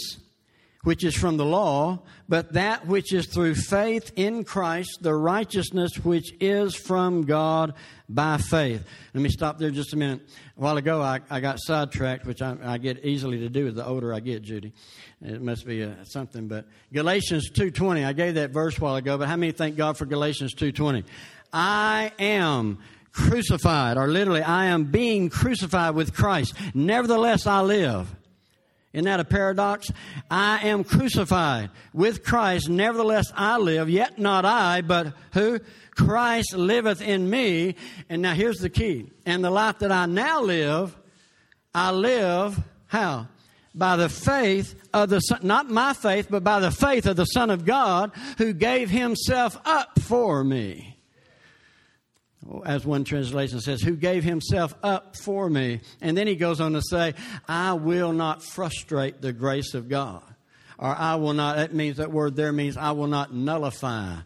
which 0.85 1.03
is 1.03 1.17
from 1.17 1.39
the 1.39 1.45
law, 1.45 2.03
but 2.29 2.53
that 2.53 2.87
which 2.87 3.13
is 3.13 3.27
through 3.27 3.55
faith 3.55 4.13
in 4.17 4.45
Christ, 4.45 4.99
the 5.01 5.15
righteousness 5.15 5.97
which 5.97 6.35
is 6.41 6.75
from 6.75 7.23
God 7.23 7.73
by 8.09 8.37
faith. 8.37 8.85
Let 9.15 9.23
me 9.23 9.31
stop 9.31 9.59
there 9.59 9.71
just 9.71 9.95
a 9.95 9.97
minute. 9.97 10.21
A 10.57 10.61
while 10.61 10.77
ago, 10.77 11.01
I, 11.01 11.21
I 11.31 11.41
got 11.41 11.59
sidetracked, 11.59 12.27
which 12.27 12.43
I, 12.43 12.57
I, 12.63 12.79
get 12.79 13.05
easily 13.05 13.39
to 13.41 13.49
do 13.49 13.71
the 13.71 13.87
older 13.87 14.13
I 14.13 14.21
get, 14.21 14.43
Judy. 14.43 14.73
It 15.23 15.41
must 15.41 15.67
be 15.67 15.83
a, 15.83 15.91
uh, 15.91 16.05
something, 16.05 16.49
but 16.49 16.67
Galatians 16.93 17.51
2.20, 17.51 18.05
I 18.05 18.13
gave 18.13 18.35
that 18.35 18.51
verse 18.51 18.77
a 18.77 18.81
while 18.81 18.97
ago, 18.97 19.17
but 19.17 19.29
how 19.29 19.37
many 19.37 19.53
thank 19.53 19.77
God 19.77 19.97
for 19.97 20.05
Galatians 20.05 20.55
2.20? 20.55 21.05
I 21.53 22.13
am 22.19 22.79
crucified, 23.13 23.97
or 23.97 24.09
literally, 24.09 24.43
I 24.43 24.67
am 24.67 24.85
being 24.85 25.31
crucified 25.31 25.95
with 25.95 26.15
Christ. 26.15 26.55
Nevertheless, 26.75 27.47
I 27.47 27.63
live. 27.63 28.15
Isn't 28.93 29.05
that 29.05 29.21
a 29.21 29.25
paradox? 29.25 29.91
I 30.31 30.69
am 30.69 30.83
crucified 30.83 31.71
with 31.93 32.25
Christ. 32.25 32.69
Nevertheless, 32.69 33.31
I 33.35 33.59
live, 33.59 33.91
yet 33.91 34.19
not 34.19 34.45
I, 34.45 34.81
but 34.81 35.13
who? 35.35 35.61
Christ 35.95 36.57
liveth 36.57 37.03
in 37.03 37.29
me. 37.29 37.75
And 38.09 38.23
now 38.23 38.33
here's 38.33 38.59
the 38.59 38.71
key. 38.71 39.11
And 39.27 39.45
the 39.45 39.51
life 39.51 39.81
that 39.81 39.93
I 39.93 40.07
now 40.07 40.43
live, 40.43 40.97
I 41.75 41.91
live 41.91 42.59
how? 42.87 43.29
By 43.75 43.97
the 43.97 44.09
faith 44.09 44.75
of 44.95 45.11
the 45.11 45.21
Son, 45.21 45.41
not 45.43 45.69
my 45.69 45.93
faith, 45.93 46.29
but 46.31 46.43
by 46.43 46.61
the 46.61 46.71
faith 46.71 47.07
of 47.07 47.17
the 47.17 47.27
Son 47.27 47.51
of 47.51 47.65
God 47.65 48.13
who 48.39 48.53
gave 48.53 48.91
himself 48.91 49.61
up 49.65 50.01
for 50.01 50.43
me 50.43 50.98
as 52.65 52.85
one 52.87 53.05
translation 53.05 53.61
says, 53.61 53.83
who 53.83 53.97
gave 53.97 54.25
himself 54.25 54.75
up 54.83 55.17
for 55.17 55.49
me. 55.49 55.81
And 56.01 56.17
then 56.17 56.27
he 56.27 56.37
goes 56.37 56.61
on 56.61 56.73
to 56.73 56.83
say, 56.83 57.15
I 57.47 57.75
will 57.75 58.13
not 58.13 58.43
frustrate 58.43 59.21
the 59.21 59.33
grace 59.33 59.75
of 59.75 59.89
God. 59.89 60.23
Or 60.79 60.95
I 60.95 61.17
will 61.17 61.33
not, 61.33 61.57
that 61.57 61.75
means, 61.75 61.97
that 61.97 62.13
word 62.13 62.37
there 62.37 62.53
means 62.53 62.77
I 62.77 62.93
will 62.93 63.09
not 63.09 63.35
nullify 63.35 64.17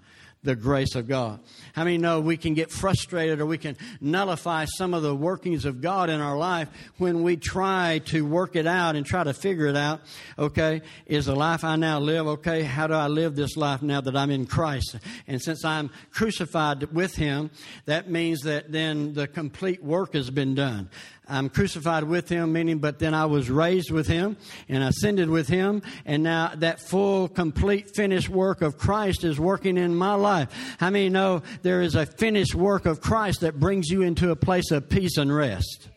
the 0.44 0.56
grace 0.56 0.96
of 0.96 1.06
God. 1.06 1.38
How 1.72 1.84
many 1.84 1.98
know 1.98 2.20
we 2.20 2.36
can 2.36 2.54
get 2.54 2.70
frustrated 2.70 3.40
or 3.40 3.46
we 3.46 3.58
can 3.58 3.76
nullify 4.00 4.64
some 4.64 4.92
of 4.92 5.02
the 5.02 5.14
workings 5.14 5.64
of 5.64 5.80
God 5.80 6.10
in 6.10 6.20
our 6.20 6.36
life 6.36 6.68
when 6.98 7.22
we 7.22 7.36
try 7.36 8.00
to 8.06 8.26
work 8.26 8.56
it 8.56 8.66
out 8.66 8.96
and 8.96 9.06
try 9.06 9.22
to 9.22 9.34
figure 9.34 9.66
it 9.66 9.76
out? 9.76 10.00
Okay, 10.36 10.82
is 11.06 11.26
the 11.26 11.36
life 11.36 11.62
I 11.62 11.76
now 11.76 12.00
live 12.00 12.26
okay? 12.26 12.62
How 12.62 12.88
do 12.88 12.94
I 12.94 13.06
live 13.06 13.36
this 13.36 13.56
life 13.56 13.82
now 13.82 14.00
that 14.00 14.16
I'm 14.16 14.30
in 14.30 14.46
Christ? 14.46 14.96
And 15.28 15.40
since 15.40 15.64
I'm 15.64 15.90
crucified 16.10 16.92
with 16.92 17.14
Him, 17.14 17.50
that 17.84 18.10
means 18.10 18.40
that 18.40 18.72
then 18.72 19.14
the 19.14 19.28
complete 19.28 19.82
work 19.82 20.14
has 20.14 20.28
been 20.30 20.56
done. 20.56 20.90
I'm 21.28 21.48
crucified 21.48 22.04
with 22.04 22.28
him, 22.28 22.52
meaning, 22.52 22.78
but 22.78 22.98
then 22.98 23.14
I 23.14 23.26
was 23.26 23.48
raised 23.48 23.90
with 23.90 24.08
him 24.08 24.36
and 24.68 24.82
ascended 24.82 25.30
with 25.30 25.48
him. 25.48 25.82
And 26.04 26.22
now 26.22 26.52
that 26.56 26.80
full, 26.80 27.28
complete, 27.28 27.94
finished 27.94 28.28
work 28.28 28.60
of 28.60 28.76
Christ 28.76 29.22
is 29.22 29.38
working 29.38 29.78
in 29.78 29.94
my 29.94 30.14
life. 30.14 30.48
How 30.78 30.90
many 30.90 31.08
know 31.08 31.42
there 31.62 31.80
is 31.80 31.94
a 31.94 32.06
finished 32.06 32.54
work 32.54 32.86
of 32.86 33.00
Christ 33.00 33.40
that 33.42 33.60
brings 33.60 33.88
you 33.88 34.02
into 34.02 34.30
a 34.30 34.36
place 34.36 34.70
of 34.72 34.88
peace 34.88 35.16
and 35.16 35.34
rest? 35.34 35.88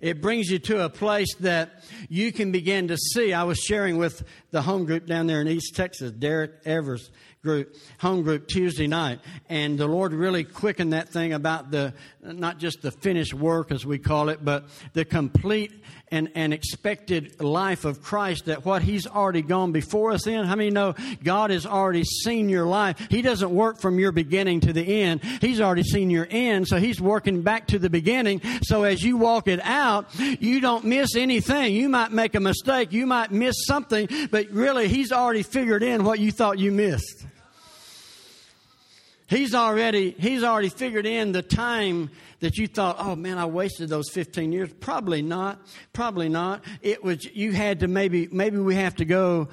It 0.00 0.22
brings 0.22 0.48
you 0.48 0.58
to 0.60 0.84
a 0.86 0.88
place 0.88 1.34
that 1.40 1.84
you 2.08 2.32
can 2.32 2.52
begin 2.52 2.88
to 2.88 2.96
see. 2.96 3.34
I 3.34 3.42
was 3.42 3.58
sharing 3.58 3.98
with 3.98 4.24
the 4.50 4.62
home 4.62 4.86
group 4.86 5.06
down 5.06 5.26
there 5.26 5.42
in 5.42 5.48
East 5.48 5.76
Texas, 5.76 6.10
Derek 6.12 6.52
Evers 6.64 7.10
group, 7.42 7.74
home 7.98 8.22
group 8.22 8.46
Tuesday 8.48 8.86
night. 8.86 9.18
And 9.48 9.78
the 9.78 9.86
Lord 9.86 10.12
really 10.12 10.44
quickened 10.44 10.92
that 10.92 11.08
thing 11.08 11.32
about 11.32 11.70
the, 11.70 11.94
not 12.22 12.58
just 12.58 12.82
the 12.82 12.90
finished 12.90 13.32
work 13.32 13.72
as 13.72 13.86
we 13.86 13.98
call 13.98 14.28
it, 14.28 14.44
but 14.44 14.64
the 14.92 15.06
complete 15.06 15.72
and, 16.08 16.30
and 16.34 16.52
expected 16.52 17.40
life 17.40 17.86
of 17.86 18.02
Christ 18.02 18.46
that 18.46 18.66
what 18.66 18.82
He's 18.82 19.06
already 19.06 19.40
gone 19.40 19.72
before 19.72 20.12
us 20.12 20.26
in. 20.26 20.44
How 20.44 20.56
many 20.56 20.68
know 20.68 20.94
God 21.22 21.50
has 21.50 21.64
already 21.64 22.04
seen 22.04 22.50
your 22.50 22.66
life? 22.66 22.98
He 23.08 23.22
doesn't 23.22 23.50
work 23.50 23.80
from 23.80 23.98
your 23.98 24.12
beginning 24.12 24.60
to 24.60 24.72
the 24.74 25.02
end. 25.02 25.22
He's 25.40 25.62
already 25.62 25.84
seen 25.84 26.10
your 26.10 26.26
end, 26.28 26.68
so 26.68 26.76
He's 26.76 27.00
working 27.00 27.40
back 27.40 27.68
to 27.68 27.78
the 27.78 27.88
beginning. 27.88 28.42
So 28.64 28.82
as 28.82 29.02
you 29.02 29.16
walk 29.16 29.48
it 29.48 29.60
out, 29.62 30.08
you 30.18 30.60
don't 30.60 30.84
miss 30.84 31.16
anything. 31.16 31.74
You 31.74 31.88
might 31.88 32.12
make 32.12 32.34
a 32.34 32.40
mistake. 32.40 32.92
You 32.92 33.06
might 33.06 33.30
miss 33.30 33.54
something, 33.66 34.08
but 34.30 34.50
really 34.50 34.88
He's 34.88 35.10
already 35.10 35.42
figured 35.42 35.82
in 35.82 36.04
what 36.04 36.18
you 36.18 36.32
thought 36.32 36.58
you 36.58 36.70
missed. 36.70 37.29
He's 39.30 39.54
already, 39.54 40.10
he's 40.18 40.42
already 40.42 40.70
figured 40.70 41.06
in 41.06 41.30
the 41.30 41.40
time 41.40 42.10
that 42.40 42.58
you 42.58 42.66
thought, 42.66 42.96
oh 42.98 43.14
man, 43.14 43.38
I 43.38 43.44
wasted 43.46 43.88
those 43.88 44.10
15 44.10 44.50
years. 44.50 44.72
Probably 44.80 45.22
not. 45.22 45.60
Probably 45.92 46.28
not. 46.28 46.64
It 46.82 47.04
was, 47.04 47.24
you 47.24 47.52
had 47.52 47.78
to 47.80 47.88
maybe, 47.88 48.28
maybe 48.32 48.58
we 48.58 48.74
have 48.74 48.96
to 48.96 49.04
go 49.04 49.48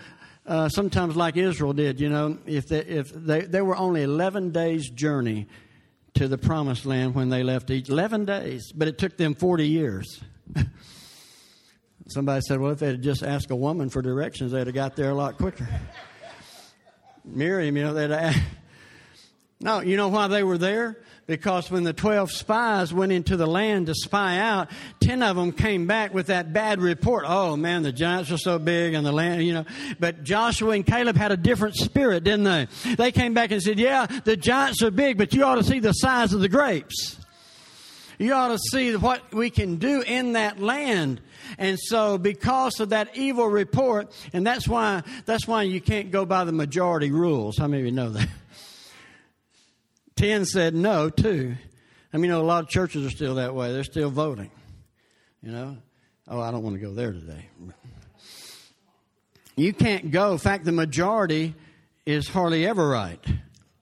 uh, 0.48 0.68
sometimes 0.70 1.16
like 1.16 1.38
Israel 1.38 1.74
did, 1.74 2.00
you 2.00 2.10
know, 2.10 2.40
if 2.48 2.68
they, 2.70 2.80
if 2.80 3.14
they, 3.14 3.42
they 3.42 3.62
were 3.62 3.78
only 3.78 4.02
11 4.02 4.50
days 4.50 4.90
journey 4.90 5.46
to 6.16 6.28
the 6.28 6.40
promised 6.40 6.88
land 6.88 7.14
when 7.14 7.30
they 7.30 7.44
left 7.44 7.70
each 7.70 7.88
11 7.88 8.26
days, 8.26 8.72
but 8.74 8.88
it 8.88 8.98
took 8.98 9.16
them 9.16 9.36
40 9.36 9.68
years. 9.68 10.24
Somebody 12.08 12.42
said, 12.48 12.60
well, 12.60 12.72
if 12.72 12.80
they 12.80 12.88
had 12.88 13.04
just 13.04 13.22
asked 13.22 13.52
a 13.52 13.56
woman 13.56 13.90
for 13.90 14.02
directions, 14.02 14.54
they'd 14.54 14.66
have 14.66 14.74
got 14.74 14.96
there 14.96 15.12
a 15.12 15.16
lot 15.16 15.38
quicker. 15.38 15.68
Miriam, 17.24 17.78
you 17.78 17.84
know, 17.84 17.94
they'd 17.94 18.10
have 18.10 18.36
no, 19.60 19.80
you 19.80 19.98
know 19.98 20.10
why 20.10 20.28
they 20.28 20.44
were 20.44 20.58
there? 20.58 20.98
Because 21.26 21.70
when 21.70 21.84
the 21.84 21.92
12 21.92 22.32
spies 22.32 22.94
went 22.94 23.12
into 23.12 23.36
the 23.36 23.48
land 23.48 23.88
to 23.88 23.96
spy 23.96 24.38
out, 24.38 24.70
10 25.02 25.24
of 25.24 25.36
them 25.36 25.52
came 25.52 25.88
back 25.88 26.14
with 26.14 26.28
that 26.28 26.54
bad 26.54 26.80
report. 26.80 27.26
Oh 27.28 27.58
man, 27.58 27.82
the 27.82 27.92
giants 27.92 28.32
are 28.32 28.38
so 28.38 28.60
big 28.60 28.94
and 28.94 29.06
the 29.06 29.12
land, 29.12 29.44
you 29.44 29.54
know. 29.54 29.66
But 30.00 30.24
Joshua 30.24 30.72
and 30.72 30.86
Caleb 30.86 31.18
had 31.18 31.32
a 31.32 31.38
different 31.38 31.76
spirit, 31.76 32.24
didn't 32.24 32.44
they? 32.44 32.68
They 32.96 33.12
came 33.12 33.34
back 33.34 33.52
and 33.52 33.62
said, 33.62 33.80
yeah, 33.80 34.06
the 34.06 34.38
giants 34.38 34.82
are 34.84 34.92
big, 34.92 35.18
but 35.18 35.34
you 35.34 35.44
ought 35.44 35.56
to 35.56 35.64
see 35.64 35.80
the 35.80 35.92
size 35.92 36.34
of 36.34 36.40
the 36.40 36.50
grapes. 36.50 37.20
You 38.20 38.34
ought 38.34 38.50
to 38.50 38.60
see 38.72 38.96
what 38.96 39.34
we 39.34 39.50
can 39.50 39.76
do 39.78 40.02
in 40.02 40.34
that 40.34 40.60
land. 40.60 41.20
And 41.58 41.78
so 41.80 42.18
because 42.18 42.80
of 42.80 42.90
that 42.90 43.18
evil 43.18 43.48
report, 43.48 44.12
and 44.34 44.46
that's 44.46 44.68
why, 44.68 45.04
that's 45.26 45.48
why 45.48 45.64
you 45.64 45.82
can't 45.82 46.10
go 46.12 46.26
by 46.26 46.46
the 46.46 46.52
majority 46.52 47.12
rules. 47.12 47.58
How 47.58 47.68
many 47.68 47.82
of 47.82 47.86
you 47.88 47.92
know 47.92 48.10
that? 48.12 48.30
Ten 50.18 50.46
said 50.46 50.74
no, 50.74 51.12
too. 51.12 51.56
I 52.12 52.18
mean, 52.18 52.26
you 52.26 52.32
know, 52.32 52.42
a 52.42 52.44
lot 52.44 52.64
of 52.64 52.70
churches 52.70 53.06
are 53.06 53.10
still 53.12 53.36
that 53.36 53.54
way. 53.54 53.72
They're 53.72 53.84
still 53.84 54.10
voting. 54.10 54.50
You 55.44 55.52
know? 55.52 55.78
Oh, 56.28 56.42
I 56.42 56.50
don't 56.50 56.64
want 56.64 56.76
to 56.76 56.82
go 56.82 56.92
there 56.92 57.14
today. 57.14 57.48
You 59.56 59.74
can't 59.74 60.10
go. 60.10 60.32
In 60.32 60.40
fact, 60.40 60.66
the 60.66 60.72
majority 60.72 61.54
is 62.06 62.28
hardly 62.28 62.66
ever 62.66 62.90
right. 62.90 63.24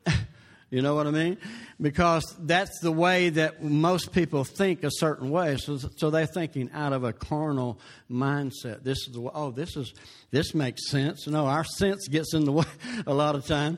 you 0.69 0.81
know 0.81 0.93
what 0.93 1.07
I 1.07 1.11
mean? 1.11 1.37
Because 1.81 2.35
that's 2.39 2.79
the 2.79 2.91
way 2.91 3.29
that 3.29 3.61
most 3.61 4.13
people 4.13 4.45
think 4.45 4.83
a 4.85 4.91
certain 4.91 5.29
way. 5.29 5.57
So, 5.57 5.77
so 5.77 6.09
they're 6.09 6.25
thinking 6.25 6.69
out 6.73 6.93
of 6.93 7.03
a 7.03 7.11
carnal 7.11 7.79
mindset. 8.09 8.83
This 8.83 8.99
is 9.07 9.13
the 9.13 9.19
way, 9.19 9.31
oh, 9.33 9.51
this 9.51 9.75
is 9.75 9.93
this 10.31 10.53
makes 10.53 10.89
sense. 10.89 11.27
No, 11.27 11.45
our 11.45 11.63
sense 11.63 12.07
gets 12.09 12.33
in 12.33 12.45
the 12.45 12.51
way 12.51 12.65
a 13.07 13.13
lot 13.13 13.35
of 13.35 13.45
time 13.45 13.77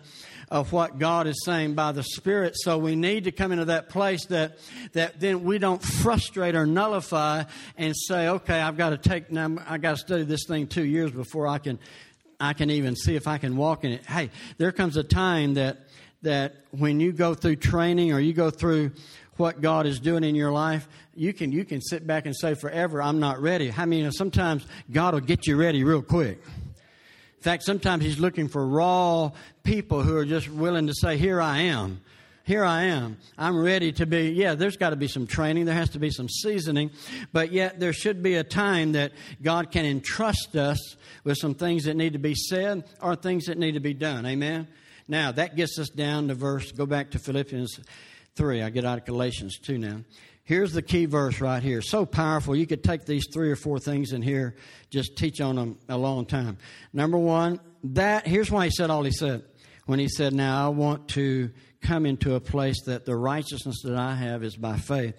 of 0.49 0.71
what 0.71 0.97
God 0.97 1.27
is 1.27 1.43
saying 1.43 1.75
by 1.75 1.91
the 1.91 2.03
Spirit. 2.03 2.53
So 2.55 2.77
we 2.77 2.95
need 2.95 3.25
to 3.25 3.31
come 3.31 3.51
into 3.51 3.65
that 3.65 3.89
place 3.89 4.25
that, 4.27 4.57
that 4.93 5.19
then 5.19 5.43
we 5.43 5.60
don't 5.60 5.83
frustrate 5.83 6.55
or 6.55 6.65
nullify 6.65 7.43
and 7.77 7.93
say, 7.95 8.29
okay, 8.29 8.60
I've 8.60 8.77
got 8.77 8.89
to 8.89 8.97
take, 8.97 9.29
now 9.29 9.57
I 9.67 9.77
got 9.77 9.91
to 9.91 9.97
study 9.97 10.23
this 10.23 10.45
thing 10.47 10.67
two 10.67 10.86
years 10.86 11.12
before 11.12 11.47
I 11.47 11.57
can, 11.57 11.79
I 12.39 12.53
can 12.53 12.69
even 12.69 12.95
see 12.95 13.15
if 13.15 13.27
I 13.27 13.38
can 13.38 13.57
walk 13.57 13.83
in 13.83 13.91
it. 13.91 14.05
Hey, 14.05 14.29
there 14.57 14.71
comes 14.71 14.95
a 14.95 15.03
time 15.03 15.55
that, 15.55 15.87
that 16.21 16.56
when 16.71 16.99
you 16.99 17.12
go 17.12 17.34
through 17.34 17.58
training 17.58 18.12
or 18.13 18.19
you 18.19 18.34
go 18.34 18.49
through 18.49 18.91
what 19.38 19.62
God 19.62 19.86
is 19.86 19.99
doing 19.99 20.23
in 20.23 20.36
your 20.36 20.51
life, 20.51 20.88
you 21.15 21.34
can 21.34 21.51
you 21.51 21.63
can 21.63 21.82
sit 21.82 22.06
back 22.06 22.25
and 22.25 22.36
say 22.36 22.56
forever, 22.56 23.01
I'm 23.01 23.19
not 23.19 23.39
ready. 23.39 23.73
I 23.75 23.86
mean, 23.86 24.12
sometimes 24.12 24.65
God 24.91 25.13
will 25.13 25.21
get 25.21 25.47
you 25.47 25.56
ready 25.56 25.84
real 25.84 26.01
quick. 26.01 26.41
In 27.38 27.43
fact, 27.43 27.63
sometimes 27.63 28.03
he's 28.03 28.19
looking 28.19 28.47
for 28.47 28.65
raw 28.65 29.32
people 29.63 30.01
who 30.01 30.15
are 30.17 30.25
just 30.25 30.49
willing 30.49 30.88
to 30.88 30.93
say, 30.93 31.17
Here 31.17 31.39
I 31.39 31.60
am. 31.60 32.01
Here 32.43 32.63
I 32.63 32.84
am. 32.84 33.17
I'm 33.38 33.58
ready 33.58 33.91
to 33.91 34.06
be. 34.06 34.30
Yeah, 34.30 34.56
there's 34.56 34.77
got 34.77 34.91
to 34.91 34.95
be 34.95 35.10
some 35.10 35.27
training. 35.27 35.65
There 35.65 35.75
has 35.75 35.89
to 35.89 35.99
be 35.99 36.10
some 36.10 36.30
seasoning. 36.30 36.91
But 37.34 37.51
yet, 37.51 37.77
there 37.77 37.91
should 37.91 38.23
be 38.23 38.36
a 38.36 38.43
time 38.43 38.93
that 38.93 39.12
God 39.41 39.69
can 39.69 39.86
entrust 39.86 40.56
us 40.56 40.95
with 41.25 41.38
some 41.38 41.56
things 41.56 41.84
that 41.84 41.95
need 41.95 42.13
to 42.13 42.19
be 42.19 42.36
said 42.36 42.86
or 43.01 43.17
things 43.17 43.47
that 43.47 43.58
need 43.58 43.73
to 43.73 43.82
be 43.82 43.93
done. 43.93 44.25
Amen? 44.25 44.69
Now, 45.07 45.31
that 45.31 45.55
gets 45.55 45.79
us 45.79 45.89
down 45.89 46.27
to 46.27 46.33
verse, 46.33 46.71
go 46.71 46.85
back 46.85 47.11
to 47.11 47.19
Philippians 47.19 47.79
3. 48.35 48.61
I 48.61 48.69
get 48.69 48.85
out 48.85 48.97
of 48.99 49.05
Galatians 49.05 49.57
2 49.59 49.77
now. 49.77 50.01
Here's 50.43 50.71
the 50.71 50.81
key 50.81 51.05
verse 51.05 51.41
right 51.41 51.61
here. 51.61 51.81
So 51.81 52.05
powerful. 52.05 52.55
You 52.55 52.65
could 52.65 52.83
take 52.83 53.05
these 53.05 53.27
three 53.33 53.51
or 53.51 53.57
four 53.57 53.79
things 53.79 54.13
in 54.13 54.21
here, 54.21 54.55
just 54.89 55.17
teach 55.17 55.41
on 55.41 55.57
them 55.57 55.77
a 55.89 55.97
long 55.97 56.25
time. 56.25 56.57
Number 56.93 57.17
one, 57.17 57.59
that, 57.83 58.25
here's 58.25 58.49
why 58.49 58.65
he 58.65 58.71
said 58.71 58.89
all 58.89 59.03
he 59.03 59.11
said. 59.11 59.43
When 59.85 59.99
he 59.99 60.07
said, 60.07 60.33
Now 60.33 60.65
I 60.65 60.69
want 60.69 61.09
to 61.09 61.51
come 61.81 62.05
into 62.05 62.35
a 62.35 62.39
place 62.39 62.83
that 62.85 63.05
the 63.05 63.15
righteousness 63.15 63.81
that 63.83 63.95
I 63.95 64.15
have 64.15 64.43
is 64.43 64.55
by 64.55 64.77
faith, 64.77 65.15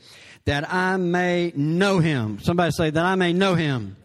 that 0.46 0.72
I 0.72 0.96
may 0.96 1.53
know 1.55 1.98
him. 1.98 2.38
Somebody 2.40 2.72
say, 2.72 2.90
That 2.90 3.05
I 3.05 3.14
may 3.14 3.35
know 3.35 3.55
him. 3.55 3.96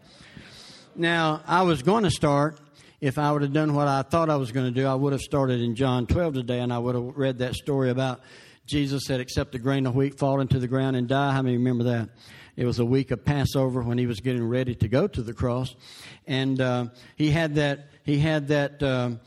Now, 0.96 1.42
I 1.46 1.62
was 1.62 1.82
going 1.82 2.04
to 2.04 2.10
start 2.10 2.60
if 3.00 3.18
I 3.18 3.32
would 3.32 3.42
have 3.42 3.52
done 3.52 3.74
what 3.74 3.88
I 3.88 4.02
thought 4.02 4.30
I 4.30 4.36
was 4.36 4.52
going 4.52 4.66
to 4.66 4.80
do, 4.80 4.86
I 4.86 4.94
would 4.94 5.12
have 5.12 5.22
started 5.22 5.60
in 5.60 5.74
John 5.74 6.06
12 6.06 6.34
today 6.34 6.60
and 6.60 6.72
I 6.72 6.78
would 6.78 6.94
have 6.94 7.16
read 7.16 7.38
that 7.38 7.54
story 7.54 7.90
about 7.90 8.20
Jesus 8.66 9.02
said, 9.06 9.20
Except 9.20 9.54
a 9.54 9.58
grain 9.58 9.86
of 9.86 9.94
wheat 9.94 10.18
fall 10.18 10.40
into 10.40 10.58
the 10.58 10.68
ground 10.68 10.96
and 10.96 11.06
die. 11.06 11.32
How 11.32 11.42
many 11.42 11.56
remember 11.56 11.84
that? 11.84 12.08
It 12.56 12.64
was 12.64 12.78
a 12.78 12.84
week 12.84 13.10
of 13.10 13.24
Passover 13.24 13.82
when 13.82 13.98
he 13.98 14.06
was 14.06 14.20
getting 14.20 14.46
ready 14.46 14.74
to 14.76 14.88
go 14.88 15.06
to 15.08 15.22
the 15.22 15.34
cross, 15.34 15.74
and 16.26 16.60
uh, 16.60 16.86
he 17.16 17.30
had 17.30 17.56
that. 17.56 17.88
He 18.04 18.18
had 18.18 18.48
that. 18.48 18.82
Um, 18.82 19.20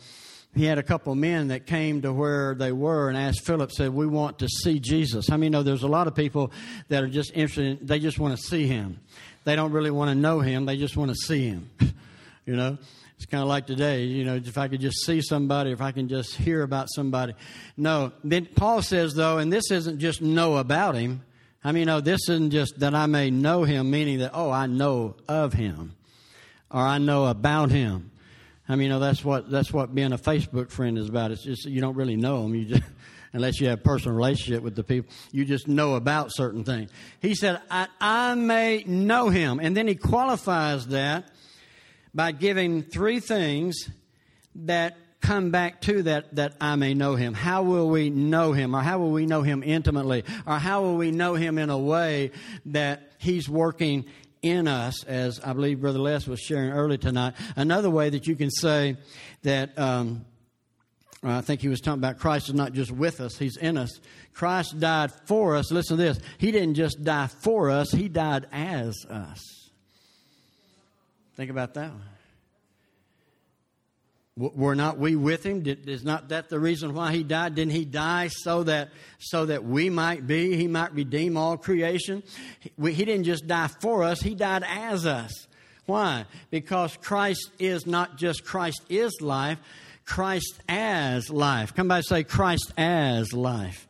he 0.56 0.64
had 0.64 0.80
a 0.80 0.84
couple 0.84 1.12
of 1.12 1.20
men 1.20 1.50
that 1.50 1.68
came 1.68 2.02
to 2.02 2.12
where 2.12 2.56
they 2.56 2.72
were 2.72 3.10
and 3.10 3.18
asked 3.18 3.46
Philip, 3.46 3.72
said, 3.72 3.94
"We 3.94 4.08
want 4.08 4.40
to 4.40 4.48
see 4.48 4.80
Jesus." 4.80 5.30
I 5.30 5.38
mean, 5.38 5.52
know 5.52 5.62
there's 5.62 5.84
a 5.84 5.90
lot 5.90 6.08
of 6.08 6.16
people 6.16 6.52
that 6.88 7.04
are 7.04 7.10
just 7.10 7.32
interested. 7.36 7.82
In, 7.82 7.86
they 7.86 8.00
just 8.00 8.18
want 8.18 8.36
to 8.36 8.42
see 8.42 8.66
him. 8.66 9.00
They 9.44 9.56
don't 9.56 9.72
really 9.72 9.92
want 9.92 10.10
to 10.10 10.16
know 10.16 10.40
him. 10.40 10.66
They 10.66 10.78
just 10.78 10.98
want 10.98 11.12
to 11.12 11.16
see 11.16 11.48
him. 11.48 11.70
you 12.46 12.56
know. 12.56 12.78
It's 13.18 13.26
kind 13.26 13.42
of 13.42 13.50
like 13.50 13.66
today, 13.66 14.04
you 14.04 14.24
know, 14.24 14.36
if 14.36 14.58
I 14.60 14.68
could 14.68 14.80
just 14.80 15.04
see 15.04 15.22
somebody, 15.22 15.72
if 15.72 15.82
I 15.82 15.92
can 15.92 16.08
just 16.08 16.36
hear 16.36 16.62
about 16.62 16.88
somebody. 16.94 17.34
No. 17.76 18.12
Then 18.24 18.46
Paul 18.46 18.84
says, 18.84 19.16
though, 19.16 19.40
and 19.40 19.52
this 19.52 19.72
isn't 19.72 20.00
just 20.00 20.22
know 20.22 20.58
about 20.58 20.96
him. 20.96 21.24
I 21.64 21.72
mean, 21.72 21.88
no, 21.88 22.00
this 22.00 22.30
isn't 22.30 22.52
just 22.52 22.80
that 22.80 22.94
I 22.94 23.08
may 23.08 23.32
know 23.32 23.64
him, 23.64 23.90
meaning 23.90 24.20
that, 24.20 24.32
oh, 24.36 24.52
I 24.52 24.68
know 24.68 25.16
of 25.28 25.54
him 25.54 25.96
or 26.70 26.82
I 26.82 27.00
know 27.00 27.26
about 27.26 27.72
him. 27.72 28.12
I 28.70 28.76
mean, 28.76 28.84
you 28.84 28.90
know, 28.90 29.00
that's 29.00 29.24
what, 29.24 29.50
that's 29.50 29.72
what 29.72 29.96
being 29.96 30.14
a 30.14 30.18
Facebook 30.18 30.70
friend 30.70 30.98
is 30.98 31.10
about. 31.10 31.32
It's 31.32 31.44
just, 31.44 31.66
you 31.66 31.82
don't 31.82 31.96
really 31.96 32.18
know 32.18 32.44
them. 32.44 32.54
You 32.54 32.66
just, 32.66 32.84
unless 33.34 33.60
you 33.60 33.70
have 33.70 33.84
personal 33.84 34.16
relationship 34.16 34.62
with 34.62 34.76
the 34.76 34.84
people, 34.84 35.12
you 35.32 35.46
just 35.46 35.68
know 35.68 35.96
about 35.96 36.34
certain 36.34 36.64
things. 36.64 36.92
He 37.20 37.34
said, 37.34 37.62
I, 37.72 37.88
I 38.00 38.36
may 38.36 38.84
know 38.86 39.30
him. 39.30 39.60
And 39.60 39.76
then 39.76 39.88
he 39.88 39.96
qualifies 39.96 40.88
that 40.88 41.32
by 42.18 42.32
giving 42.32 42.82
three 42.82 43.20
things 43.20 43.92
that 44.56 44.98
come 45.22 45.52
back 45.52 45.82
to 45.82 46.02
that 46.02 46.36
that 46.36 46.54
I 46.60 46.76
may 46.76 46.96
know 46.96 47.14
him. 47.14 47.36
How 47.36 47.62
will 47.62 47.90
we 47.90 48.10
know 48.10 48.54
him 48.54 48.76
or 48.76 48.82
how 48.82 48.98
will 48.98 49.12
we 49.12 49.28
know 49.28 49.44
him 49.44 49.62
intimately 49.64 50.24
or 50.48 50.58
how 50.58 50.82
will 50.82 50.98
we 50.98 51.12
know 51.12 51.36
him 51.36 51.60
in 51.60 51.70
a 51.70 51.78
way 51.78 52.32
that 52.66 53.12
he's 53.20 53.48
working 53.48 54.06
in 54.42 54.68
us 54.68 55.04
as 55.04 55.40
I 55.42 55.54
believe 55.54 55.80
Brother 55.80 56.00
Les 56.00 56.26
was 56.26 56.40
sharing 56.40 56.72
earlier 56.72 56.98
tonight. 56.98 57.36
Another 57.56 57.92
way 57.92 58.10
that 58.10 58.26
you 58.26 58.36
can 58.36 58.50
say 58.50 58.98
that 59.44 59.78
um, 59.78 60.26
I 61.22 61.42
think 61.42 61.62
he 61.62 61.68
was 61.68 61.82
talking 61.82 62.00
about 62.00 62.18
Christ 62.18 62.50
is 62.50 62.56
not 62.56 62.74
just 62.74 62.92
with 62.92 63.22
us, 63.22 63.38
he's 63.38 63.58
in 63.58 63.78
us. 63.78 64.00
Christ 64.34 64.80
died 64.80 65.12
for 65.28 65.56
us. 65.56 65.72
Listen 65.72 65.98
to 65.98 66.04
this. 66.04 66.20
He 66.40 66.52
didn't 66.52 66.74
just 66.74 67.04
die 67.04 67.28
for 67.28 67.70
us, 67.70 67.92
he 67.92 68.10
died 68.10 68.48
as 68.52 69.06
us. 69.08 69.67
Think 71.38 71.52
about 71.52 71.76
that 71.76 71.92
one. 71.92 72.02
Were 74.56 74.76
not 74.76 75.00
we 75.00 75.16
with 75.16 75.44
him? 75.44 75.62
Did, 75.62 75.88
is 75.90 76.04
not 76.04 76.30
that 76.30 76.50
the 76.50 76.60
reason 76.60 76.94
why 76.94 77.12
he 77.12 77.24
died? 77.24 77.56
Didn't 77.56 77.72
he 77.72 77.86
die 77.86 78.28
so 78.28 78.64
that 78.64 78.90
so 79.20 79.46
that 79.46 79.64
we 79.64 79.90
might 79.90 80.28
be? 80.28 80.56
He 80.56 80.68
might 80.68 80.94
redeem 80.94 81.38
all 81.38 81.58
creation. 81.58 82.22
He, 82.60 82.72
we, 82.78 82.94
he 82.94 83.06
didn't 83.06 83.24
just 83.24 83.48
die 83.48 83.68
for 83.68 84.04
us; 84.04 84.20
he 84.20 84.36
died 84.36 84.64
as 84.68 85.08
us. 85.08 85.48
Why? 85.88 86.26
Because 86.52 86.96
Christ 86.98 87.50
is 87.58 87.88
not 87.88 88.18
just 88.18 88.44
Christ 88.44 88.82
is 88.90 89.22
life, 89.22 89.58
Christ 90.06 90.60
as 90.68 91.32
life. 91.32 91.74
Come 91.74 91.88
by 91.88 91.98
and 91.98 92.06
say 92.06 92.24
Christ 92.24 92.74
as 92.78 93.34
life. 93.34 93.88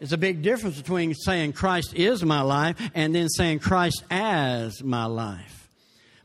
It's 0.00 0.12
a 0.12 0.18
big 0.18 0.42
difference 0.42 0.76
between 0.76 1.14
saying 1.14 1.52
Christ 1.52 1.94
is 1.94 2.24
my 2.24 2.42
life 2.42 2.76
and 2.94 3.14
then 3.14 3.28
saying 3.28 3.60
Christ 3.60 4.04
as 4.10 4.82
my 4.82 5.06
life 5.06 5.55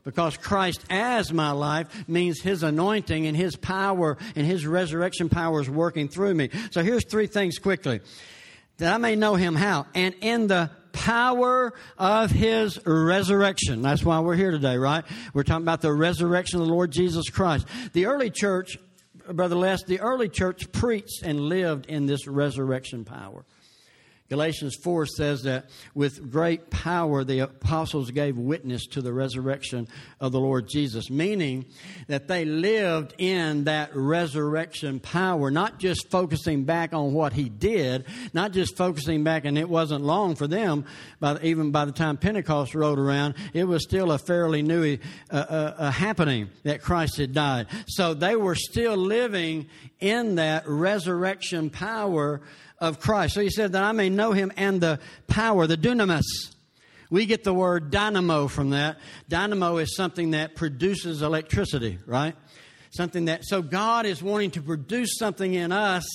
because 0.04 0.36
Christ 0.36 0.84
as 0.90 1.32
my 1.32 1.52
life 1.52 2.08
means 2.08 2.40
His 2.40 2.62
anointing 2.62 3.26
and 3.26 3.36
His 3.36 3.56
power 3.56 4.18
and 4.34 4.46
His 4.46 4.66
resurrection 4.66 5.28
power 5.28 5.60
is 5.60 5.70
working 5.70 6.08
through 6.08 6.34
me. 6.34 6.50
So 6.70 6.82
here's 6.82 7.04
three 7.04 7.26
things 7.26 7.58
quickly. 7.58 8.00
That 8.78 8.94
I 8.94 8.96
may 8.98 9.16
know 9.16 9.34
Him 9.34 9.54
how? 9.54 9.86
And 9.94 10.14
in 10.20 10.46
the 10.46 10.70
power 10.92 11.72
of 11.98 12.30
His 12.30 12.84
resurrection. 12.86 13.82
That's 13.82 14.04
why 14.04 14.20
we're 14.20 14.36
here 14.36 14.50
today, 14.50 14.76
right? 14.76 15.04
We're 15.34 15.42
talking 15.42 15.64
about 15.64 15.80
the 15.80 15.92
resurrection 15.92 16.60
of 16.60 16.66
the 16.66 16.72
Lord 16.72 16.90
Jesus 16.90 17.28
Christ. 17.30 17.66
The 17.92 18.06
early 18.06 18.30
church, 18.30 18.78
Brother 19.30 19.56
Les, 19.56 19.82
the 19.84 20.00
early 20.00 20.28
church 20.28 20.70
preached 20.72 21.22
and 21.22 21.40
lived 21.40 21.86
in 21.86 22.06
this 22.06 22.26
resurrection 22.26 23.04
power. 23.04 23.44
Galatians 24.32 24.74
4 24.76 25.04
says 25.04 25.42
that 25.42 25.66
with 25.94 26.30
great 26.30 26.70
power 26.70 27.22
the 27.22 27.40
apostles 27.40 28.10
gave 28.10 28.38
witness 28.38 28.86
to 28.86 29.02
the 29.02 29.12
resurrection 29.12 29.86
of 30.20 30.32
the 30.32 30.40
Lord 30.40 30.70
Jesus, 30.70 31.10
meaning 31.10 31.66
that 32.06 32.28
they 32.28 32.46
lived 32.46 33.12
in 33.18 33.64
that 33.64 33.94
resurrection 33.94 35.00
power, 35.00 35.50
not 35.50 35.78
just 35.78 36.10
focusing 36.10 36.64
back 36.64 36.94
on 36.94 37.12
what 37.12 37.34
he 37.34 37.50
did, 37.50 38.06
not 38.32 38.52
just 38.52 38.74
focusing 38.74 39.22
back, 39.22 39.44
and 39.44 39.58
it 39.58 39.68
wasn't 39.68 40.02
long 40.02 40.34
for 40.34 40.46
them, 40.46 40.86
but 41.20 41.44
even 41.44 41.70
by 41.70 41.84
the 41.84 41.92
time 41.92 42.16
Pentecost 42.16 42.74
rolled 42.74 42.98
around, 42.98 43.34
it 43.52 43.64
was 43.64 43.82
still 43.82 44.12
a 44.12 44.18
fairly 44.18 44.62
new 44.62 44.96
uh, 45.30 45.36
uh, 45.36 45.74
uh, 45.76 45.90
happening 45.90 46.48
that 46.62 46.80
Christ 46.80 47.18
had 47.18 47.34
died. 47.34 47.66
So 47.86 48.14
they 48.14 48.34
were 48.34 48.54
still 48.54 48.96
living 48.96 49.68
in 50.00 50.36
that 50.36 50.66
resurrection 50.66 51.68
power 51.68 52.40
of 52.82 52.98
Christ. 52.98 53.34
So 53.34 53.40
he 53.40 53.48
said 53.48 53.72
that 53.72 53.84
I 53.84 53.92
may 53.92 54.10
know 54.10 54.21
him 54.30 54.52
and 54.56 54.80
the 54.80 55.00
power, 55.26 55.66
the 55.66 55.76
dunamis. 55.76 56.22
We 57.10 57.26
get 57.26 57.42
the 57.42 57.52
word 57.52 57.90
dynamo 57.90 58.46
from 58.46 58.70
that. 58.70 58.98
Dynamo 59.28 59.78
is 59.78 59.96
something 59.96 60.30
that 60.30 60.54
produces 60.54 61.20
electricity, 61.20 61.98
right? 62.06 62.36
Something 62.90 63.24
that, 63.24 63.44
so 63.44 63.60
God 63.60 64.06
is 64.06 64.22
wanting 64.22 64.52
to 64.52 64.62
produce 64.62 65.18
something 65.18 65.52
in 65.52 65.72
us 65.72 66.06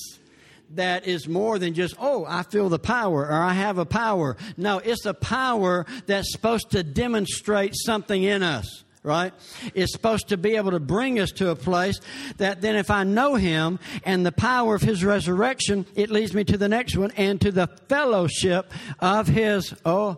that 0.72 1.06
is 1.06 1.28
more 1.28 1.60
than 1.60 1.74
just, 1.74 1.96
oh, 2.00 2.26
I 2.28 2.43
feel 2.43 2.70
the 2.70 2.80
power 2.80 3.28
or 3.28 3.34
I 3.34 3.54
have 3.54 3.78
a 3.78 3.86
power. 3.86 4.38
No, 4.56 4.80
it's 4.80 5.06
a 5.06 5.13
power 5.13 5.86
that's 6.06 6.32
supposed 6.32 6.72
to 6.72 6.84
demonstrate 6.84 7.74
something 7.76 8.24
in 8.24 8.41
us 8.41 8.84
right? 9.04 9.34
It's 9.74 9.92
supposed 9.92 10.30
to 10.30 10.38
be 10.38 10.56
able 10.56 10.72
to 10.72 10.80
bring 10.80 11.20
us 11.20 11.32
to 11.34 11.50
a 11.50 11.56
place 11.56 12.00
that 12.38 12.62
then 12.62 12.76
if 12.76 12.92
I 12.92 13.04
know 13.04 13.36
Him 13.36 13.80
and 14.04 14.26
the 14.26 14.32
power 14.32 14.76
of 14.76 14.82
His 14.82 15.04
resurrection, 15.04 15.86
it 15.96 16.10
leads 16.10 16.34
me 16.34 16.44
to 16.46 16.58
the 16.58 16.68
next 16.68 16.98
one 16.98 17.12
and 17.18 17.40
to 17.42 17.52
the 17.52 17.68
fellowship 17.88 18.72
of 19.00 19.28
His, 19.28 19.74
oh, 19.86 20.18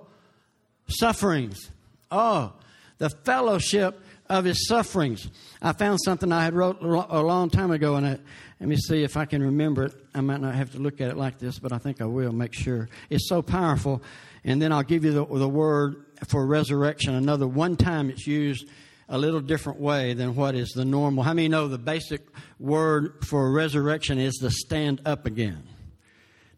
sufferings. 0.87 1.69
Oh, 2.11 2.53
the 2.97 3.09
fellowship 3.09 4.01
of 4.27 4.45
His 4.45 4.67
sufferings. 4.67 5.29
I 5.61 5.73
found 5.73 5.99
something 6.03 6.31
I 6.31 6.43
had 6.43 6.53
wrote 6.53 6.81
a 6.81 7.21
long 7.21 7.49
time 7.49 7.71
ago, 7.71 7.95
and 7.95 8.05
I, 8.05 8.19
let 8.59 8.69
me 8.69 8.75
see 8.75 9.03
if 9.03 9.17
I 9.17 9.25
can 9.25 9.41
remember 9.41 9.85
it. 9.85 9.93
I 10.13 10.21
might 10.21 10.41
not 10.41 10.55
have 10.55 10.71
to 10.71 10.79
look 10.79 11.01
at 11.01 11.09
it 11.09 11.17
like 11.17 11.39
this, 11.39 11.59
but 11.59 11.71
I 11.71 11.77
think 11.77 12.01
I 12.01 12.05
will 12.05 12.33
make 12.33 12.53
sure. 12.53 12.89
It's 13.09 13.29
so 13.29 13.41
powerful. 13.41 14.01
And 14.43 14.61
then 14.61 14.71
I'll 14.71 14.83
give 14.83 15.03
you 15.03 15.11
the, 15.11 15.25
the 15.25 15.49
word 15.49 16.08
for 16.27 16.45
resurrection. 16.45 17.15
Another 17.15 17.47
one 17.47 17.75
time 17.75 18.09
it's 18.09 18.27
used 18.27 18.67
a 19.07 19.17
little 19.17 19.41
different 19.41 19.79
way 19.79 20.13
than 20.13 20.35
what 20.35 20.55
is 20.55 20.69
the 20.69 20.85
normal. 20.85 21.23
How 21.23 21.33
many 21.33 21.47
know 21.47 21.67
the 21.67 21.77
basic 21.77 22.21
word 22.59 23.25
for 23.25 23.51
resurrection 23.51 24.19
is 24.19 24.35
to 24.37 24.51
stand 24.51 25.01
up 25.05 25.25
again? 25.25 25.63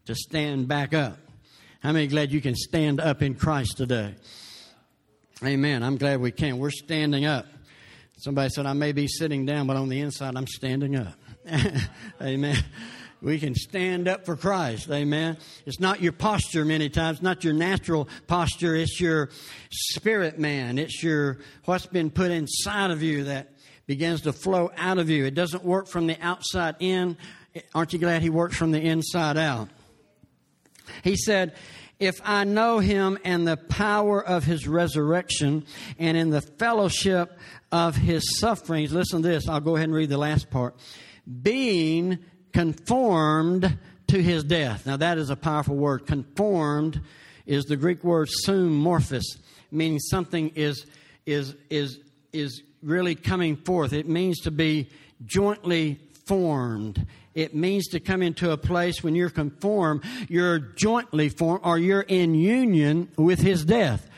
To 0.06 0.14
stand 0.14 0.68
back 0.68 0.92
up. 0.92 1.18
How 1.80 1.92
many 1.92 2.06
glad 2.06 2.32
you 2.32 2.40
can 2.40 2.54
stand 2.54 3.00
up 3.00 3.22
in 3.22 3.34
Christ 3.34 3.76
today? 3.76 4.14
Amen. 5.44 5.82
I'm 5.82 5.96
glad 5.96 6.20
we 6.20 6.30
can. 6.30 6.58
We're 6.58 6.70
standing 6.70 7.24
up. 7.24 7.46
Somebody 8.18 8.50
said, 8.50 8.66
I 8.66 8.72
may 8.72 8.92
be 8.92 9.08
sitting 9.08 9.46
down, 9.46 9.66
but 9.66 9.76
on 9.76 9.88
the 9.88 10.00
inside, 10.00 10.36
I'm 10.36 10.46
standing 10.46 10.94
up. 10.94 11.14
Amen. 12.22 12.62
We 13.22 13.38
can 13.38 13.54
stand 13.54 14.08
up 14.08 14.26
for 14.26 14.34
Christ. 14.34 14.90
Amen. 14.90 15.38
It's 15.64 15.78
not 15.78 16.02
your 16.02 16.10
posture 16.10 16.64
many 16.64 16.88
times, 16.88 17.22
not 17.22 17.44
your 17.44 17.54
natural 17.54 18.08
posture. 18.26 18.74
It's 18.74 19.00
your 19.00 19.30
spirit 19.70 20.40
man. 20.40 20.76
It's 20.76 21.04
your, 21.04 21.38
what's 21.64 21.86
been 21.86 22.10
put 22.10 22.32
inside 22.32 22.90
of 22.90 23.00
you 23.00 23.24
that 23.24 23.52
begins 23.86 24.22
to 24.22 24.32
flow 24.32 24.72
out 24.76 24.98
of 24.98 25.08
you. 25.08 25.24
It 25.24 25.34
doesn't 25.34 25.64
work 25.64 25.86
from 25.86 26.08
the 26.08 26.20
outside 26.20 26.74
in. 26.80 27.16
Aren't 27.72 27.92
you 27.92 28.00
glad 28.00 28.22
he 28.22 28.30
works 28.30 28.56
from 28.56 28.72
the 28.72 28.80
inside 28.80 29.36
out? 29.36 29.68
He 31.04 31.14
said, 31.14 31.54
if 32.00 32.20
I 32.24 32.42
know 32.42 32.80
him 32.80 33.18
and 33.24 33.46
the 33.46 33.56
power 33.56 34.20
of 34.20 34.42
his 34.42 34.66
resurrection 34.66 35.64
and 35.96 36.16
in 36.16 36.30
the 36.30 36.40
fellowship 36.40 37.38
of 37.70 37.94
his 37.94 38.40
sufferings, 38.40 38.92
listen 38.92 39.22
to 39.22 39.28
this. 39.28 39.48
I'll 39.48 39.60
go 39.60 39.76
ahead 39.76 39.88
and 39.88 39.94
read 39.94 40.08
the 40.08 40.18
last 40.18 40.50
part. 40.50 40.74
Being 41.42 42.18
conformed 42.52 43.78
to 44.08 44.22
his 44.22 44.44
death. 44.44 44.86
Now, 44.86 44.96
that 44.98 45.18
is 45.18 45.30
a 45.30 45.36
powerful 45.36 45.76
word. 45.76 46.06
Conformed 46.06 47.00
is 47.46 47.64
the 47.64 47.76
Greek 47.76 48.04
word 48.04 48.28
summorphos, 48.46 49.22
meaning 49.70 49.98
something 49.98 50.50
is, 50.54 50.86
is, 51.26 51.54
is, 51.70 51.98
is 52.32 52.62
really 52.82 53.14
coming 53.14 53.56
forth. 53.56 53.92
It 53.92 54.08
means 54.08 54.40
to 54.40 54.50
be 54.50 54.88
jointly 55.24 56.00
formed. 56.26 57.06
It 57.34 57.54
means 57.54 57.88
to 57.88 58.00
come 58.00 58.22
into 58.22 58.50
a 58.50 58.56
place 58.56 59.02
when 59.02 59.14
you're 59.14 59.30
conformed, 59.30 60.04
you're 60.28 60.58
jointly 60.58 61.30
formed, 61.30 61.62
or 61.64 61.78
you're 61.78 62.02
in 62.02 62.34
union 62.34 63.10
with 63.16 63.40
his 63.40 63.64
death. 63.64 64.08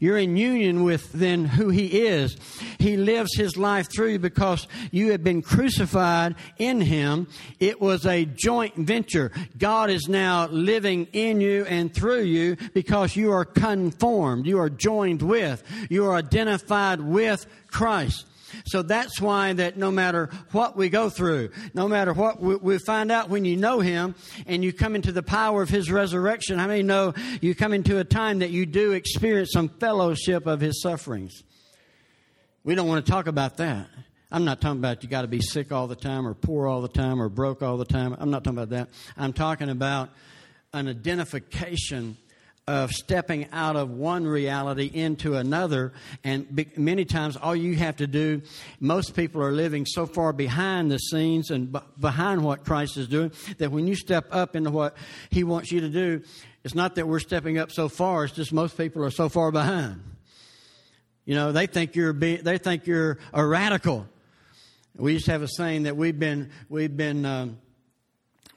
You're 0.00 0.18
in 0.18 0.36
union 0.36 0.82
with 0.82 1.12
then 1.12 1.44
who 1.44 1.68
He 1.68 2.06
is. 2.06 2.36
He 2.78 2.96
lives 2.96 3.36
His 3.36 3.56
life 3.56 3.86
through 3.92 4.08
you 4.08 4.18
because 4.18 4.66
you 4.90 5.12
have 5.12 5.22
been 5.22 5.42
crucified 5.42 6.34
in 6.58 6.80
Him. 6.80 7.28
It 7.60 7.80
was 7.80 8.06
a 8.06 8.24
joint 8.24 8.74
venture. 8.76 9.30
God 9.58 9.90
is 9.90 10.08
now 10.08 10.48
living 10.48 11.06
in 11.12 11.40
you 11.40 11.64
and 11.66 11.94
through 11.94 12.22
you 12.22 12.56
because 12.72 13.14
you 13.14 13.30
are 13.30 13.44
conformed. 13.44 14.46
You 14.46 14.58
are 14.58 14.70
joined 14.70 15.20
with. 15.20 15.62
You 15.90 16.06
are 16.06 16.14
identified 16.14 17.00
with 17.00 17.46
Christ. 17.68 18.26
So 18.66 18.82
that's 18.82 19.20
why 19.20 19.52
that 19.54 19.76
no 19.76 19.90
matter 19.90 20.30
what 20.52 20.76
we 20.76 20.88
go 20.88 21.10
through, 21.10 21.50
no 21.74 21.88
matter 21.88 22.12
what 22.12 22.40
we, 22.40 22.56
we, 22.56 22.78
find 22.78 23.10
out 23.10 23.28
when 23.28 23.44
you 23.44 23.56
know 23.56 23.80
Him 23.80 24.14
and 24.46 24.64
you 24.64 24.72
come 24.72 24.94
into 24.94 25.12
the 25.12 25.22
power 25.22 25.62
of 25.62 25.68
His 25.68 25.90
resurrection, 25.90 26.58
how 26.58 26.66
many 26.66 26.82
know 26.82 27.14
you 27.40 27.54
come 27.54 27.72
into 27.72 27.98
a 27.98 28.04
time 28.04 28.40
that 28.40 28.50
you 28.50 28.66
do 28.66 28.92
experience 28.92 29.50
some 29.52 29.68
fellowship 29.68 30.46
of 30.46 30.60
His 30.60 30.80
sufferings? 30.82 31.42
We 32.64 32.74
don't 32.74 32.88
want 32.88 33.04
to 33.04 33.10
talk 33.10 33.26
about 33.26 33.56
that. 33.58 33.88
I'm 34.32 34.44
not 34.44 34.60
talking 34.60 34.78
about 34.78 35.02
you 35.02 35.08
got 35.08 35.22
to 35.22 35.28
be 35.28 35.40
sick 35.40 35.72
all 35.72 35.88
the 35.88 35.96
time 35.96 36.26
or 36.26 36.34
poor 36.34 36.68
all 36.68 36.82
the 36.82 36.88
time 36.88 37.20
or 37.20 37.28
broke 37.28 37.62
all 37.62 37.76
the 37.76 37.84
time. 37.84 38.14
I'm 38.18 38.30
not 38.30 38.44
talking 38.44 38.58
about 38.58 38.70
that. 38.70 38.88
I'm 39.16 39.32
talking 39.32 39.68
about 39.68 40.10
an 40.72 40.88
identification 40.88 42.16
of 42.70 42.92
stepping 42.92 43.48
out 43.50 43.74
of 43.74 43.90
one 43.90 44.24
reality 44.24 44.88
into 44.94 45.34
another. 45.34 45.92
And 46.22 46.68
many 46.76 47.04
times, 47.04 47.36
all 47.36 47.56
you 47.56 47.74
have 47.74 47.96
to 47.96 48.06
do, 48.06 48.42
most 48.78 49.16
people 49.16 49.42
are 49.42 49.50
living 49.50 49.84
so 49.86 50.06
far 50.06 50.32
behind 50.32 50.88
the 50.88 50.98
scenes 50.98 51.50
and 51.50 51.76
behind 51.98 52.44
what 52.44 52.64
Christ 52.64 52.96
is 52.96 53.08
doing 53.08 53.32
that 53.58 53.72
when 53.72 53.88
you 53.88 53.96
step 53.96 54.28
up 54.30 54.54
into 54.54 54.70
what 54.70 54.96
He 55.30 55.42
wants 55.42 55.72
you 55.72 55.80
to 55.80 55.88
do, 55.88 56.22
it's 56.62 56.76
not 56.76 56.94
that 56.94 57.08
we're 57.08 57.18
stepping 57.18 57.58
up 57.58 57.72
so 57.72 57.88
far, 57.88 58.24
it's 58.24 58.34
just 58.34 58.52
most 58.52 58.78
people 58.78 59.04
are 59.04 59.10
so 59.10 59.28
far 59.28 59.50
behind. 59.50 60.00
You 61.24 61.34
know, 61.34 61.50
they 61.50 61.66
think 61.66 61.96
you're, 61.96 62.12
be, 62.12 62.36
they 62.36 62.58
think 62.58 62.86
you're 62.86 63.18
a 63.32 63.44
radical. 63.44 64.06
We 64.94 65.14
used 65.14 65.24
to 65.24 65.32
have 65.32 65.42
a 65.42 65.48
saying 65.48 65.84
that 65.84 65.96
we've 65.96 66.18
been, 66.18 66.50
we've 66.68 66.96
been, 66.96 67.26
um, 67.26 67.58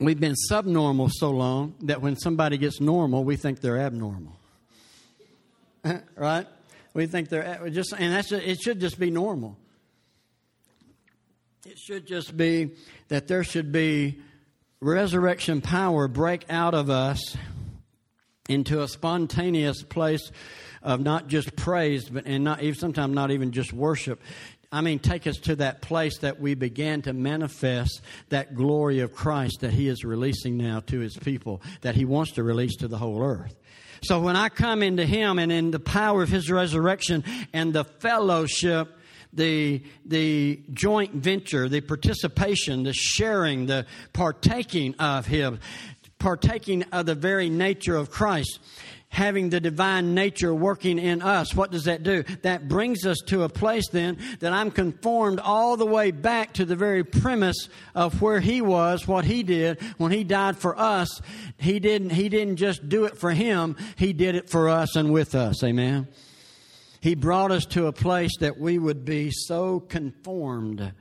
we've 0.06 0.20
been 0.20 0.36
subnormal 0.36 1.10
so 1.10 1.30
long 1.30 1.76
that 1.82 2.02
when 2.02 2.16
somebody 2.16 2.58
gets 2.58 2.80
normal, 2.80 3.24
we 3.24 3.36
think 3.36 3.62
they're 3.62 3.80
abnormal. 3.80 4.36
right? 6.16 6.48
We 6.94 7.08
think 7.08 7.30
they're 7.30 7.70
just, 7.70 7.94
and 7.98 8.14
that's 8.14 8.32
it 8.32 8.62
should 8.62 8.80
just 8.80 9.00
be 9.00 9.10
normal. 9.10 9.58
It 11.66 11.80
should 11.80 12.06
just 12.06 12.36
be 12.36 12.72
that 13.08 13.28
there 13.28 13.44
should 13.44 13.72
be 13.72 14.20
resurrection 14.80 15.62
power 15.62 16.08
break 16.08 16.46
out 16.50 16.74
of 16.74 16.90
us 16.90 17.38
into 18.50 18.82
a 18.82 18.88
spontaneous 18.88 19.82
place 19.82 20.32
of 20.82 21.00
not 21.00 21.28
just 21.28 21.56
praise, 21.56 22.10
but 22.10 22.26
and 22.26 22.44
not 22.44 22.62
even 22.62 22.78
sometimes 22.78 23.16
not 23.16 23.32
even 23.32 23.52
just 23.54 23.72
worship. 23.72 24.22
I 24.74 24.82
mean, 24.82 24.98
take 24.98 25.28
us 25.28 25.38
to 25.38 25.56
that 25.58 25.84
place 25.84 26.18
that 26.18 26.40
we 26.40 26.56
began 26.56 27.04
to 27.04 27.14
manifest 27.14 28.02
that 28.30 28.56
glory 28.56 29.02
of 29.02 29.14
Christ 29.14 29.60
that 29.62 29.72
He 29.72 29.88
is 29.88 30.04
releasing 30.04 30.58
now 30.58 30.80
to 30.88 31.00
His 31.00 31.16
people, 31.16 31.62
that 31.82 31.94
He 31.94 32.06
wants 32.06 32.32
to 32.34 32.44
release 32.44 32.76
to 32.78 32.88
the 32.88 32.98
whole 32.98 33.22
earth. 33.22 33.56
So 34.02 34.20
when 34.20 34.36
I 34.36 34.50
come 34.50 34.82
into 34.82 35.06
Him 35.06 35.38
and 35.38 35.52
in 35.52 35.70
the 35.70 35.80
power 35.80 36.24
of 36.24 36.30
His 36.30 36.50
resurrection 36.50 37.24
and 37.54 37.72
the 37.72 37.84
fellowship, 37.84 38.98
the, 39.32 39.84
the 40.06 40.64
joint 40.74 41.14
venture, 41.14 41.70
the 41.70 41.82
participation, 41.82 42.82
the 42.82 42.94
sharing, 42.94 43.68
the 43.68 43.86
partaking 44.12 44.96
of 44.96 45.28
Him, 45.28 45.60
partaking 46.18 46.82
of 46.92 47.06
the 47.06 47.16
very 47.16 47.50
nature 47.50 47.96
of 47.96 48.10
Christ, 48.10 48.60
having 49.14 49.52
the 49.52 49.60
divine 49.60 50.16
nature 50.16 50.54
working 50.54 50.98
in 50.98 51.22
us. 51.22 51.54
What 51.56 51.70
does 51.72 51.84
that 51.84 52.02
do? 52.02 52.24
That 52.42 52.68
brings 52.68 53.06
us 53.06 53.20
to 53.28 53.44
a 53.44 53.50
place 53.50 53.88
then 53.90 54.18
that 54.40 54.52
I'm 54.52 54.72
conformed 54.72 55.40
all 55.40 55.78
the 55.78 55.86
way 55.86 56.10
back 56.10 56.54
to 56.54 56.66
the 56.66 56.76
very 56.76 57.04
premise 57.04 57.70
of 57.94 58.22
where 58.24 58.40
he 58.40 58.60
was, 58.60 59.08
what 59.08 59.24
he 59.24 59.44
did 59.44 59.80
when 60.00 60.12
he 60.12 60.24
died 60.24 60.58
for 60.58 60.78
us. 60.78 61.22
He 61.58 61.80
didn't, 61.80 62.10
he 62.10 62.28
didn't 62.28 62.56
just 62.56 62.90
do 62.90 63.06
it 63.06 63.16
for 63.16 63.30
him, 63.32 63.78
he 63.98 64.14
did 64.14 64.34
it 64.34 64.50
for 64.50 64.68
us 64.68 64.96
and 64.96 65.14
with 65.14 65.36
us. 65.36 65.64
Amen. 65.64 66.08
He 67.00 67.14
brought 67.14 67.52
us 67.52 67.66
to 67.68 67.86
a 67.86 67.94
place 67.94 68.32
that 68.40 68.60
we 68.60 68.80
would 68.80 69.06
be 69.06 69.30
so 69.30 69.80
conformed. 69.80 70.92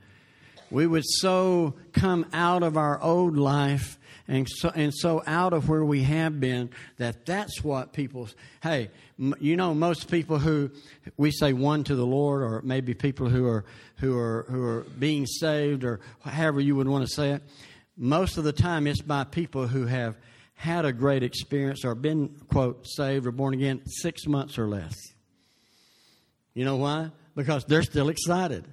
We 0.73 0.87
would 0.87 1.05
so 1.05 1.75
come 1.93 2.25
out 2.33 2.63
of 2.63 2.77
our 2.77 3.01
old 3.01 3.37
life 3.37 3.99
and 4.27 4.47
so, 4.49 4.71
and 4.73 4.93
so 4.93 5.21
out 5.27 5.53
of 5.53 5.69
where 5.69 5.85
we 5.85 6.03
have 6.03 6.39
been 6.39 6.69
that 6.97 7.25
that's 7.25 7.63
what 7.63 7.93
people 7.93 8.29
hey 8.61 8.89
you 9.39 9.57
know 9.57 9.73
most 9.73 10.09
people 10.09 10.39
who 10.39 10.71
we 11.17 11.29
say 11.29 11.51
one 11.51 11.83
to 11.83 11.95
the 11.95 12.05
lord 12.05 12.41
or 12.41 12.61
maybe 12.63 12.93
people 12.93 13.27
who 13.27 13.45
are 13.45 13.65
who 13.97 14.17
are 14.17 14.45
who 14.49 14.63
are 14.63 14.81
being 14.97 15.25
saved 15.25 15.83
or 15.83 15.99
however 16.23 16.61
you 16.61 16.75
would 16.75 16.87
want 16.87 17.05
to 17.05 17.13
say 17.13 17.31
it 17.31 17.43
most 17.97 18.37
of 18.37 18.45
the 18.45 18.53
time 18.53 18.87
it's 18.87 19.01
by 19.01 19.25
people 19.25 19.67
who 19.67 19.85
have 19.85 20.15
had 20.55 20.85
a 20.85 20.93
great 20.93 21.23
experience 21.23 21.83
or 21.83 21.95
been 21.95 22.29
quote 22.49 22.87
saved 22.87 23.27
or 23.27 23.31
born 23.31 23.53
again 23.53 23.81
six 23.85 24.25
months 24.25 24.57
or 24.57 24.67
less. 24.67 24.95
You 26.53 26.63
know 26.63 26.77
why? 26.77 27.11
Because 27.35 27.65
they're 27.65 27.83
still 27.83 28.09
excited 28.09 28.65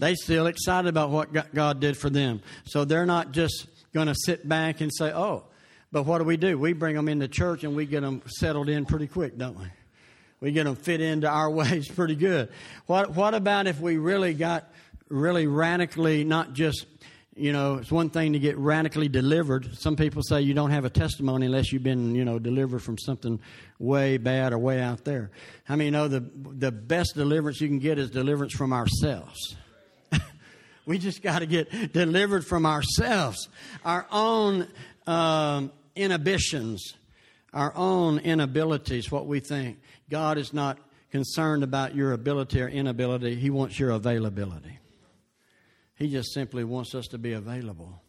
they 0.00 0.14
still 0.14 0.46
excited 0.46 0.88
about 0.88 1.10
what 1.10 1.54
God 1.54 1.78
did 1.78 1.96
for 1.96 2.10
them. 2.10 2.40
So 2.64 2.84
they're 2.84 3.06
not 3.06 3.32
just 3.32 3.68
going 3.92 4.06
to 4.06 4.14
sit 4.14 4.48
back 4.48 4.80
and 4.80 4.90
say, 4.92 5.12
oh, 5.12 5.44
but 5.92 6.04
what 6.04 6.18
do 6.18 6.24
we 6.24 6.36
do? 6.36 6.58
We 6.58 6.72
bring 6.72 6.96
them 6.96 7.08
into 7.08 7.28
church 7.28 7.64
and 7.64 7.76
we 7.76 7.84
get 7.84 8.00
them 8.00 8.22
settled 8.26 8.68
in 8.68 8.86
pretty 8.86 9.06
quick, 9.06 9.36
don't 9.36 9.58
we? 9.58 9.66
We 10.40 10.52
get 10.52 10.64
them 10.64 10.76
fit 10.76 11.02
into 11.02 11.28
our 11.28 11.50
ways 11.50 11.86
pretty 11.86 12.16
good. 12.16 12.48
What, 12.86 13.14
what 13.14 13.34
about 13.34 13.66
if 13.66 13.78
we 13.78 13.98
really 13.98 14.32
got 14.32 14.72
really 15.08 15.46
radically 15.46 16.24
not 16.24 16.54
just 16.54 16.86
you 17.36 17.52
know, 17.52 17.76
it's 17.76 17.90
one 17.90 18.10
thing 18.10 18.34
to 18.34 18.38
get 18.38 18.58
radically 18.58 19.08
delivered. 19.08 19.74
Some 19.78 19.96
people 19.96 20.20
say 20.22 20.42
you 20.42 20.52
don't 20.52 20.72
have 20.72 20.84
a 20.84 20.90
testimony 20.90 21.46
unless 21.46 21.72
you've 21.72 21.82
been, 21.82 22.14
you 22.14 22.24
know, 22.24 22.38
delivered 22.38 22.82
from 22.82 22.98
something 22.98 23.40
way 23.78 24.18
bad 24.18 24.52
or 24.52 24.58
way 24.58 24.80
out 24.80 25.04
there. 25.04 25.30
How 25.64 25.76
many 25.76 25.90
know 25.90 26.08
the 26.08 26.20
the 26.34 26.70
best 26.70 27.14
deliverance 27.14 27.60
you 27.60 27.68
can 27.68 27.78
get 27.78 27.98
is 27.98 28.10
deliverance 28.10 28.52
from 28.52 28.74
ourselves? 28.74 29.56
We 30.86 30.98
just 30.98 31.22
got 31.22 31.40
to 31.40 31.46
get 31.46 31.92
delivered 31.92 32.46
from 32.46 32.66
ourselves, 32.66 33.48
our 33.84 34.06
own 34.10 34.66
um, 35.06 35.72
inhibitions, 35.94 36.94
our 37.52 37.72
own 37.76 38.18
inabilities, 38.18 39.10
what 39.10 39.26
we 39.26 39.40
think. 39.40 39.80
God 40.08 40.38
is 40.38 40.52
not 40.52 40.78
concerned 41.10 41.62
about 41.64 41.94
your 41.94 42.12
ability 42.12 42.60
or 42.60 42.68
inability, 42.68 43.34
He 43.34 43.50
wants 43.50 43.78
your 43.78 43.90
availability. 43.90 44.78
He 45.96 46.08
just 46.08 46.32
simply 46.32 46.64
wants 46.64 46.94
us 46.94 47.08
to 47.08 47.18
be 47.18 47.32
available. 47.32 48.00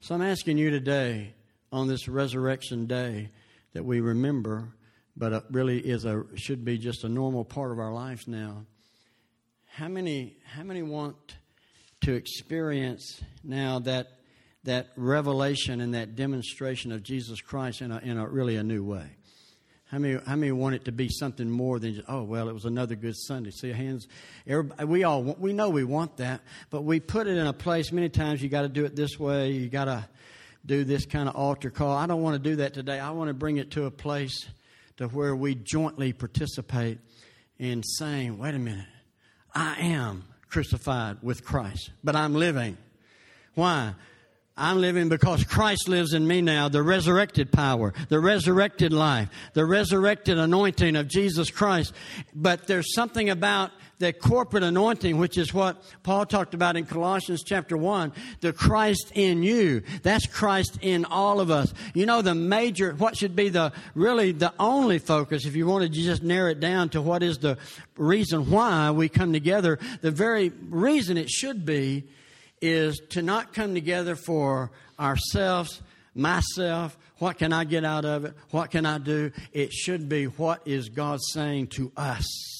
So 0.00 0.14
I'm 0.14 0.22
asking 0.22 0.58
you 0.58 0.70
today, 0.70 1.34
on 1.72 1.88
this 1.88 2.08
resurrection 2.08 2.86
day, 2.86 3.30
that 3.74 3.84
we 3.84 4.00
remember, 4.00 4.72
but 5.16 5.32
it 5.32 5.44
really 5.50 5.78
is 5.78 6.04
a 6.04 6.24
should 6.34 6.64
be 6.64 6.78
just 6.78 7.04
a 7.04 7.08
normal 7.08 7.44
part 7.44 7.70
of 7.72 7.78
our 7.78 7.92
lives 7.92 8.26
now. 8.26 8.64
How 9.66 9.88
many 9.88 10.36
how 10.44 10.62
many 10.62 10.82
want 10.82 11.36
to 12.06 12.14
experience 12.14 13.20
now 13.42 13.80
that 13.80 14.06
that 14.62 14.86
revelation 14.94 15.80
and 15.80 15.94
that 15.94 16.14
demonstration 16.14 16.92
of 16.92 17.02
Jesus 17.02 17.40
Christ 17.40 17.80
in 17.82 17.90
a, 17.90 17.98
in 17.98 18.16
a 18.16 18.28
really 18.28 18.54
a 18.54 18.62
new 18.62 18.84
way? 18.84 19.08
How 19.86 19.98
many, 19.98 20.20
how 20.24 20.36
many 20.36 20.52
want 20.52 20.76
it 20.76 20.84
to 20.84 20.92
be 20.92 21.08
something 21.08 21.50
more 21.50 21.80
than 21.80 21.94
just, 21.94 22.08
oh, 22.08 22.22
well, 22.22 22.48
it 22.48 22.52
was 22.52 22.64
another 22.64 22.94
good 22.94 23.16
Sunday? 23.16 23.50
See 23.50 23.72
hands? 23.72 24.06
We 24.46 25.02
all, 25.02 25.24
we 25.24 25.52
know 25.52 25.68
we 25.68 25.82
want 25.82 26.18
that, 26.18 26.42
but 26.70 26.84
we 26.84 27.00
put 27.00 27.26
it 27.26 27.36
in 27.36 27.46
a 27.48 27.52
place, 27.52 27.90
many 27.90 28.08
times 28.08 28.40
you 28.40 28.48
got 28.48 28.62
to 28.62 28.68
do 28.68 28.84
it 28.84 28.94
this 28.94 29.18
way, 29.18 29.50
you 29.50 29.68
got 29.68 29.86
to 29.86 30.08
do 30.64 30.84
this 30.84 31.06
kind 31.06 31.28
of 31.28 31.34
altar 31.34 31.70
call. 31.70 31.96
I 31.96 32.06
don't 32.06 32.22
want 32.22 32.40
to 32.40 32.50
do 32.50 32.56
that 32.56 32.72
today. 32.72 33.00
I 33.00 33.10
want 33.10 33.28
to 33.28 33.34
bring 33.34 33.56
it 33.56 33.72
to 33.72 33.86
a 33.86 33.90
place 33.90 34.46
to 34.98 35.08
where 35.08 35.34
we 35.34 35.56
jointly 35.56 36.12
participate 36.12 36.98
in 37.58 37.82
saying, 37.82 38.38
wait 38.38 38.54
a 38.54 38.60
minute, 38.60 38.86
I 39.52 39.80
am 39.80 40.22
crucified 40.48 41.18
with 41.22 41.44
Christ, 41.44 41.90
but 42.02 42.16
I'm 42.16 42.34
living. 42.34 42.76
Why? 43.54 43.94
I'm 44.56 44.80
living 44.80 45.10
because 45.10 45.44
Christ 45.44 45.86
lives 45.86 46.14
in 46.14 46.26
me 46.26 46.40
now, 46.40 46.68
the 46.68 46.82
resurrected 46.82 47.52
power, 47.52 47.92
the 48.08 48.18
resurrected 48.18 48.92
life, 48.92 49.28
the 49.52 49.66
resurrected 49.66 50.38
anointing 50.38 50.96
of 50.96 51.08
Jesus 51.08 51.50
Christ. 51.50 51.92
But 52.34 52.66
there's 52.66 52.94
something 52.94 53.28
about 53.28 53.70
the 53.98 54.12
corporate 54.12 54.62
anointing, 54.62 55.16
which 55.16 55.38
is 55.38 55.54
what 55.54 55.82
Paul 56.02 56.26
talked 56.26 56.54
about 56.54 56.76
in 56.76 56.84
Colossians 56.84 57.42
chapter 57.42 57.76
1, 57.76 58.12
the 58.40 58.52
Christ 58.52 59.12
in 59.14 59.42
you. 59.42 59.82
That's 60.02 60.26
Christ 60.26 60.78
in 60.82 61.04
all 61.04 61.40
of 61.40 61.50
us. 61.50 61.72
You 61.94 62.06
know, 62.06 62.22
the 62.22 62.34
major, 62.34 62.92
what 62.92 63.16
should 63.16 63.34
be 63.34 63.48
the, 63.48 63.72
really 63.94 64.32
the 64.32 64.52
only 64.58 64.98
focus, 64.98 65.46
if 65.46 65.56
you 65.56 65.66
wanted 65.66 65.94
to 65.94 66.00
just 66.00 66.22
narrow 66.22 66.50
it 66.50 66.60
down 66.60 66.90
to 66.90 67.00
what 67.00 67.22
is 67.22 67.38
the 67.38 67.56
reason 67.96 68.50
why 68.50 68.90
we 68.90 69.08
come 69.08 69.32
together, 69.32 69.78
the 70.02 70.10
very 70.10 70.50
reason 70.68 71.16
it 71.16 71.30
should 71.30 71.64
be 71.64 72.04
is 72.60 73.00
to 73.10 73.22
not 73.22 73.54
come 73.54 73.74
together 73.74 74.16
for 74.16 74.70
ourselves, 74.98 75.82
myself, 76.14 76.96
what 77.18 77.38
can 77.38 77.52
I 77.52 77.64
get 77.64 77.84
out 77.84 78.04
of 78.04 78.26
it? 78.26 78.34
What 78.50 78.70
can 78.70 78.84
I 78.84 78.98
do? 78.98 79.32
It 79.52 79.72
should 79.72 80.08
be 80.08 80.24
what 80.24 80.66
is 80.66 80.90
God 80.90 81.20
saying 81.22 81.68
to 81.68 81.92
us? 81.96 82.55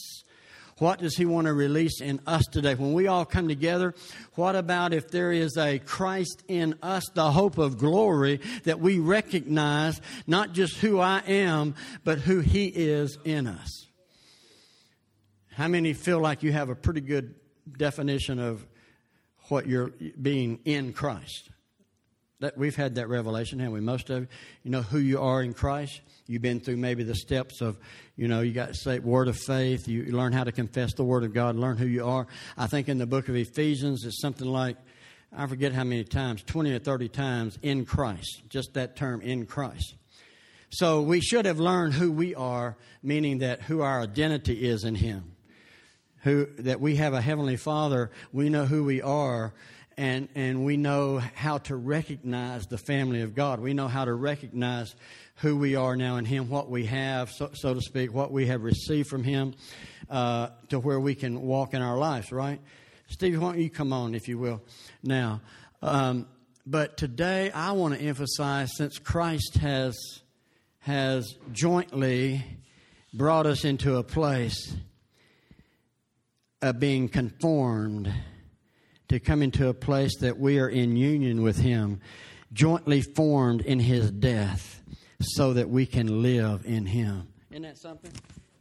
What 0.79 0.99
does 0.99 1.17
He 1.17 1.25
want 1.25 1.47
to 1.47 1.53
release 1.53 2.01
in 2.01 2.21
us 2.27 2.47
today? 2.47 2.75
When 2.75 2.93
we 2.93 3.07
all 3.07 3.25
come 3.25 3.49
together, 3.49 3.95
what 4.35 4.57
about 4.57 4.93
if 4.93 5.11
there 5.11 5.33
is 5.33 5.57
a 5.57 5.79
Christ 5.79 6.43
in 6.49 6.75
us, 6.83 7.05
the 7.15 7.31
hope 7.31 7.59
of 7.59 7.79
glory, 7.79 8.41
that 8.65 8.81
we 8.81 8.99
recognize 8.99 10.01
not 10.27 10.53
just 10.53 10.77
who 10.77 11.01
I 11.01 11.23
am, 11.27 11.75
but 12.05 12.19
who 12.19 12.41
He 12.41 12.67
is 12.67 13.19
in 13.25 13.47
us? 13.47 13.87
How 15.53 15.69
many 15.69 15.95
feel 15.95 16.21
like 16.21 16.43
you 16.43 16.53
have 16.53 16.69
a 16.69 16.75
pretty 16.75 17.01
good 17.01 17.35
definition 17.77 18.39
of 18.39 18.67
what 19.49 19.67
you're 19.67 19.93
being 20.21 20.61
in 20.65 20.93
Christ. 20.93 21.51
That 22.41 22.59
we've 22.59 22.77
had 22.77 22.97
that 22.97 23.09
revelation, 23.09 23.59
haven't 23.59 23.73
we? 23.73 23.81
Most 23.81 24.11
of 24.11 24.29
you, 24.63 24.71
know 24.71 24.83
who 24.83 24.99
you 24.99 25.23
are 25.23 25.43
in 25.43 25.55
Christ. 25.55 26.03
You've 26.27 26.43
been 26.43 26.61
through 26.61 26.77
maybe 26.77 27.03
the 27.03 27.15
steps 27.15 27.63
of, 27.63 27.79
you 28.15 28.29
know, 28.29 28.43
you 28.43 28.53
got 28.53 28.69
to 28.69 28.75
say 28.75 28.99
word 28.99 29.29
of 29.29 29.39
faith. 29.39 29.89
You 29.89 30.05
learn 30.05 30.35
how 30.35 30.45
to 30.45 30.53
confess 30.53 30.93
the 30.93 31.05
word 31.05 31.25
of 31.25 31.33
God, 31.33 31.57
learn 31.57 31.79
who 31.79 31.87
you 31.87 32.05
are. 32.05 32.27
I 32.59 32.67
think 32.67 32.91
in 32.91 32.99
the 32.99 33.07
book 33.07 33.31
of 33.31 33.37
Ephesians, 33.37 34.05
it's 34.05 34.21
something 34.21 34.47
like, 34.47 34.77
I 35.35 35.47
forget 35.47 35.73
how 35.73 35.85
many 35.85 36.05
times, 36.05 36.43
20 36.43 36.73
or 36.75 36.79
30 36.79 37.09
times, 37.09 37.59
in 37.63 37.87
Christ. 37.87 38.43
Just 38.51 38.75
that 38.75 38.97
term, 38.97 39.23
in 39.23 39.47
Christ. 39.47 39.95
So 40.69 41.01
we 41.01 41.23
should 41.23 41.47
have 41.47 41.59
learned 41.59 41.95
who 41.95 42.13
we 42.13 42.35
are, 42.35 42.77
meaning 43.03 43.39
that 43.39 43.63
who 43.63 43.81
our 43.81 44.03
identity 44.03 44.69
is 44.69 44.85
in 44.85 44.95
Him 44.95 45.37
who 46.27 46.45
that 46.59 46.81
we 46.81 46.97
have 46.97 47.15
a 47.15 47.21
heavenly 47.21 47.57
Father, 47.57 48.11
we 48.33 48.49
know 48.49 48.67
who 48.67 48.83
we 48.83 49.01
are, 49.01 49.55
and 49.97 50.29
and 50.35 50.65
we 50.65 50.77
know 50.77 51.19
how 51.19 51.59
to 51.59 51.77
recognize 51.77 52.67
the 52.67 52.79
family 52.79 53.23
of 53.23 53.35
God. 53.35 53.61
We 53.61 53.75
know 53.75 53.89
how 53.89 54.05
to 54.05 54.13
recognize 54.13 54.95
who 55.37 55.57
we 55.57 55.75
are 55.75 55.97
now 55.97 56.17
in 56.17 56.25
Him, 56.25 56.49
what 56.49 56.71
we 56.71 56.87
have, 56.87 57.31
so, 57.31 57.51
so 57.55 57.75
to 57.75 57.81
speak, 57.81 58.13
what 58.13 58.33
we 58.33 58.47
have 58.47 58.63
received 58.63 59.09
from 59.09 59.25
Him, 59.25 59.55
uh, 60.11 60.49
to 60.69 60.79
where 60.79 61.01
we 61.01 61.15
can 61.15 61.43
walk 61.43 61.75
in 61.75 61.83
our 61.83 61.99
lives. 61.99 62.33
Right, 62.33 62.61
Steve? 63.09 63.41
Why 63.41 63.53
don't 63.53 63.61
you 63.61 63.71
come 63.71 63.93
on, 63.93 64.15
if 64.15 64.29
you 64.29 64.39
will, 64.39 64.63
now? 65.03 65.41
Um, 65.83 66.27
but 66.67 66.97
today, 66.97 67.51
I 67.51 67.73
want 67.73 67.95
to 67.95 68.01
emphasize 68.01 68.77
since 68.77 68.99
Christ 68.99 69.57
has 69.59 69.97
has 70.81 71.35
jointly 71.53 72.45
brought 73.13 73.47
us 73.47 73.65
into 73.65 73.97
a 73.97 74.03
place 74.03 74.77
of 76.63 76.79
being 76.79 77.09
conformed 77.09 78.13
to 79.09 79.21
come 79.21 79.43
into 79.43 79.69
a 79.69 79.75
place 79.75 80.17
that 80.21 80.39
we 80.39 80.59
are 80.59 80.69
in 80.69 80.97
union 80.97 81.43
with 81.43 81.59
Him, 81.59 82.01
jointly 82.53 83.03
formed 83.03 83.61
in 83.61 83.81
His 83.81 84.11
death, 84.11 84.83
so 85.21 85.53
that 85.55 85.69
we 85.69 85.87
can 85.87 86.23
live 86.23 86.65
in 86.65 86.87
Him. 86.87 87.29
Isn't 87.51 87.63
that 87.63 87.79
something? 87.79 88.13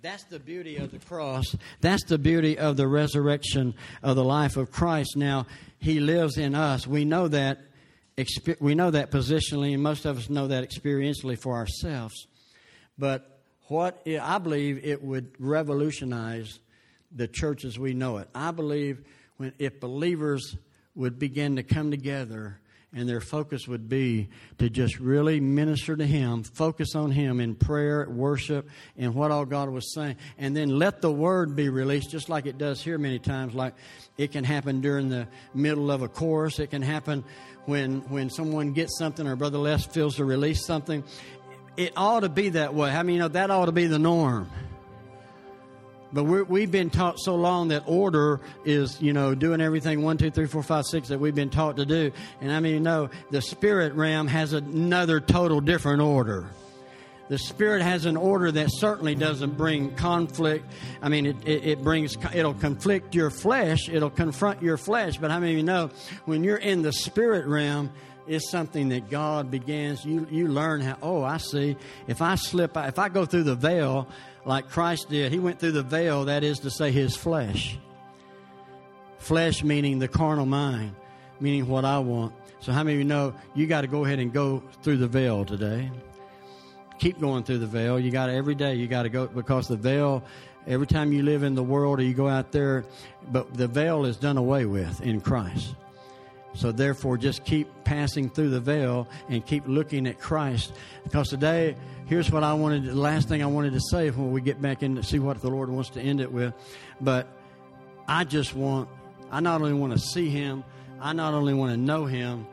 That's 0.01 0.23
the 0.25 0.39
beauty 0.39 0.77
of 0.77 0.91
the 0.91 0.99
cross. 0.99 1.55
That's 1.81 2.03
the 2.03 2.19
beauty 2.19 2.57
of 2.57 2.77
the 2.77 2.87
resurrection 2.87 3.73
of 4.03 4.15
the 4.15 4.23
life 4.23 4.55
of 4.55 4.71
Christ. 4.71 5.17
Now, 5.17 5.47
He 5.79 5.99
lives 5.99 6.37
in 6.37 6.55
us. 6.55 6.85
We 6.85 7.05
know 7.05 7.27
that. 7.27 7.59
We 8.61 8.75
know 8.75 8.91
that 8.91 9.11
positionally, 9.11 9.73
and 9.73 9.83
most 9.83 10.05
of 10.05 10.17
us 10.17 10.29
know 10.29 10.47
that 10.47 10.63
experientially 10.63 11.37
for 11.37 11.55
ourselves. 11.55 12.27
But 12.97 13.41
what 13.67 14.01
I 14.07 14.37
believe 14.37 14.85
it 14.85 15.03
would 15.03 15.33
revolutionize 15.37 16.59
the 17.11 17.27
church 17.27 17.65
as 17.65 17.77
we 17.77 17.93
know 17.93 18.17
it. 18.19 18.29
I 18.33 18.51
believe 18.51 19.03
when 19.37 19.53
if 19.59 19.79
believers 19.79 20.55
would 20.95 21.19
begin 21.19 21.57
to 21.57 21.63
come 21.63 21.91
together 21.91 22.59
and 22.93 23.09
their 23.09 23.19
focus 23.19 23.67
would 23.67 23.89
be 23.89 24.29
to 24.57 24.69
just 24.69 24.99
really 24.99 25.41
minister 25.41 25.97
to 25.97 26.05
Him, 26.05 26.43
focus 26.43 26.95
on 26.95 27.11
Him 27.11 27.41
in 27.41 27.53
prayer, 27.53 28.07
worship, 28.09 28.69
and 28.97 29.13
what 29.13 29.31
all 29.31 29.45
God 29.45 29.69
was 29.69 29.93
saying, 29.93 30.15
and 30.37 30.55
then 30.55 30.79
let 30.79 31.01
the 31.01 31.11
Word 31.11 31.57
be 31.57 31.67
released, 31.67 32.09
just 32.09 32.29
like 32.29 32.45
it 32.45 32.57
does 32.57 32.81
here 32.81 32.97
many 32.97 33.19
times. 33.19 33.53
Like 33.53 33.73
it 34.17 34.31
can 34.31 34.45
happen 34.45 34.79
during 34.79 35.09
the 35.09 35.27
middle 35.53 35.91
of 35.91 36.01
a 36.01 36.07
course, 36.07 36.59
it 36.59 36.67
can 36.67 36.81
happen 36.81 37.25
when 37.65 37.99
when 38.09 38.29
someone 38.29 38.71
gets 38.71 38.97
something 38.97 39.27
or 39.27 39.35
Brother 39.35 39.57
Les 39.57 39.85
feels 39.85 40.15
to 40.15 40.25
release 40.25 40.65
something. 40.65 41.03
It 41.75 41.91
ought 41.97 42.21
to 42.21 42.29
be 42.29 42.49
that 42.49 42.73
way. 42.73 42.89
I 42.89 43.03
mean, 43.03 43.15
you 43.15 43.19
know, 43.19 43.27
that 43.27 43.51
ought 43.51 43.65
to 43.65 43.73
be 43.73 43.87
the 43.87 43.99
norm. 43.99 44.49
But 46.15 46.23
we 46.23 46.61
have 46.61 46.71
been 46.71 46.89
taught 46.89 47.19
so 47.19 47.35
long 47.35 47.67
that 47.67 47.83
order 47.85 48.39
is, 48.63 49.01
you 49.01 49.11
know, 49.11 49.35
doing 49.35 49.59
everything 49.59 50.01
one, 50.01 50.17
two, 50.17 50.31
three, 50.31 50.47
four, 50.47 50.63
five, 50.63 50.85
six 50.85 51.09
that 51.09 51.19
we've 51.19 51.35
been 51.35 51.49
taught 51.49 51.75
to 51.75 51.85
do. 51.85 52.13
And 52.39 52.53
I 52.53 52.61
mean, 52.61 52.83
no, 52.83 53.09
the 53.31 53.41
spirit 53.41 53.93
realm 53.95 54.27
has 54.27 54.53
another 54.53 55.19
total 55.19 55.59
different 55.59 56.01
order. 56.01 56.47
The 57.27 57.37
spirit 57.37 57.81
has 57.81 58.05
an 58.05 58.15
order 58.15 58.49
that 58.49 58.69
certainly 58.71 59.15
doesn't 59.15 59.57
bring 59.57 59.93
conflict. 59.95 60.71
I 61.01 61.09
mean, 61.09 61.25
it, 61.25 61.35
it, 61.45 61.65
it 61.65 61.83
brings, 61.83 62.15
it'll 62.33 62.53
conflict 62.53 63.13
your 63.13 63.29
flesh, 63.29 63.89
it'll 63.89 64.09
confront 64.09 64.61
your 64.61 64.77
flesh. 64.77 65.17
But 65.17 65.31
how 65.31 65.41
many 65.41 65.51
of 65.51 65.57
you 65.57 65.63
know 65.63 65.89
when 66.23 66.45
you're 66.45 66.55
in 66.55 66.81
the 66.81 66.93
spirit 66.93 67.45
realm, 67.45 67.91
it's 68.25 68.49
something 68.49 68.89
that 68.89 69.09
God 69.09 69.51
begins, 69.51 70.05
you, 70.05 70.27
you 70.31 70.47
learn 70.47 70.79
how, 70.79 70.97
oh, 71.01 71.23
I 71.23 71.37
see. 71.37 71.75
If 72.07 72.21
I 72.21 72.35
slip, 72.35 72.77
if 72.77 72.97
I 72.99 73.09
go 73.09 73.25
through 73.25 73.43
the 73.43 73.55
veil, 73.55 74.07
like 74.45 74.69
Christ 74.69 75.09
did. 75.09 75.31
He 75.31 75.39
went 75.39 75.59
through 75.59 75.73
the 75.73 75.83
veil, 75.83 76.25
that 76.25 76.43
is 76.43 76.59
to 76.59 76.69
say, 76.69 76.91
his 76.91 77.15
flesh. 77.15 77.77
Flesh 79.17 79.63
meaning 79.63 79.99
the 79.99 80.07
carnal 80.07 80.45
mind, 80.45 80.95
meaning 81.39 81.67
what 81.67 81.83
I 81.83 81.99
want. 81.99 82.33
So, 82.59 82.71
how 82.71 82.83
many 82.83 82.95
of 82.95 82.99
you 82.99 83.05
know 83.05 83.33
you 83.55 83.67
got 83.67 83.81
to 83.81 83.87
go 83.87 84.05
ahead 84.05 84.19
and 84.19 84.31
go 84.31 84.63
through 84.83 84.97
the 84.97 85.07
veil 85.07 85.45
today? 85.45 85.91
Keep 86.99 87.19
going 87.19 87.43
through 87.43 87.57
the 87.57 87.67
veil. 87.67 87.99
You 87.99 88.11
got 88.11 88.29
every 88.29 88.55
day, 88.55 88.75
you 88.75 88.87
got 88.87 89.03
to 89.03 89.09
go 89.09 89.27
because 89.27 89.67
the 89.67 89.75
veil, 89.75 90.23
every 90.67 90.87
time 90.87 91.11
you 91.11 91.23
live 91.23 91.43
in 91.43 91.55
the 91.55 91.63
world 91.63 91.99
or 91.99 92.03
you 92.03 92.13
go 92.13 92.27
out 92.27 92.51
there, 92.51 92.85
but 93.31 93.53
the 93.53 93.67
veil 93.67 94.05
is 94.05 94.17
done 94.17 94.37
away 94.37 94.65
with 94.65 95.01
in 95.01 95.21
Christ. 95.21 95.75
So 96.55 96.71
therefore, 96.71 97.17
just 97.17 97.43
keep 97.43 97.67
passing 97.83 98.29
through 98.29 98.49
the 98.49 98.59
veil 98.59 99.07
and 99.29 99.45
keep 99.45 99.67
looking 99.67 100.07
at 100.07 100.19
Christ. 100.19 100.73
Because 101.03 101.29
today, 101.29 101.75
here's 102.05 102.31
what 102.31 102.43
I 102.43 102.53
wanted. 102.53 102.85
The 102.85 102.95
last 102.95 103.27
thing 103.27 103.43
I 103.43 103.47
wanted 103.47 103.73
to 103.73 103.81
say 103.81 104.09
when 104.09 104.31
we 104.31 104.41
get 104.41 104.61
back 104.61 104.81
in 104.81 104.95
to 104.95 105.03
see 105.03 105.19
what 105.19 105.41
the 105.41 105.49
Lord 105.49 105.69
wants 105.69 105.89
to 105.91 106.01
end 106.01 106.21
it 106.21 106.31
with. 106.31 106.53
But 107.01 107.27
I 108.07 108.23
just 108.23 108.55
want. 108.55 108.89
I 109.31 109.39
not 109.39 109.61
only 109.61 109.73
want 109.73 109.93
to 109.93 109.99
see 109.99 110.29
Him. 110.29 110.63
I 111.01 111.13
not 111.13 111.33
only 111.33 111.53
want 111.53 111.71
to 111.71 111.77
know 111.77 112.05
Him. 112.05 112.47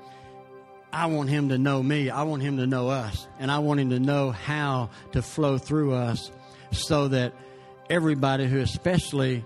I 0.93 1.07
want 1.07 1.31
Him 1.31 1.49
to 1.51 1.59
know 1.59 1.83
me. 1.83 2.11
I 2.11 2.25
want 2.25 2.43
Him 2.43 2.59
to 2.59 2.67
know 2.67 2.89
us, 2.89 3.27
and 3.39 3.51
I 3.51 3.61
want 3.61 3.81
Him 3.81 3.91
to 3.91 4.01
know 4.01 4.31
how 4.31 4.91
to 5.13 5.23
flow 5.23 5.59
through 5.59 5.95
us, 5.95 6.31
so 6.71 7.09
that 7.09 7.33
everybody 7.89 8.47
who 8.47 8.61
especially 8.61 9.45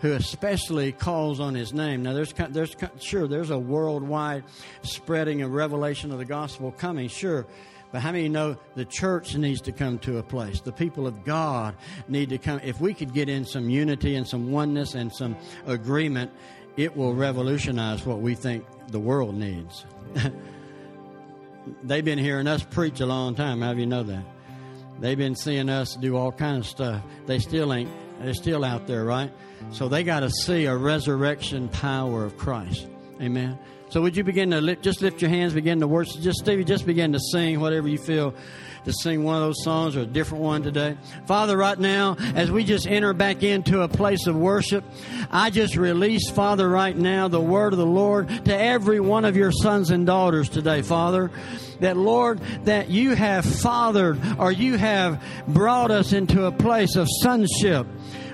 who 0.00 0.12
especially 0.12 0.92
calls 0.92 1.40
on 1.40 1.54
his 1.54 1.72
name. 1.72 2.02
Now, 2.02 2.12
there's, 2.12 2.32
there's 2.50 2.76
sure 3.00 3.26
there's 3.26 3.50
a 3.50 3.58
worldwide 3.58 4.44
spreading 4.82 5.42
of 5.42 5.52
revelation 5.52 6.12
of 6.12 6.18
the 6.18 6.24
gospel 6.24 6.72
coming, 6.72 7.08
sure. 7.08 7.46
But 7.90 8.02
how 8.02 8.12
many 8.12 8.28
know 8.28 8.56
the 8.74 8.84
church 8.84 9.34
needs 9.34 9.62
to 9.62 9.72
come 9.72 9.98
to 10.00 10.18
a 10.18 10.22
place? 10.22 10.60
The 10.60 10.72
people 10.72 11.06
of 11.06 11.24
God 11.24 11.74
need 12.06 12.28
to 12.28 12.38
come. 12.38 12.60
If 12.62 12.80
we 12.80 12.92
could 12.92 13.14
get 13.14 13.28
in 13.28 13.44
some 13.44 13.70
unity 13.70 14.14
and 14.14 14.28
some 14.28 14.52
oneness 14.52 14.94
and 14.94 15.12
some 15.12 15.36
agreement, 15.66 16.30
it 16.76 16.94
will 16.96 17.14
revolutionize 17.14 18.04
what 18.04 18.20
we 18.20 18.34
think 18.34 18.64
the 18.88 19.00
world 19.00 19.34
needs. 19.34 19.86
They've 21.82 22.04
been 22.04 22.18
hearing 22.18 22.46
us 22.46 22.62
preach 22.62 23.00
a 23.00 23.06
long 23.06 23.34
time. 23.34 23.62
How 23.62 23.74
do 23.74 23.80
you 23.80 23.86
know 23.86 24.02
that? 24.02 24.24
They've 25.00 25.18
been 25.18 25.36
seeing 25.36 25.68
us 25.68 25.96
do 25.96 26.16
all 26.16 26.32
kinds 26.32 26.66
of 26.66 26.70
stuff. 26.70 27.02
They 27.26 27.38
still 27.38 27.72
ain't. 27.72 27.90
They're 28.20 28.34
still 28.34 28.64
out 28.64 28.86
there, 28.86 29.04
right? 29.04 29.30
So 29.72 29.88
they 29.88 30.02
got 30.04 30.20
to 30.20 30.30
see 30.30 30.66
a 30.66 30.76
resurrection 30.76 31.68
power 31.68 32.24
of 32.24 32.36
Christ. 32.36 32.86
Amen. 33.20 33.58
So 33.90 34.02
would 34.02 34.16
you 34.16 34.24
begin 34.24 34.50
to 34.50 34.60
lift, 34.60 34.82
just 34.82 35.00
lift 35.00 35.22
your 35.22 35.30
hands, 35.30 35.54
begin 35.54 35.80
to 35.80 35.88
worship? 35.88 36.20
Just 36.20 36.40
Stevie, 36.40 36.64
just 36.64 36.84
begin 36.84 37.12
to 37.12 37.20
sing 37.32 37.58
whatever 37.60 37.88
you 37.88 37.98
feel 37.98 38.34
to 38.88 38.94
sing 39.02 39.22
one 39.22 39.36
of 39.36 39.42
those 39.42 39.62
songs 39.64 39.96
or 39.96 40.00
a 40.00 40.06
different 40.06 40.42
one 40.42 40.62
today. 40.62 40.96
Father, 41.26 41.56
right 41.56 41.78
now, 41.78 42.16
as 42.34 42.50
we 42.50 42.64
just 42.64 42.86
enter 42.86 43.12
back 43.12 43.42
into 43.42 43.82
a 43.82 43.88
place 43.88 44.26
of 44.26 44.34
worship, 44.34 44.82
I 45.30 45.50
just 45.50 45.76
release, 45.76 46.30
Father, 46.30 46.66
right 46.66 46.96
now, 46.96 47.28
the 47.28 47.40
word 47.40 47.74
of 47.74 47.78
the 47.78 47.86
Lord 47.86 48.28
to 48.46 48.56
every 48.56 48.98
one 48.98 49.26
of 49.26 49.36
your 49.36 49.52
sons 49.52 49.90
and 49.90 50.06
daughters 50.06 50.48
today, 50.48 50.82
Father 50.82 51.30
that 51.80 51.96
Lord, 51.96 52.40
that 52.64 52.90
you 52.90 53.14
have 53.14 53.44
fathered 53.44 54.18
or 54.38 54.50
you 54.50 54.76
have 54.76 55.22
brought 55.46 55.92
us 55.92 56.12
into 56.12 56.46
a 56.46 56.50
place 56.50 56.96
of 56.96 57.06
sonship. 57.22 57.86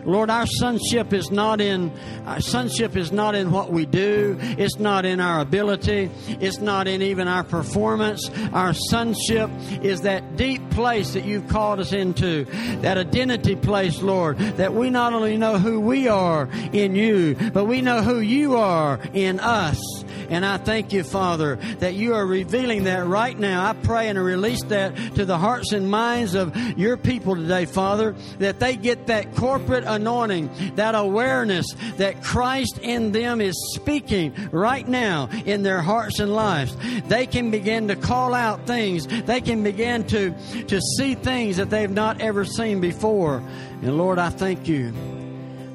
Lord, 0.06 0.30
our 0.30 0.46
sonship 0.46 1.12
is 1.12 1.30
not 1.30 1.60
in 1.60 1.92
our 2.26 2.40
sonship 2.40 2.96
is 2.96 3.12
not 3.12 3.34
in 3.34 3.50
what 3.50 3.70
we 3.70 3.84
do. 3.86 4.38
It's 4.40 4.78
not 4.78 5.04
in 5.04 5.20
our 5.20 5.40
ability. 5.40 6.10
It's 6.28 6.58
not 6.58 6.88
in 6.88 7.02
even 7.02 7.28
our 7.28 7.44
performance. 7.44 8.30
Our 8.52 8.72
sonship 8.72 9.50
is 9.82 10.02
that 10.02 10.36
deep 10.36 10.70
place 10.70 11.12
that 11.12 11.24
you've 11.24 11.48
called 11.48 11.80
us 11.80 11.92
into, 11.92 12.44
that 12.80 12.96
identity 12.96 13.56
place, 13.56 14.00
Lord, 14.00 14.38
that 14.38 14.74
we 14.74 14.90
not 14.90 15.12
only 15.12 15.36
know 15.36 15.58
who 15.58 15.80
we 15.80 16.08
are 16.08 16.48
in 16.72 16.94
you, 16.94 17.34
but 17.52 17.66
we 17.66 17.82
know 17.82 18.02
who 18.02 18.20
you 18.20 18.56
are 18.56 18.98
in 19.12 19.40
us. 19.40 20.03
And 20.30 20.44
I 20.44 20.56
thank 20.56 20.92
you, 20.92 21.04
Father, 21.04 21.56
that 21.78 21.94
you 21.94 22.14
are 22.14 22.26
revealing 22.26 22.84
that 22.84 23.06
right 23.06 23.38
now. 23.38 23.68
I 23.68 23.72
pray 23.72 24.08
and 24.08 24.18
release 24.22 24.62
that 24.64 24.96
to 25.14 25.24
the 25.24 25.38
hearts 25.38 25.72
and 25.72 25.90
minds 25.90 26.34
of 26.34 26.56
your 26.78 26.96
people 26.96 27.36
today, 27.36 27.64
Father, 27.64 28.14
that 28.38 28.60
they 28.60 28.76
get 28.76 29.06
that 29.06 29.34
corporate 29.34 29.84
anointing, 29.84 30.50
that 30.76 30.94
awareness 30.94 31.66
that 31.96 32.22
Christ 32.22 32.78
in 32.78 33.12
them 33.12 33.40
is 33.40 33.54
speaking 33.74 34.34
right 34.50 34.86
now 34.86 35.28
in 35.44 35.62
their 35.62 35.82
hearts 35.82 36.20
and 36.20 36.34
lives. 36.34 36.76
They 37.08 37.26
can 37.26 37.50
begin 37.50 37.88
to 37.88 37.96
call 37.96 38.34
out 38.34 38.66
things. 38.66 39.06
They 39.06 39.40
can 39.40 39.62
begin 39.62 40.04
to, 40.08 40.34
to 40.64 40.80
see 40.80 41.14
things 41.14 41.56
that 41.56 41.70
they've 41.70 41.90
not 41.90 42.20
ever 42.20 42.44
seen 42.44 42.80
before. 42.80 43.42
And 43.82 43.96
Lord, 43.98 44.18
I 44.18 44.30
thank 44.30 44.68
you. 44.68 44.92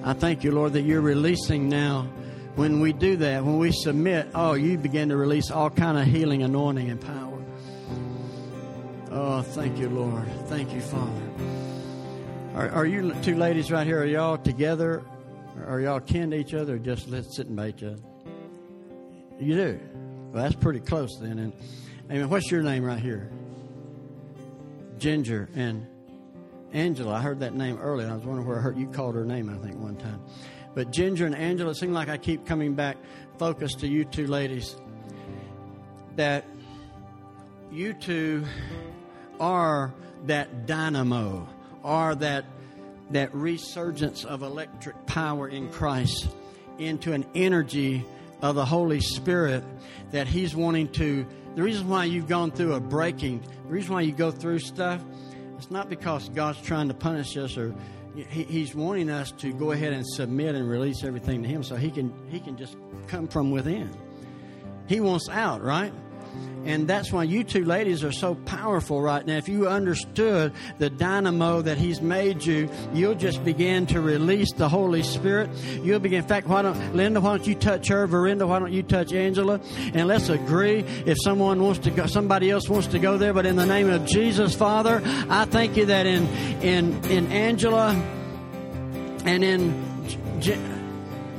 I 0.03 0.13
thank 0.13 0.43
you, 0.43 0.51
Lord, 0.51 0.73
that 0.73 0.81
you're 0.81 1.01
releasing 1.01 1.69
now 1.69 2.07
when 2.59 2.81
we 2.81 2.91
do 2.91 3.15
that, 3.15 3.45
when 3.45 3.57
we 3.57 3.71
submit, 3.71 4.27
oh, 4.35 4.53
you 4.53 4.77
begin 4.77 5.07
to 5.07 5.15
release 5.15 5.49
all 5.49 5.69
kind 5.69 5.97
of 5.97 6.05
healing, 6.05 6.43
anointing, 6.43 6.89
and 6.89 6.99
power. 6.99 7.41
Oh, 9.11 9.41
thank 9.41 9.77
you, 9.79 9.87
Lord. 9.87 10.27
Thank 10.47 10.73
you, 10.73 10.81
Father. 10.81 11.21
Are, 12.55 12.69
are 12.71 12.85
you 12.85 13.15
two 13.21 13.37
ladies 13.37 13.71
right 13.71 13.87
here? 13.87 14.01
Are 14.01 14.05
y'all 14.05 14.37
together? 14.37 15.05
Are 15.67 15.79
y'all 15.79 16.01
kin 16.01 16.31
to 16.31 16.37
each 16.37 16.53
other, 16.53 16.75
or 16.75 16.79
just 16.79 17.07
let's 17.07 17.33
sitting 17.33 17.55
by 17.55 17.69
each 17.69 17.81
other? 17.81 18.01
You 19.39 19.55
do. 19.55 19.79
Well, 20.33 20.43
that's 20.43 20.55
pretty 20.55 20.81
close 20.81 21.17
then. 21.17 21.39
And 21.39 21.53
mean, 22.09 22.29
what's 22.29 22.51
your 22.51 22.61
name 22.61 22.83
right 22.83 22.99
here? 22.99 23.31
Ginger 24.97 25.49
and 25.55 25.87
Angela. 26.73 27.13
I 27.13 27.21
heard 27.21 27.39
that 27.39 27.55
name 27.55 27.77
earlier. 27.77 28.09
I 28.09 28.15
was 28.15 28.25
wondering 28.25 28.45
where 28.45 28.59
I 28.59 28.61
heard 28.61 28.77
you 28.77 28.87
called 28.87 29.15
her 29.15 29.23
name. 29.23 29.49
I 29.49 29.65
think 29.65 29.79
one 29.79 29.95
time. 29.95 30.19
But 30.75 30.91
Ginger 30.91 31.25
and 31.25 31.35
Angela, 31.35 31.71
it 31.71 31.75
seems 31.75 31.93
like 31.93 32.09
I 32.09 32.17
keep 32.17 32.45
coming 32.45 32.73
back 32.73 32.97
focused 33.37 33.79
to 33.79 33.87
you 33.87 34.05
two 34.05 34.27
ladies. 34.27 34.75
That 36.15 36.45
you 37.71 37.93
two 37.93 38.45
are 39.39 39.93
that 40.25 40.65
dynamo, 40.65 41.47
are 41.83 42.15
that 42.15 42.45
that 43.11 43.33
resurgence 43.33 44.23
of 44.23 44.43
electric 44.43 45.05
power 45.07 45.47
in 45.47 45.69
Christ 45.69 46.27
into 46.77 47.13
an 47.13 47.25
energy 47.33 48.05
of 48.41 48.55
the 48.55 48.65
Holy 48.65 49.01
Spirit 49.01 49.63
that 50.11 50.27
He's 50.27 50.55
wanting 50.55 50.89
to. 50.89 51.25
The 51.55 51.63
reason 51.63 51.89
why 51.89 52.05
you've 52.05 52.27
gone 52.27 52.51
through 52.51 52.73
a 52.73 52.79
breaking, 52.79 53.41
the 53.41 53.73
reason 53.73 53.93
why 53.93 54.01
you 54.01 54.11
go 54.11 54.31
through 54.31 54.59
stuff, 54.59 55.01
it's 55.57 55.71
not 55.71 55.89
because 55.89 56.29
God's 56.29 56.61
trying 56.61 56.87
to 56.87 56.93
punish 56.93 57.35
us 57.35 57.57
or 57.57 57.75
he, 58.23 58.43
he's 58.43 58.75
wanting 58.75 59.09
us 59.09 59.31
to 59.31 59.53
go 59.53 59.71
ahead 59.71 59.93
and 59.93 60.05
submit 60.05 60.55
and 60.55 60.69
release 60.69 61.03
everything 61.03 61.43
to 61.43 61.49
him 61.49 61.63
so 61.63 61.75
he 61.75 61.91
can 61.91 62.13
he 62.29 62.39
can 62.39 62.57
just 62.57 62.75
come 63.07 63.27
from 63.27 63.51
within. 63.51 63.89
He 64.87 64.99
wants 64.99 65.29
out 65.29 65.61
right 65.61 65.93
and 66.65 66.87
that's 66.87 67.11
why 67.11 67.23
you 67.23 67.43
two 67.43 67.63
ladies 67.63 68.03
are 68.03 68.11
so 68.11 68.35
powerful 68.35 69.01
right 69.01 69.25
now. 69.25 69.37
If 69.37 69.47
you 69.47 69.67
understood 69.67 70.53
the 70.77 70.89
dynamo 70.89 71.61
that 71.61 71.77
He's 71.77 72.01
made 72.01 72.45
you, 72.45 72.69
you'll 72.93 73.15
just 73.15 73.43
begin 73.43 73.87
to 73.87 74.01
release 74.01 74.51
the 74.53 74.67
Holy 74.67 75.01
Spirit. 75.01 75.49
You'll 75.81 75.99
begin. 75.99 76.19
In 76.19 76.27
fact, 76.27 76.47
why 76.47 76.61
don't 76.61 76.95
Linda? 76.95 77.21
Why 77.21 77.37
don't 77.37 77.47
you 77.47 77.55
touch 77.55 77.87
her? 77.87 78.07
Verinda, 78.07 78.47
why 78.47 78.59
don't 78.59 78.73
you 78.73 78.83
touch 78.83 79.13
Angela? 79.13 79.61
And 79.93 80.07
let's 80.07 80.29
agree. 80.29 80.79
If 81.05 81.17
someone 81.23 81.61
wants 81.61 81.79
to 81.79 81.91
go, 81.91 82.05
somebody 82.07 82.51
else 82.51 82.67
wants 82.67 82.87
to 82.87 82.99
go 82.99 83.17
there. 83.17 83.33
But 83.33 83.45
in 83.45 83.55
the 83.55 83.65
name 83.65 83.89
of 83.89 84.05
Jesus, 84.05 84.53
Father, 84.53 85.01
I 85.29 85.45
thank 85.45 85.77
you 85.77 85.85
that 85.85 86.05
in 86.05 86.27
in 86.61 87.03
in 87.05 87.31
Angela 87.31 87.91
and 89.25 89.43
in 89.43 90.39
G- 90.39 90.57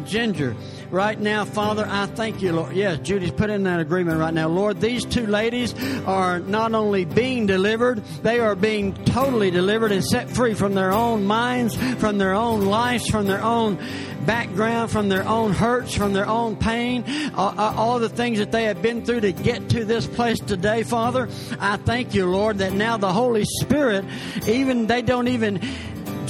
Ginger 0.06 0.56
right 0.90 1.18
now, 1.18 1.44
Father, 1.44 1.86
I 1.88 2.06
thank 2.06 2.42
you, 2.42 2.52
Lord. 2.52 2.74
Yes, 2.74 2.98
Judy's 2.98 3.30
put 3.30 3.50
in 3.50 3.64
that 3.64 3.80
agreement 3.80 4.18
right 4.18 4.34
now. 4.34 4.48
Lord, 4.48 4.80
these 4.80 5.04
two 5.04 5.26
ladies 5.26 5.74
are 6.04 6.40
not 6.40 6.74
only 6.74 7.04
being 7.04 7.46
delivered, 7.46 8.04
they 8.22 8.40
are 8.40 8.54
being 8.54 8.94
totally 9.04 9.50
delivered 9.50 9.92
and 9.92 10.04
set 10.04 10.30
free 10.30 10.54
from 10.54 10.74
their 10.74 10.92
own 10.92 11.24
minds, 11.24 11.76
from 11.98 12.18
their 12.18 12.34
own 12.34 12.66
lives, 12.66 13.08
from 13.08 13.26
their 13.26 13.42
own 13.42 13.78
background, 14.26 14.90
from 14.90 15.08
their 15.08 15.26
own 15.26 15.52
hurts, 15.52 15.94
from 15.94 16.12
their 16.12 16.26
own 16.26 16.56
pain, 16.56 17.04
uh, 17.34 17.74
all 17.76 17.98
the 17.98 18.08
things 18.08 18.38
that 18.38 18.52
they 18.52 18.64
have 18.64 18.82
been 18.82 19.04
through 19.04 19.20
to 19.20 19.32
get 19.32 19.68
to 19.70 19.84
this 19.84 20.06
place 20.06 20.38
today, 20.38 20.82
Father. 20.82 21.28
I 21.58 21.76
thank 21.78 22.14
you, 22.14 22.26
Lord, 22.26 22.58
that 22.58 22.72
now 22.72 22.96
the 22.96 23.12
Holy 23.12 23.44
Spirit, 23.60 24.04
even 24.46 24.86
they 24.86 25.02
don't 25.02 25.28
even 25.28 25.60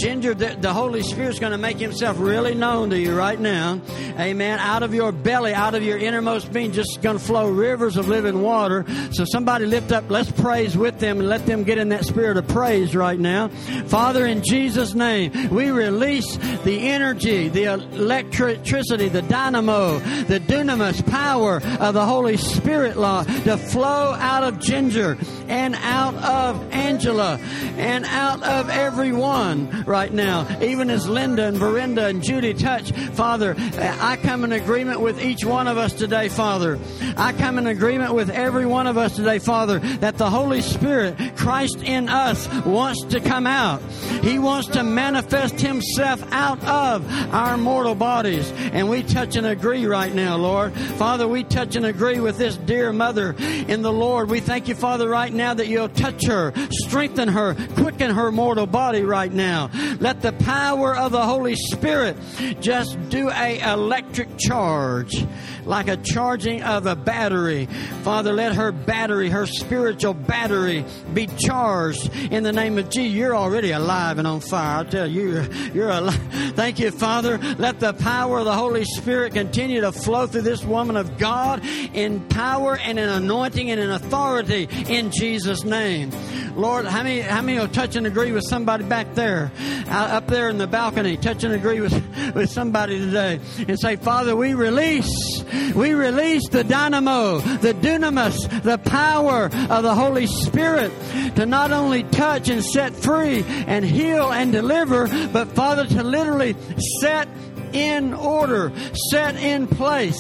Ginger, 0.01 0.33
the, 0.33 0.57
the 0.59 0.73
Holy 0.73 1.03
Spirit's 1.03 1.39
going 1.39 1.53
to 1.53 1.59
make 1.59 1.77
himself 1.77 2.19
really 2.19 2.55
known 2.55 2.89
to 2.89 2.99
you 2.99 3.15
right 3.15 3.39
now. 3.39 3.83
Amen. 4.19 4.59
Out 4.59 4.83
of 4.83 4.95
your 4.95 5.13
belly, 5.13 5.53
out 5.53 5.75
of 5.75 5.83
your 5.83 5.99
innermost 5.99 6.51
being, 6.55 6.73
just 6.73 7.03
going 7.03 7.19
to 7.19 7.23
flow 7.23 7.51
rivers 7.51 7.99
of 7.99 8.09
living 8.09 8.41
water. 8.41 8.87
So 9.13 9.27
somebody 9.27 9.67
lift 9.67 9.93
up, 9.93 10.09
let's 10.09 10.33
praise 10.33 10.75
with 10.75 11.01
them 11.01 11.19
and 11.19 11.29
let 11.29 11.45
them 11.45 11.65
get 11.65 11.77
in 11.77 11.91
that 11.91 12.07
spirit 12.07 12.39
of 12.39 12.49
praise 12.49 12.97
right 12.97 13.21
now. 13.21 13.49
Father, 13.89 14.25
in 14.25 14.43
Jesus' 14.43 14.95
name, 14.95 15.51
we 15.51 15.71
release 15.71 16.35
the 16.65 16.89
energy, 16.89 17.49
the 17.49 17.65
electricity, 17.65 19.09
the 19.09 19.23
dynamo, 19.23 19.99
the 19.99 20.41
dunamis 20.41 21.07
power 21.11 21.61
of 21.79 21.93
the 21.93 22.07
Holy 22.07 22.39
Spirit 22.39 22.97
law 22.97 23.23
to 23.25 23.59
flow 23.59 24.15
out 24.15 24.45
of 24.45 24.61
Ginger 24.61 25.19
and 25.49 25.75
out 25.75 26.15
of 26.15 26.73
Angela 26.73 27.39
and 27.77 28.07
out 28.07 28.43
of 28.43 28.71
everyone 28.71 29.85
right 29.91 30.13
now. 30.13 30.47
Even 30.63 30.89
as 30.89 31.09
Linda 31.09 31.47
and 31.47 31.57
Verinda 31.57 32.09
and 32.09 32.23
Judy 32.23 32.55
touch, 32.55 32.93
Father, 32.93 33.57
I 33.59 34.17
come 34.23 34.45
in 34.45 34.53
agreement 34.53 35.01
with 35.01 35.21
each 35.21 35.45
one 35.45 35.67
of 35.67 35.77
us 35.77 35.93
today, 35.93 36.29
Father. 36.29 36.79
I 37.17 37.33
come 37.33 37.59
in 37.59 37.67
agreement 37.67 38.15
with 38.15 38.31
every 38.31 38.67
one 38.67 38.87
of 38.87 38.97
us 38.97 39.17
today, 39.17 39.41
Father, 39.41 39.81
that 39.99 40.17
the 40.17 40.31
Holy 40.31 40.63
Spirit, 40.63 41.37
Christ 41.37 41.83
in 41.83 42.09
us, 42.09 42.49
wants 42.65 43.03
to 43.07 43.21
come 43.21 43.49
out. 43.49 43.83
He 44.23 44.39
wants 44.39 44.69
to 44.69 44.85
manifest 44.85 45.61
Himself 45.61 46.23
out 46.33 46.63
of 46.65 47.05
our 47.35 47.57
mortal 47.57 47.97
bodies. 47.97 48.51
And 48.73 48.89
we 48.89 49.03
touch 49.03 49.35
and 49.35 49.47
agree 49.47 49.87
right 49.87 50.15
now, 50.15 50.37
Lord. 50.37 50.73
Father, 50.73 51.27
we 51.27 51.43
touch 51.43 51.75
and 51.75 51.85
agree 51.85 52.21
with 52.21 52.39
this 52.39 52.57
dear 52.57 52.93
mother 52.93 53.35
in 53.41 53.83
the 53.83 53.93
Lord. 53.93 54.31
We 54.31 54.39
thank 54.39 54.69
you, 54.69 54.77
Father, 54.77 55.09
right 55.09 55.33
now 55.33 55.55
that 55.55 55.67
you'll 55.67 55.89
touch 55.89 56.27
her, 56.27 56.53
strengthen 56.71 57.27
her, 57.29 57.57
quicken 57.75 58.15
her 58.15 58.31
mortal 58.31 58.67
body 58.67 59.03
right 59.03 59.33
now. 59.33 59.69
Let 60.01 60.23
the 60.23 60.33
power 60.33 60.97
of 60.97 61.13
the 61.13 61.23
Holy 61.23 61.57
Spirit 61.57 62.17
just 62.61 62.99
do 63.09 63.31
a 63.31 63.61
electric 63.61 64.39
charge, 64.39 65.27
like 65.65 65.89
a 65.89 65.97
charging 65.97 66.63
of 66.63 66.87
a 66.87 66.97
battery. 66.97 67.67
Father, 68.03 68.33
let 68.33 68.55
her 68.55 68.73
battery, 68.73 69.29
her 69.31 69.47
spiritual 69.47 70.15
battery, 70.15 70.85
be 71.13 71.27
charged 71.27 72.11
in 72.31 72.43
the 72.43 72.53
name 72.53 72.79
of 72.79 72.91
Jesus. 72.91 73.17
You're 73.17 73.37
already 73.37 73.71
alive 73.71 74.19
and 74.19 74.27
on 74.27 74.41
fire. 74.41 74.81
I 74.81 74.85
tell 74.85 75.07
you, 75.07 75.47
you're 75.75 75.91
alive. 75.91 76.21
Thank 76.55 76.79
you, 76.79 76.91
Father. 76.91 77.39
Let 77.59 77.81
the 77.81 77.93
power 77.93 78.39
of 78.39 78.45
the 78.45 78.55
Holy 78.55 78.85
Spirit 78.85 79.35
continue 79.35 79.81
to 79.81 79.93
flow 79.93 80.27
through 80.27 80.43
this 80.43 80.65
woman 80.65 80.97
of 80.97 81.19
God 81.19 81.65
in 81.95 82.21
power 82.29 82.77
and 82.77 82.99
in 82.99 83.09
anointing 83.09 83.71
and 83.71 83.81
in 83.81 83.91
authority 83.91 84.69
in 84.89 85.11
Jesus' 85.11 85.65
name. 85.65 86.11
Lord, 86.57 86.85
how 86.87 87.03
many, 87.03 87.21
how 87.21 87.43
many 87.43 87.59
will 87.59 87.69
touch 87.69 87.97
and 87.97 88.07
agree 88.07 88.33
with 88.33 88.45
somebody 88.49 88.85
back 88.85 89.15
there, 89.15 89.53
up 89.89 90.27
there 90.27 90.49
in 90.49 90.59
the 90.59 90.67
balcony, 90.67 91.17
touch 91.17 91.45
and 91.45 91.55
agree 91.55 91.81
with, 91.81 91.93
with 92.35 92.51
somebody 92.51 92.99
today 92.99 93.41
and 93.67 93.79
say, 93.79 93.97
Father, 93.97 94.37
we 94.37 94.55
release, 94.55 95.45
we 95.75 95.95
release 95.95 96.49
the 96.49 96.65
dynamo, 96.65 97.39
the 97.39 97.75
dunamis, 97.75 98.63
the 98.63 98.79
power 98.79 99.45
of 99.45 99.83
the 99.83 99.95
Holy 99.95 100.27
Spirit 100.27 100.93
to 101.37 101.47
not 101.47 101.73
only 101.73 102.03
touch 102.05 102.49
and 102.49 102.65
set 102.65 102.95
free 102.95 103.45
and 103.47 103.85
heal 103.85 104.33
and 104.33 104.53
deliver, 104.53 105.09
but 105.29 105.49
Father, 105.49 105.87
to 105.87 106.03
literally 106.03 106.57
set 107.01 107.29
in 107.75 108.15
order, 108.15 108.73
set 109.11 109.37
in 109.37 109.67
place, 109.67 110.19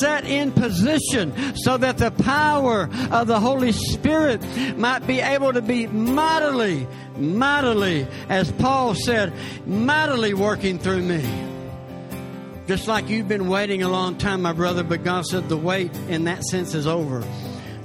set 0.00 0.24
in 0.24 0.52
position, 0.52 1.32
so 1.56 1.76
that 1.76 1.98
the 1.98 2.10
power 2.10 2.88
of 3.10 3.26
the 3.26 3.40
Holy 3.40 3.72
Spirit 3.72 4.42
might 4.76 5.06
be 5.06 5.20
able 5.20 5.52
to 5.52 5.62
be 5.62 5.86
mightily, 5.86 6.86
mightily, 7.16 8.06
as 8.28 8.50
Paul 8.52 8.94
said, 8.94 9.32
mightily 9.66 10.34
working 10.34 10.78
through 10.78 11.02
me. 11.02 11.46
Just 12.66 12.86
like 12.86 13.08
you've 13.08 13.28
been 13.28 13.48
waiting 13.48 13.82
a 13.82 13.88
long 13.88 14.16
time, 14.16 14.42
my 14.42 14.52
brother, 14.52 14.84
but 14.84 15.02
God 15.02 15.26
said 15.26 15.48
the 15.48 15.56
wait 15.56 15.94
in 16.08 16.24
that 16.24 16.44
sense 16.44 16.74
is 16.74 16.86
over 16.86 17.24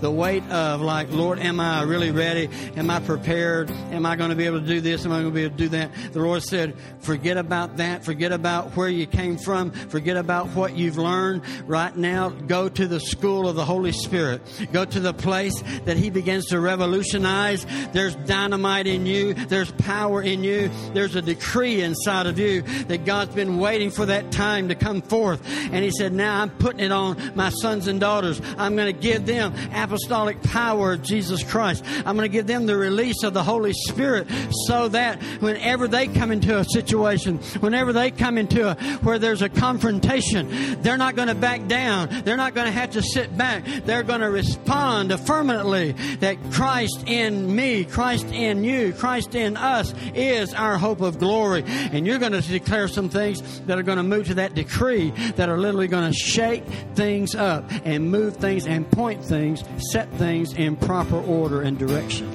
the 0.06 0.12
weight 0.12 0.44
of 0.52 0.82
like, 0.82 1.12
Lord, 1.12 1.40
am 1.40 1.60
I 1.60 1.82
really 1.82 2.12
ready? 2.12 2.48
Am 2.76 2.92
I 2.92 3.00
prepared? 3.00 3.72
Am 3.90 4.06
I 4.06 4.16
going 4.16 4.30
to 4.30 4.36
be 4.36 4.46
able 4.46 4.60
to 4.60 4.68
do 4.68 4.80
this? 4.80 5.04
Am 5.04 5.12
I 5.12 5.16
going 5.16 5.34
to 5.34 5.36
be 5.36 5.46
able 5.46 5.58
to 5.58 5.64
do 5.64 5.70
that? 5.70 5.90
The 6.14 6.20
Lord 6.20 6.44
said, 6.44 6.76
forget 7.00 7.38
about 7.38 7.78
that. 7.78 8.06
Forget 8.06 8.32
about 8.32 8.78
where 8.78 8.88
you 8.88 9.08
came 9.08 9.36
from. 9.36 9.72
Forget 9.72 10.16
about 10.16 10.50
what 10.50 10.78
you've 10.78 11.00
learned. 11.00 11.42
Right 11.68 11.98
now, 11.98 12.30
go 12.30 12.70
to 12.70 12.88
the 12.88 13.00
school 13.00 13.50
of 13.50 13.56
the 13.56 13.66
Holy 13.66 13.94
Spirit. 13.94 14.44
Go 14.72 14.86
to 14.86 15.00
the 15.00 15.12
place 15.12 15.60
that 15.86 15.98
He 15.98 16.12
begins 16.12 16.46
to 16.50 16.60
revolutionize. 16.60 17.66
There's 17.92 18.16
dynamite 18.16 18.86
in 18.86 19.08
you. 19.08 19.34
There's 19.34 19.72
power 19.72 20.22
in 20.22 20.44
you. 20.44 20.70
There's 20.94 21.16
a 21.16 21.22
decree 21.24 21.82
inside 21.82 22.28
of 22.28 22.38
you 22.38 22.62
that 22.90 23.06
God's 23.06 23.34
been 23.34 23.58
waiting 23.58 23.90
for 23.90 24.06
that 24.06 24.32
time 24.32 24.68
to 24.68 24.76
come 24.76 25.02
forth. 25.02 25.42
And 25.72 25.84
He 25.84 25.90
said, 25.90 26.14
now 26.14 26.44
I'm 26.44 26.52
putting 26.52 26.82
it 26.82 26.92
on 26.92 27.32
my 27.34 27.50
sons 27.50 27.88
and 27.88 28.00
daughters. 28.00 28.40
I'm 28.60 28.76
going 28.76 28.94
to 28.94 29.02
give 29.02 29.26
them 29.26 29.52
apostolic 29.96 30.42
power 30.44 30.94
of 30.94 31.02
Jesus 31.02 31.42
Christ. 31.44 31.84
I'm 32.06 32.18
going 32.18 32.30
to 32.30 32.34
give 32.34 32.48
them 32.48 32.66
the 32.66 32.76
release 32.76 33.24
of 33.24 33.34
the 33.34 33.44
Holy 33.44 33.72
Spirit 33.74 34.28
so 34.68 34.90
that 34.90 35.22
whenever 35.40 35.88
they 35.88 36.08
come 36.08 36.32
into 36.32 36.58
a 36.58 36.66
situation, 36.66 37.38
whenever 37.62 37.94
they 37.94 38.12
come 38.12 38.38
into 38.38 38.68
a, 38.68 38.76
where 39.02 39.20
there's 39.20 39.42
a 39.42 39.48
confrontation, 39.48 40.82
they're 40.82 40.98
not 40.98 41.16
going 41.16 41.30
to 41.30 41.36
back 41.36 41.68
down. 41.68 42.10
They're 42.26 42.36
not 42.36 42.54
going 42.54 42.66
to 42.66 42.74
have 42.74 42.92
to 42.92 43.02
sit 43.02 43.38
back. 43.38 43.64
They're 43.86 44.04
going 44.04 44.20
to 44.20 44.30
respond 44.30 45.14
affirmatively 45.14 45.94
that 46.20 46.38
Christ 46.52 47.06
in 47.08 47.56
me, 47.56 47.86
Christ 47.86 48.28
in 48.28 48.66
you, 48.66 48.92
Christ 48.94 49.34
in 49.34 49.56
us 49.56 49.94
is 50.14 50.54
our 50.54 50.78
hope 50.78 51.00
of 51.00 51.20
glory. 51.20 51.64
And 51.66 52.06
you're 52.06 52.20
going 52.20 52.34
to 52.34 52.42
declare 52.42 52.90
some 52.90 53.08
things 53.08 53.62
that 53.62 53.80
are 53.80 53.84
going 53.84 53.98
to 53.98 54.04
move 54.04 54.28
to 54.28 54.34
that 54.36 54.56
decree 54.56 55.12
that 55.38 55.48
are 55.48 55.58
literally 55.58 55.88
going 55.88 56.12
to 56.12 56.18
shake 56.18 56.66
things 56.96 57.34
up 57.34 57.64
and 57.86 58.12
move 58.12 58.36
things 58.38 58.68
and 58.68 58.90
point 58.92 59.24
things 59.24 59.64
set 59.82 60.10
things 60.14 60.54
in 60.54 60.76
proper 60.76 61.18
order 61.18 61.62
and 61.62 61.78
direction. 61.78 62.32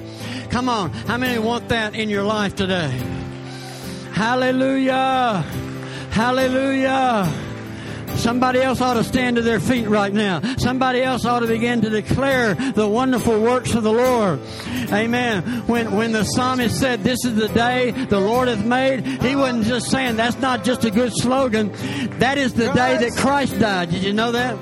Come 0.49 0.69
on, 0.69 0.91
how 0.91 1.17
many 1.17 1.39
want 1.39 1.69
that 1.69 1.95
in 1.95 2.09
your 2.09 2.23
life 2.23 2.55
today? 2.55 2.89
Hallelujah! 4.13 5.45
Hallelujah! 6.11 7.31
Somebody 8.15 8.59
else 8.59 8.81
ought 8.81 8.95
to 8.95 9.03
stand 9.03 9.37
to 9.37 9.41
their 9.41 9.59
feet 9.59 9.87
right 9.87 10.13
now. 10.13 10.41
Somebody 10.57 11.01
else 11.01 11.25
ought 11.25 11.39
to 11.39 11.47
begin 11.47 11.81
to 11.81 11.89
declare 11.89 12.53
the 12.53 12.87
wonderful 12.87 13.41
works 13.41 13.73
of 13.73 13.83
the 13.83 13.91
Lord. 13.91 14.39
Amen. 14.91 15.41
When, 15.67 15.93
when 15.93 16.11
the 16.11 16.23
psalmist 16.23 16.79
said, 16.79 17.03
This 17.03 17.25
is 17.25 17.35
the 17.35 17.47
day 17.47 17.91
the 17.91 18.19
Lord 18.19 18.47
hath 18.47 18.63
made, 18.63 19.05
he 19.05 19.35
wasn't 19.35 19.65
just 19.65 19.89
saying 19.89 20.17
that's 20.17 20.37
not 20.37 20.63
just 20.63 20.85
a 20.85 20.91
good 20.91 21.13
slogan. 21.15 21.71
That 22.19 22.37
is 22.37 22.53
the 22.53 22.71
day 22.73 22.97
that 22.97 23.13
Christ 23.17 23.57
died. 23.57 23.89
Did 23.89 24.03
you 24.03 24.13
know 24.13 24.33
that? 24.33 24.57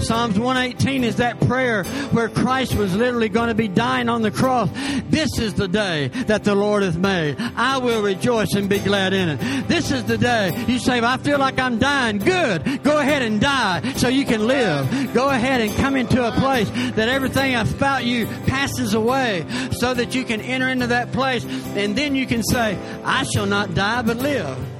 Psalms 0.00 0.38
118 0.38 1.04
is 1.04 1.16
that 1.16 1.40
prayer 1.40 1.84
where 2.12 2.28
Christ 2.28 2.74
was 2.74 2.94
literally 2.94 3.28
going 3.28 3.48
to 3.48 3.54
be 3.54 3.68
dying 3.68 4.08
on 4.08 4.22
the 4.22 4.30
cross. 4.30 4.70
This 5.10 5.38
is 5.38 5.54
the 5.54 5.68
day 5.68 6.08
that 6.26 6.44
the 6.44 6.54
Lord 6.54 6.82
hath 6.82 6.96
made. 6.96 7.36
I 7.38 7.78
will 7.78 8.02
rejoice 8.02 8.54
and 8.54 8.68
be 8.68 8.78
glad 8.78 9.12
in 9.12 9.28
it. 9.30 9.68
This 9.68 9.90
is 9.90 10.04
the 10.04 10.18
day. 10.18 10.64
You 10.66 10.78
say, 10.78 11.00
I 11.00 11.16
feel 11.18 11.38
like 11.38 11.58
I'm 11.58 11.78
dying. 11.78 12.18
Good. 12.18 12.82
Go 12.82 12.98
ahead 12.98 13.22
and 13.22 13.40
die 13.40 13.92
so 13.96 14.08
you 14.08 14.24
can 14.24 14.46
live. 14.46 15.12
Go 15.14 15.28
ahead 15.28 15.60
and 15.60 15.74
come 15.76 15.96
into 15.96 16.26
a 16.26 16.32
place 16.32 16.70
that 16.70 17.08
everything 17.08 17.54
about 17.54 18.04
you 18.04 18.26
passes 18.46 18.94
away 18.94 19.46
so 19.72 19.94
that 19.94 20.14
you 20.14 20.24
can 20.24 20.40
enter 20.40 20.68
into 20.68 20.88
that 20.88 21.12
place 21.12 21.44
and 21.76 21.96
then 21.96 22.14
you 22.14 22.26
can 22.26 22.42
say, 22.42 22.78
I 23.04 23.24
shall 23.24 23.46
not 23.46 23.74
die 23.74 24.02
but 24.02 24.18
live. 24.18 24.71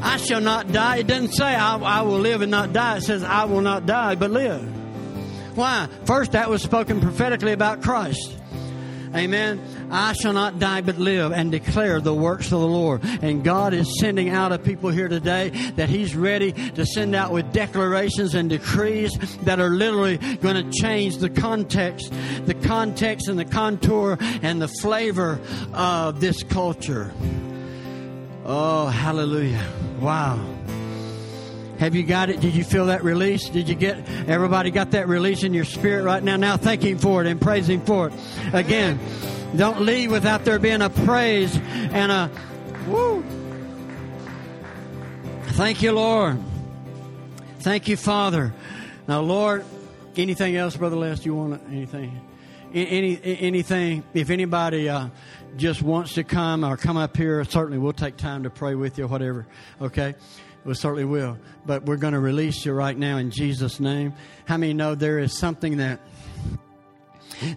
I 0.00 0.16
shall 0.16 0.40
not 0.40 0.72
die. 0.72 0.98
It 0.98 1.06
doesn't 1.06 1.32
say 1.32 1.44
I, 1.44 1.76
I, 1.76 2.02
will 2.02 2.18
live 2.18 2.42
and 2.42 2.50
not 2.50 2.72
die. 2.72 2.98
It 2.98 3.02
says 3.02 3.22
I 3.22 3.44
will 3.44 3.60
not 3.60 3.86
die 3.86 4.14
but 4.14 4.30
live. 4.30 4.62
Why? 5.56 5.88
First, 6.04 6.32
that 6.32 6.48
was 6.50 6.62
spoken 6.62 7.00
prophetically 7.00 7.52
about 7.52 7.82
Christ. 7.82 8.38
Amen. 9.14 9.60
I 9.90 10.12
shall 10.12 10.32
not 10.32 10.58
die 10.58 10.82
but 10.82 10.98
live 10.98 11.32
and 11.32 11.50
declare 11.50 12.00
the 12.00 12.14
works 12.14 12.46
of 12.46 12.60
the 12.60 12.68
Lord. 12.68 13.00
And 13.22 13.42
God 13.42 13.72
is 13.72 13.98
sending 14.00 14.28
out 14.28 14.52
a 14.52 14.58
people 14.58 14.90
here 14.90 15.08
today 15.08 15.48
that 15.76 15.88
He's 15.88 16.14
ready 16.14 16.52
to 16.52 16.84
send 16.84 17.14
out 17.14 17.32
with 17.32 17.52
declarations 17.52 18.34
and 18.34 18.50
decrees 18.50 19.16
that 19.42 19.60
are 19.60 19.70
literally 19.70 20.18
going 20.18 20.70
to 20.70 20.78
change 20.78 21.16
the 21.16 21.30
context, 21.30 22.12
the 22.44 22.54
context 22.54 23.28
and 23.28 23.38
the 23.38 23.44
contour 23.44 24.18
and 24.20 24.60
the 24.60 24.68
flavor 24.68 25.40
of 25.72 26.20
this 26.20 26.42
culture. 26.42 27.12
Oh, 28.44 28.86
hallelujah. 28.86 29.87
Wow. 30.00 30.38
Have 31.78 31.94
you 31.94 32.02
got 32.02 32.28
it? 32.28 32.40
Did 32.40 32.54
you 32.54 32.64
feel 32.64 32.86
that 32.86 33.04
release? 33.04 33.48
Did 33.48 33.68
you 33.68 33.74
get 33.74 34.08
everybody 34.28 34.70
got 34.70 34.90
that 34.92 35.06
release 35.06 35.44
in 35.44 35.54
your 35.54 35.64
spirit 35.64 36.02
right 36.02 36.22
now? 36.22 36.36
Now 36.36 36.56
thank 36.56 36.82
Him 36.82 36.98
for 36.98 37.20
it 37.20 37.28
and 37.28 37.40
praise 37.40 37.68
Him 37.68 37.80
for 37.82 38.08
it. 38.08 38.14
Again, 38.52 38.98
don't 39.56 39.82
leave 39.82 40.10
without 40.10 40.44
there 40.44 40.58
being 40.58 40.82
a 40.82 40.90
praise 40.90 41.56
and 41.56 42.10
a 42.10 42.30
woo. 42.88 43.24
Thank 45.52 45.82
you, 45.82 45.92
Lord. 45.92 46.40
Thank 47.60 47.88
you, 47.88 47.96
Father. 47.96 48.52
Now, 49.06 49.20
Lord, 49.20 49.64
anything 50.16 50.56
else, 50.56 50.76
Brother 50.76 50.96
Les? 50.96 51.24
You 51.24 51.34
want 51.34 51.62
anything? 51.68 52.20
Any 52.74 53.18
anything? 53.24 54.04
If 54.14 54.30
anybody. 54.30 54.88
Uh, 54.88 55.08
just 55.58 55.82
wants 55.82 56.14
to 56.14 56.24
come 56.24 56.64
or 56.64 56.76
come 56.76 56.96
up 56.96 57.16
here, 57.16 57.44
certainly 57.44 57.78
we'll 57.78 57.92
take 57.92 58.16
time 58.16 58.44
to 58.44 58.50
pray 58.50 58.74
with 58.74 58.96
you 58.96 59.06
whatever. 59.06 59.46
Okay? 59.80 60.14
We 60.64 60.74
certainly 60.74 61.04
will. 61.04 61.38
But 61.66 61.84
we're 61.84 61.96
going 61.96 62.14
to 62.14 62.20
release 62.20 62.64
you 62.64 62.72
right 62.72 62.96
now 62.96 63.18
in 63.18 63.30
Jesus' 63.30 63.80
name. 63.80 64.14
How 64.46 64.56
many 64.56 64.72
know 64.72 64.94
there 64.94 65.18
is 65.18 65.36
something 65.36 65.78
that 65.78 66.00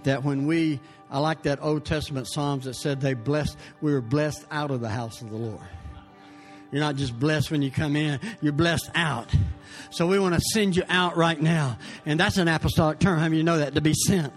that 0.04 0.24
when 0.24 0.46
we 0.46 0.80
I 1.10 1.20
like 1.20 1.44
that 1.44 1.60
Old 1.62 1.86
Testament 1.86 2.28
Psalms 2.28 2.66
that 2.66 2.76
said 2.76 3.02
they 3.02 3.14
blessed 3.14 3.58
we 3.82 3.94
were 3.94 4.02
blessed 4.02 4.46
out 4.52 4.72
of 4.72 4.82
the 4.82 4.90
house 4.90 5.22
of 5.22 5.30
the 5.30 5.38
Lord. 5.38 5.60
You're 6.72 6.82
not 6.82 6.96
just 6.96 7.20
blessed 7.20 7.52
when 7.52 7.62
you 7.62 7.70
come 7.70 7.96
in, 7.96 8.20
you're 8.42 8.54
blessed 8.54 8.90
out. 8.96 9.34
So 9.90 10.08
we 10.08 10.20
want 10.20 10.36
to 10.36 10.42
send 10.54 10.76
you 10.76 10.84
out 10.88 11.18
right 11.18 11.40
now. 11.40 11.78
And 12.06 12.20
that's 12.20 12.38
an 12.38 12.48
apostolic 12.48 13.00
term. 13.00 13.18
How 13.18 13.26
many 13.26 13.38
you 13.38 13.44
know 13.44 13.58
that? 13.58 13.76
To 13.76 13.82
be 13.82 13.94
sent 13.94 14.32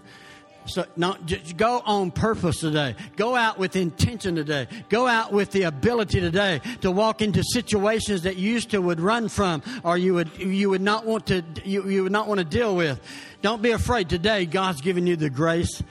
So 0.67 0.87
not 0.97 1.27
just 1.27 1.57
go 1.57 1.83
on 1.85 2.11
purpose 2.11 2.61
today. 2.61 2.97
Go 3.17 3.35
out 3.35 3.59
with 3.59 3.77
intention 3.77 4.35
today. 4.35 4.67
Go 4.89 5.07
out 5.07 5.33
with 5.33 5.51
the 5.51 5.65
ability 5.65 6.21
today 6.21 6.61
to 6.81 6.91
walk 6.91 7.21
into 7.21 7.43
situations 7.43 8.23
that 8.23 8.37
you 8.37 8.53
used 8.53 8.71
to 8.71 8.81
would 8.81 9.01
run 9.01 9.29
from 9.29 9.63
or 9.83 9.99
you 9.99 10.15
would 10.15 10.37
you 10.39 10.71
would 10.71 10.81
not 10.81 11.05
want 11.05 11.27
to 11.27 11.43
you, 11.65 11.89
you 11.89 12.03
would 12.05 12.13
not 12.13 12.29
want 12.29 12.39
to 12.39 12.45
deal 12.45 12.75
with. 12.75 13.01
Don't 13.43 13.63
be 13.63 13.73
afraid 13.73 14.09
today. 14.09 14.47
God's 14.47 14.81
given 14.81 15.07
you 15.07 15.17
the 15.17 15.31
grace 15.31 15.83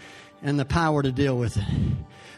and 0.41 0.59
the 0.59 0.65
power 0.65 1.03
to 1.03 1.11
deal 1.11 1.37
with 1.37 1.57
it. 1.57 1.63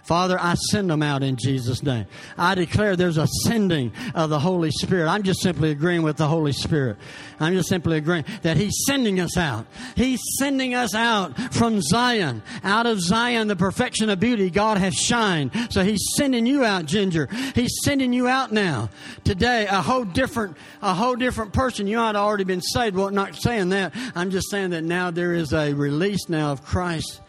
Father, 0.05 0.37
I 0.39 0.53
send 0.53 0.91
them 0.91 1.01
out 1.01 1.23
in 1.23 1.35
Jesus' 1.35 1.81
name. 1.81 2.05
I 2.37 2.53
declare 2.53 2.95
there's 2.95 3.17
a 3.17 3.25
sending 3.25 3.91
of 4.13 4.29
the 4.29 4.39
Holy 4.39 4.69
Spirit. 4.69 5.09
I'm 5.09 5.23
just 5.23 5.41
simply 5.41 5.71
agreeing 5.71 6.03
with 6.03 6.17
the 6.17 6.27
Holy 6.27 6.51
Spirit. 6.51 6.97
I'm 7.39 7.53
just 7.53 7.69
simply 7.69 7.97
agreeing 7.97 8.23
that 8.43 8.55
He's 8.55 8.83
sending 8.85 9.19
us 9.19 9.35
out. 9.35 9.65
He's 9.95 10.21
sending 10.37 10.75
us 10.75 10.93
out 10.93 11.35
from 11.55 11.81
Zion. 11.81 12.43
Out 12.63 12.85
of 12.85 13.01
Zion, 13.01 13.47
the 13.47 13.55
perfection 13.55 14.11
of 14.11 14.19
beauty, 14.19 14.51
God 14.51 14.77
has 14.77 14.93
shined. 14.93 15.49
So 15.71 15.83
He's 15.83 16.05
sending 16.15 16.45
you 16.45 16.63
out, 16.63 16.85
Ginger. 16.85 17.27
He's 17.55 17.81
sending 17.83 18.13
you 18.13 18.27
out 18.27 18.51
now. 18.51 18.91
Today, 19.23 19.65
a 19.65 19.81
whole 19.81 20.05
different, 20.05 20.55
a 20.83 20.93
whole 20.93 21.15
different 21.15 21.51
person. 21.51 21.87
You 21.87 21.97
have 21.97 22.15
already 22.15 22.43
been 22.43 22.61
saved. 22.61 22.95
Well, 22.95 23.09
not 23.09 23.35
saying 23.35 23.69
that. 23.69 23.91
I'm 24.13 24.29
just 24.29 24.51
saying 24.51 24.69
that 24.69 24.83
now 24.83 25.09
there 25.09 25.33
is 25.33 25.51
a 25.51 25.73
release 25.73 26.29
now 26.29 26.51
of 26.51 26.63
Christ 26.63 27.21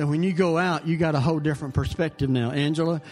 that 0.00 0.06
when 0.06 0.22
you 0.22 0.32
go 0.32 0.56
out, 0.56 0.86
you 0.86 0.96
got 0.96 1.14
a 1.14 1.20
whole 1.20 1.38
different 1.38 1.74
perspective 1.74 2.30
now. 2.30 2.52
Angela, 2.52 3.02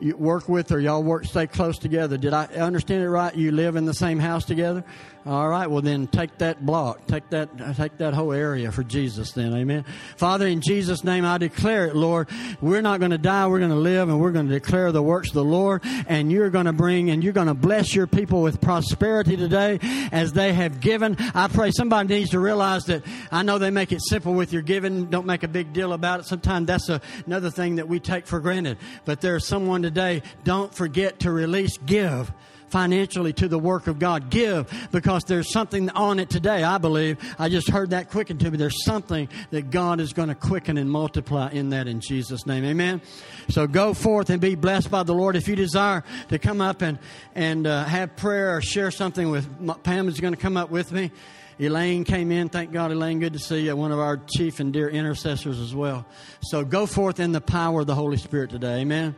you 0.00 0.16
work 0.16 0.48
with 0.48 0.70
her, 0.70 0.80
y'all 0.80 1.02
work, 1.02 1.26
stay 1.26 1.46
close 1.46 1.78
together. 1.78 2.16
Did 2.16 2.32
I 2.32 2.46
understand 2.46 3.02
it 3.02 3.10
right? 3.10 3.34
You 3.36 3.52
live 3.52 3.76
in 3.76 3.84
the 3.84 3.92
same 3.92 4.18
house 4.18 4.46
together? 4.46 4.82
All 5.26 5.48
right, 5.48 5.66
well 5.66 5.82
then 5.82 6.06
take 6.06 6.38
that 6.38 6.64
block, 6.64 7.06
take 7.06 7.28
that, 7.30 7.50
take 7.76 7.98
that 7.98 8.14
whole 8.14 8.32
area 8.32 8.72
for 8.72 8.82
Jesus 8.82 9.32
then, 9.32 9.52
amen. 9.54 9.84
Father, 10.16 10.46
in 10.46 10.60
Jesus' 10.60 11.04
name 11.04 11.24
I 11.24 11.38
declare 11.38 11.86
it, 11.86 11.96
Lord. 11.96 12.28
We're 12.60 12.80
not 12.80 13.00
going 13.00 13.10
to 13.10 13.18
die, 13.18 13.46
we're 13.46 13.58
going 13.58 13.70
to 13.70 13.76
live 13.76 14.08
and 14.08 14.20
we're 14.20 14.32
going 14.32 14.48
to 14.48 14.52
declare 14.52 14.90
the 14.90 15.02
works 15.02 15.28
of 15.28 15.34
the 15.34 15.44
Lord 15.44 15.82
and 16.06 16.32
you're 16.32 16.50
going 16.50 16.66
to 16.66 16.72
bring 16.72 17.10
and 17.10 17.22
you're 17.22 17.32
going 17.32 17.48
to 17.48 17.54
bless 17.54 17.94
your 17.94 18.06
people 18.06 18.42
with 18.42 18.60
prosperity 18.60 19.36
today 19.36 19.78
as 20.12 20.32
they 20.32 20.52
have 20.52 20.80
given. 20.80 21.16
I 21.34 21.48
pray 21.48 21.72
somebody 21.72 22.08
needs 22.08 22.30
to 22.30 22.40
realize 22.40 22.84
that 22.84 23.02
I 23.30 23.42
know 23.42 23.58
they 23.58 23.70
make 23.70 23.92
it 23.92 24.00
simple 24.08 24.34
with 24.34 24.52
your 24.52 24.62
giving, 24.62 25.06
don't 25.06 25.26
make 25.26 25.42
a 25.42 25.48
big 25.48 25.72
deal 25.72 25.92
about 25.92 26.20
it. 26.20 26.26
Sometimes 26.26 26.66
that's 26.68 26.88
a, 26.88 27.00
another 27.26 27.50
thing 27.50 27.76
that 27.76 27.88
we 27.88 28.00
take 28.00 28.26
for 28.26 28.40
granted. 28.40 28.78
But 29.04 29.20
there's 29.20 29.46
someone 29.46 29.82
today, 29.82 30.22
don't 30.44 30.72
forget 30.72 31.20
to 31.20 31.30
release, 31.30 31.76
give 31.78 32.32
financially 32.70 33.32
to 33.34 33.48
the 33.48 33.58
work 33.58 33.86
of 33.86 33.98
God. 33.98 34.30
Give 34.30 34.70
because 34.92 35.24
there's 35.24 35.52
something 35.52 35.90
on 35.90 36.18
it 36.18 36.30
today, 36.30 36.62
I 36.62 36.78
believe. 36.78 37.18
I 37.38 37.48
just 37.48 37.70
heard 37.70 37.90
that 37.90 38.10
quicken 38.10 38.38
to 38.38 38.50
me. 38.50 38.56
There's 38.56 38.84
something 38.84 39.28
that 39.50 39.70
God 39.70 40.00
is 40.00 40.12
going 40.12 40.28
to 40.28 40.34
quicken 40.34 40.78
and 40.78 40.90
multiply 40.90 41.50
in 41.50 41.70
that 41.70 41.88
in 41.88 42.00
Jesus' 42.00 42.46
name. 42.46 42.64
Amen. 42.64 43.00
So 43.48 43.66
go 43.66 43.94
forth 43.94 44.30
and 44.30 44.40
be 44.40 44.54
blessed 44.54 44.90
by 44.90 45.02
the 45.02 45.14
Lord. 45.14 45.36
If 45.36 45.48
you 45.48 45.56
desire 45.56 46.04
to 46.28 46.38
come 46.38 46.60
up 46.60 46.82
and, 46.82 46.98
and 47.34 47.66
uh, 47.66 47.84
have 47.84 48.16
prayer 48.16 48.56
or 48.56 48.60
share 48.60 48.90
something 48.90 49.30
with 49.30 49.48
Pam 49.82 50.08
is 50.08 50.20
going 50.20 50.34
to 50.34 50.40
come 50.40 50.56
up 50.56 50.70
with 50.70 50.92
me. 50.92 51.10
Elaine 51.60 52.04
came 52.04 52.30
in. 52.30 52.48
Thank 52.48 52.70
God, 52.70 52.92
Elaine. 52.92 53.18
Good 53.18 53.32
to 53.32 53.38
see 53.40 53.62
you. 53.62 53.74
One 53.74 53.90
of 53.90 53.98
our 53.98 54.16
chief 54.16 54.60
and 54.60 54.72
dear 54.72 54.88
intercessors 54.88 55.58
as 55.58 55.74
well. 55.74 56.06
So 56.40 56.64
go 56.64 56.86
forth 56.86 57.18
in 57.18 57.32
the 57.32 57.40
power 57.40 57.80
of 57.80 57.88
the 57.88 57.96
Holy 57.96 58.16
Spirit 58.16 58.50
today. 58.50 58.80
Amen. 58.80 59.16